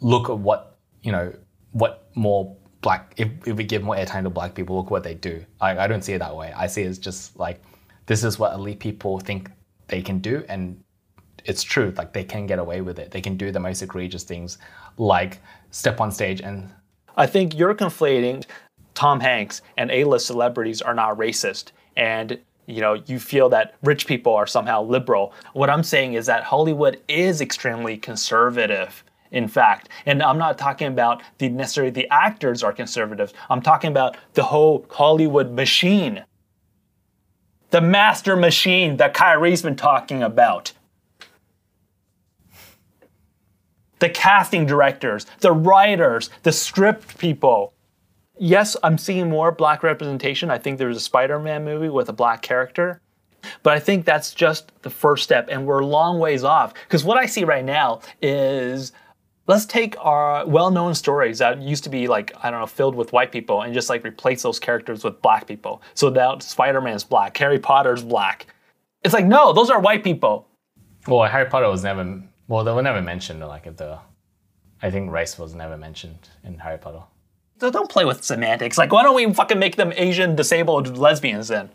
look 0.00 0.30
at 0.30 0.38
what 0.38 0.78
you 1.02 1.12
know 1.12 1.34
what 1.72 2.08
more 2.14 2.56
black 2.80 3.14
if, 3.16 3.28
if 3.46 3.56
we 3.56 3.64
give 3.64 3.82
more 3.82 3.96
airtime 3.96 4.22
to 4.22 4.30
black 4.30 4.54
people 4.54 4.76
look 4.76 4.90
what 4.90 5.02
they 5.02 5.14
do. 5.14 5.44
I, 5.60 5.78
I 5.78 5.86
don't 5.86 6.02
see 6.02 6.12
it 6.12 6.18
that 6.20 6.36
way. 6.36 6.52
I 6.56 6.66
see 6.66 6.82
it 6.82 6.88
as 6.88 6.98
just 6.98 7.38
like 7.38 7.62
this 8.06 8.24
is 8.24 8.38
what 8.38 8.54
elite 8.54 8.80
people 8.80 9.18
think 9.18 9.50
they 9.88 10.02
can 10.02 10.18
do 10.18 10.44
and 10.48 10.82
it's 11.44 11.62
true. 11.62 11.92
Like 11.96 12.12
they 12.12 12.24
can 12.24 12.46
get 12.46 12.58
away 12.58 12.80
with 12.80 12.98
it. 12.98 13.10
They 13.10 13.20
can 13.20 13.36
do 13.36 13.50
the 13.50 13.60
most 13.60 13.82
egregious 13.82 14.22
things 14.22 14.58
like 14.96 15.40
step 15.70 16.00
on 16.00 16.10
stage 16.10 16.40
and 16.40 16.70
I 17.18 17.26
think 17.26 17.58
you're 17.58 17.74
conflating 17.74 18.44
Tom 18.94 19.20
Hanks 19.20 19.60
and 19.76 19.90
A-list 19.90 20.26
celebrities 20.26 20.80
are 20.80 20.94
not 20.94 21.18
racist, 21.18 21.72
and 21.96 22.38
you 22.66 22.80
know 22.80 22.94
you 23.06 23.18
feel 23.18 23.48
that 23.48 23.74
rich 23.82 24.06
people 24.06 24.34
are 24.34 24.46
somehow 24.46 24.82
liberal. 24.82 25.32
What 25.52 25.68
I'm 25.68 25.82
saying 25.82 26.14
is 26.14 26.26
that 26.26 26.44
Hollywood 26.44 27.00
is 27.08 27.40
extremely 27.40 27.96
conservative. 27.96 29.02
In 29.30 29.48
fact, 29.48 29.90
and 30.06 30.22
I'm 30.22 30.38
not 30.38 30.56
talking 30.56 30.88
about 30.88 31.22
the 31.38 31.48
necessarily 31.48 31.90
the 31.90 32.08
actors 32.10 32.62
are 32.62 32.72
conservative. 32.72 33.32
I'm 33.50 33.60
talking 33.60 33.90
about 33.90 34.16
the 34.34 34.44
whole 34.44 34.86
Hollywood 34.90 35.52
machine, 35.52 36.24
the 37.70 37.80
master 37.80 38.36
machine 38.36 38.96
that 38.96 39.14
Kyrie's 39.14 39.62
been 39.62 39.76
talking 39.76 40.22
about. 40.22 40.72
the 43.98 44.08
casting 44.08 44.66
directors, 44.66 45.26
the 45.40 45.52
writers, 45.52 46.30
the 46.42 46.52
script 46.52 47.18
people. 47.18 47.74
Yes, 48.38 48.76
I'm 48.82 48.98
seeing 48.98 49.28
more 49.28 49.50
black 49.50 49.82
representation. 49.82 50.50
I 50.50 50.58
think 50.58 50.78
there's 50.78 50.96
a 50.96 51.00
Spider 51.00 51.38
Man 51.38 51.64
movie 51.64 51.88
with 51.88 52.08
a 52.08 52.12
black 52.12 52.42
character. 52.42 53.00
But 53.62 53.72
I 53.72 53.80
think 53.80 54.04
that's 54.04 54.34
just 54.34 54.72
the 54.82 54.90
first 54.90 55.24
step, 55.24 55.48
and 55.50 55.66
we're 55.66 55.80
a 55.80 55.86
long 55.86 56.18
ways 56.18 56.44
off. 56.44 56.74
Because 56.74 57.04
what 57.04 57.18
I 57.18 57.26
see 57.26 57.44
right 57.44 57.64
now 57.64 58.00
is 58.20 58.92
let's 59.48 59.66
take 59.66 59.96
our 59.98 60.46
well 60.46 60.70
known 60.70 60.94
stories 60.94 61.38
that 61.38 61.60
used 61.60 61.82
to 61.84 61.90
be 61.90 62.06
like, 62.06 62.32
I 62.44 62.50
don't 62.50 62.60
know, 62.60 62.66
filled 62.66 62.94
with 62.94 63.12
white 63.12 63.32
people 63.32 63.62
and 63.62 63.74
just 63.74 63.88
like 63.90 64.04
replace 64.04 64.42
those 64.42 64.60
characters 64.60 65.02
with 65.02 65.20
black 65.20 65.48
people. 65.48 65.82
So 65.94 66.08
now 66.10 66.38
Spider 66.38 66.80
Man's 66.80 67.02
black, 67.02 67.36
Harry 67.38 67.58
Potter's 67.58 68.04
black. 68.04 68.46
It's 69.02 69.14
like, 69.14 69.24
no, 69.26 69.52
those 69.52 69.70
are 69.70 69.80
white 69.80 70.04
people. 70.04 70.46
well 71.08 71.28
harry 71.28 71.48
potter 71.48 71.68
was 71.68 71.82
never 71.82 72.22
well 72.48 72.62
they 72.64 72.72
were 72.72 72.82
never 72.82 73.02
mentioned 73.02 73.40
like 73.40 73.66
if 73.66 73.76
the 73.76 73.98
i 74.82 74.90
think 74.90 75.10
race 75.10 75.38
was 75.38 75.54
never 75.54 75.76
mentioned 75.76 76.28
in 76.44 76.58
harry 76.58 76.78
potter 76.78 77.02
So 77.60 77.70
don't 77.70 77.90
play 77.90 78.04
with 78.04 78.22
semantics. 78.22 78.78
Like, 78.78 78.92
why 78.92 79.02
don't 79.02 79.16
we 79.16 79.32
fucking 79.34 79.58
make 79.58 79.76
them 79.76 79.92
Asian 79.96 80.36
disabled 80.36 80.96
lesbians 80.96 81.48
then? 81.48 81.70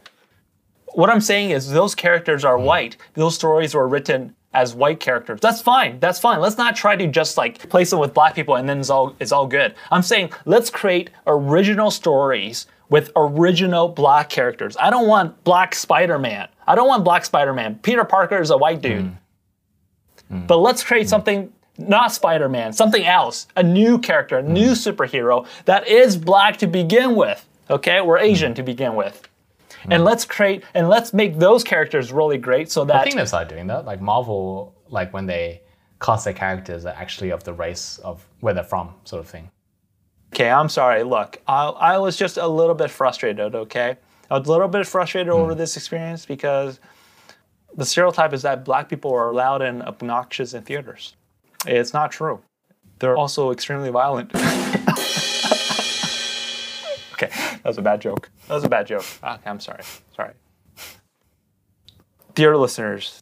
What 0.94 1.10
I'm 1.10 1.22
saying 1.22 1.50
is, 1.52 1.72
those 1.72 1.94
characters 1.96 2.46
are 2.46 2.58
hmm. 2.58 2.66
white. 2.66 2.98
Those 3.16 3.36
stories 3.36 3.74
were 3.76 3.88
written 3.88 4.36
as 4.54 4.76
white 4.76 5.00
characters. 5.00 5.40
That's 5.42 5.62
fine. 5.62 6.00
That's 6.00 6.20
fine. 6.20 6.40
Let's 6.40 6.58
not 6.58 6.76
try 6.76 6.96
to 6.96 7.08
just 7.08 7.38
like 7.38 7.70
place 7.70 7.90
them 7.90 8.00
with 8.00 8.14
black 8.14 8.36
people 8.36 8.56
and 8.56 8.68
then 8.68 8.80
it's 8.80 8.90
all 8.90 9.16
it's 9.20 9.32
all 9.32 9.48
good. 9.48 9.76
I'm 9.92 10.04
saying 10.04 10.32
let's 10.46 10.70
create 10.70 11.10
original 11.28 11.92
stories 11.92 12.68
with 12.90 13.12
original 13.16 13.88
black 13.88 14.30
characters. 14.30 14.78
I 14.80 14.90
don't 14.90 15.08
want 15.08 15.44
black 15.44 15.74
Spider-Man. 15.74 16.48
I 16.68 16.76
don't 16.76 16.88
want 16.88 17.04
black 17.04 17.26
Spider-Man. 17.26 17.80
Peter 17.82 18.04
Parker 18.04 18.40
is 18.40 18.52
a 18.52 18.58
white 18.58 18.82
dude. 18.82 19.16
Hmm. 20.30 20.36
Hmm. 20.38 20.46
But 20.46 20.58
let's 20.58 20.84
create 20.84 21.04
hmm. 21.04 21.10
something 21.10 21.54
not 21.78 22.14
Spider-Man, 22.14 22.74
something 22.74 23.04
else, 23.04 23.48
a 23.56 23.64
new 23.64 23.98
character, 23.98 24.38
a 24.38 24.44
new 24.44 24.72
superhero 24.72 25.48
that 25.66 25.88
is 25.88 26.18
black 26.18 26.58
to 26.58 26.68
begin 26.68 27.16
with. 27.16 27.48
Okay, 27.70 28.02
we're 28.02 28.20
Asian 28.20 28.54
to 28.54 28.64
begin 28.64 28.96
with. 28.96 29.28
And 29.90 30.04
let's 30.04 30.26
create 30.26 30.64
and 30.74 30.90
let's 30.90 31.14
make 31.14 31.38
those 31.38 31.64
characters 31.64 32.12
really 32.12 32.38
great 32.38 32.72
so 32.72 32.86
that 32.86 32.96
i 32.96 33.04
think 33.04 33.16
they 33.16 33.26
started 33.26 33.50
doing 33.50 33.68
that 33.68 33.86
like 33.86 34.02
marvel 34.02 34.76
like 34.90 35.14
when 35.14 35.26
they 35.26 35.62
cast 36.02 36.26
their 36.26 36.34
characters 36.34 36.86
are 36.86 36.96
actually 36.96 37.32
of 37.32 37.44
the 37.44 37.54
race 37.54 38.00
of 38.00 38.26
where 38.40 38.54
they're 38.54 38.64
from 38.64 38.94
sort 39.04 39.20
of 39.20 39.28
thing 39.28 39.50
Okay, 40.34 40.50
I'm 40.50 40.68
sorry. 40.68 41.04
Look, 41.04 41.40
I, 41.48 41.68
I 41.68 41.98
was 42.00 42.18
just 42.18 42.38
a 42.38 42.48
little 42.48 42.74
bit 42.74 42.90
frustrated, 42.90 43.54
okay? 43.54 43.98
I 44.32 44.40
was 44.40 44.48
a 44.48 44.52
little 44.52 44.68
bit 44.68 44.88
frustrated 44.88 45.32
hmm. 45.32 45.40
over 45.40 45.54
this 45.54 45.78
experience 45.78 46.26
because 46.26 46.80
the 47.76 47.86
stereotype 47.86 48.34
is 48.34 48.42
that 48.42 48.66
black 48.66 48.90
people 48.90 49.14
are 49.14 49.32
loud 49.32 49.62
and 49.62 49.84
obnoxious 49.84 50.56
in 50.56 50.64
theaters. 50.64 51.16
It's 51.68 51.94
not 51.94 52.12
true. 52.12 52.42
They're 52.98 53.16
also 53.16 53.52
extremely 53.52 53.92
violent. 53.92 54.32
okay, 57.14 57.30
that 57.64 57.70
was 57.70 57.78
a 57.78 57.82
bad 57.82 58.02
joke. 58.02 58.30
That 58.48 58.56
was 58.56 58.64
a 58.64 58.70
bad 58.70 58.88
joke. 58.88 59.06
Okay, 59.24 59.50
I'm 59.50 59.60
sorry. 59.60 59.84
Sorry. 60.16 60.34
Dear 62.36 62.58
listeners, 62.58 63.22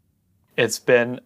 it's 0.58 0.80
been 0.80 1.20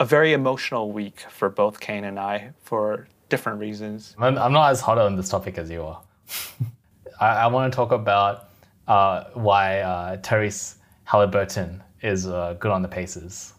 a 0.00 0.04
very 0.04 0.32
emotional 0.32 0.92
week 0.92 1.20
for 1.30 1.48
both 1.48 1.80
Kayne 1.80 2.04
and 2.04 2.18
I 2.18 2.50
for 2.62 3.06
different 3.28 3.60
reasons. 3.60 4.14
I'm, 4.18 4.36
I'm 4.38 4.52
not 4.52 4.70
as 4.70 4.80
hot 4.80 4.98
on 4.98 5.16
this 5.16 5.28
topic 5.28 5.56
as 5.58 5.70
you 5.70 5.82
are 5.82 6.00
I, 7.20 7.28
I 7.28 7.46
want 7.46 7.72
to 7.72 7.76
talk 7.76 7.92
about 7.92 8.50
uh, 8.88 9.24
why 9.34 9.80
uh, 9.80 10.16
Tyrese 10.18 10.76
Haliburton 11.08 11.80
is 12.02 12.26
uh, 12.26 12.56
good 12.58 12.70
on 12.70 12.82
the 12.82 12.88
Pacers 12.88 13.53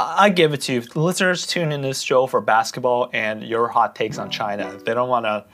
I 0.00 0.30
give 0.30 0.54
it 0.54 0.60
to 0.62 0.74
you. 0.74 0.82
Listeners 0.94 1.44
tune 1.46 1.72
in 1.72 1.82
this 1.82 2.00
show 2.00 2.26
for 2.28 2.40
basketball 2.40 3.10
and 3.12 3.42
your 3.42 3.66
hot 3.66 3.96
takes 3.96 4.16
on 4.18 4.30
China. 4.30 4.78
They 4.84 4.94
don't 4.94 5.08
want 5.08 5.24
to 5.26 5.44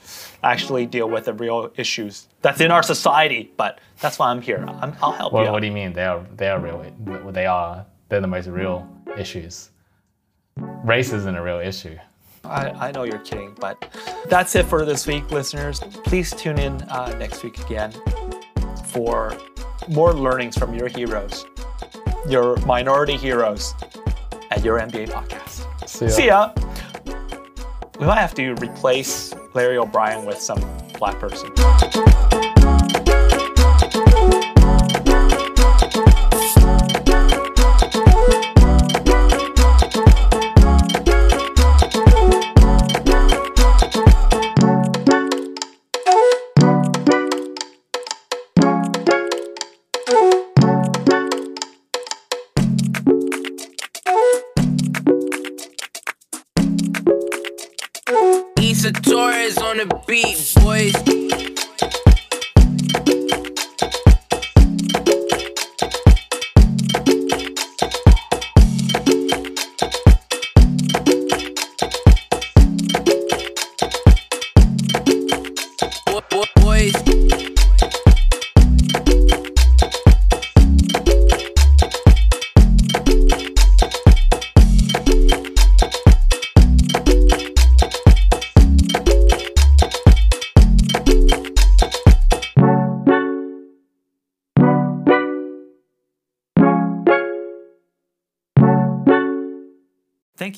actually 0.43 0.85
deal 0.85 1.09
with 1.09 1.25
the 1.25 1.33
real 1.33 1.71
issues 1.77 2.27
that's 2.41 2.61
in 2.61 2.69
our 2.69 2.83
society, 2.83 3.51
but 3.57 3.79
that's 4.01 4.19
why 4.19 4.29
I'm 4.29 4.41
here. 4.41 4.63
I'm, 4.67 4.95
I'll 5.01 5.11
help 5.13 5.33
What, 5.33 5.45
you. 5.47 5.51
what 5.51 5.61
do 5.61 5.67
you 5.67 5.73
mean? 5.73 5.93
They 5.93 6.05
are 6.05 6.23
they 6.35 6.49
are 6.49 6.59
real. 6.59 6.85
They 7.31 7.47
are 7.47 7.85
they're 8.09 8.21
the 8.21 8.27
most 8.27 8.47
real 8.47 8.87
issues. 9.17 9.71
Race 10.57 11.11
isn't 11.11 11.35
a 11.35 11.41
real 11.41 11.59
issue. 11.59 11.97
I, 12.43 12.69
I 12.69 12.91
know 12.91 13.03
you're 13.03 13.17
kidding, 13.19 13.55
but 13.59 13.91
that's 14.29 14.53
it 14.53 14.67
for 14.67 14.85
this 14.85 15.07
week, 15.07 15.31
listeners. 15.31 15.79
Please 16.03 16.29
tune 16.31 16.59
in 16.59 16.83
uh, 16.83 17.15
next 17.17 17.43
week 17.43 17.57
again 17.65 17.91
for 18.85 19.35
more 19.89 20.13
learnings 20.13 20.55
from 20.55 20.75
your 20.75 20.87
heroes, 20.87 21.45
your 22.29 22.55
minority 22.57 23.17
heroes 23.17 23.73
your 24.65 24.79
NBA 24.79 25.09
podcast. 25.09 25.87
See 25.87 26.05
ya. 26.05 26.11
See 26.11 26.25
ya. 26.25 26.53
We 27.99 28.05
might 28.07 28.19
have 28.19 28.33
to 28.35 28.55
replace 28.55 29.33
Larry 29.53 29.77
O'Brien 29.77 30.25
with 30.25 30.39
some 30.39 30.59
black 30.97 31.19
person. 31.19 31.51
On 59.79 59.87
the 59.89 60.01
beat, 60.05 60.53
boys. 60.61 61.14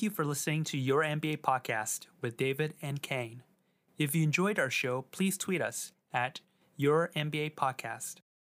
You 0.08 0.14
for 0.14 0.24
listening 0.24 0.64
to 0.64 0.78
Your 0.78 1.02
NBA 1.02 1.42
Podcast 1.42 2.06
with 2.22 2.38
David 2.38 2.72
and 2.80 3.02
Kayne. 3.02 3.42
If 3.98 4.14
you 4.14 4.22
enjoyed 4.22 4.58
our 4.58 4.70
show, 4.70 5.02
please 5.10 5.36
tweet 5.36 5.60
us 5.60 5.92
at 6.14 6.40
Your 6.78 7.10
NBA 7.14 7.56
Podcast. 7.56 8.20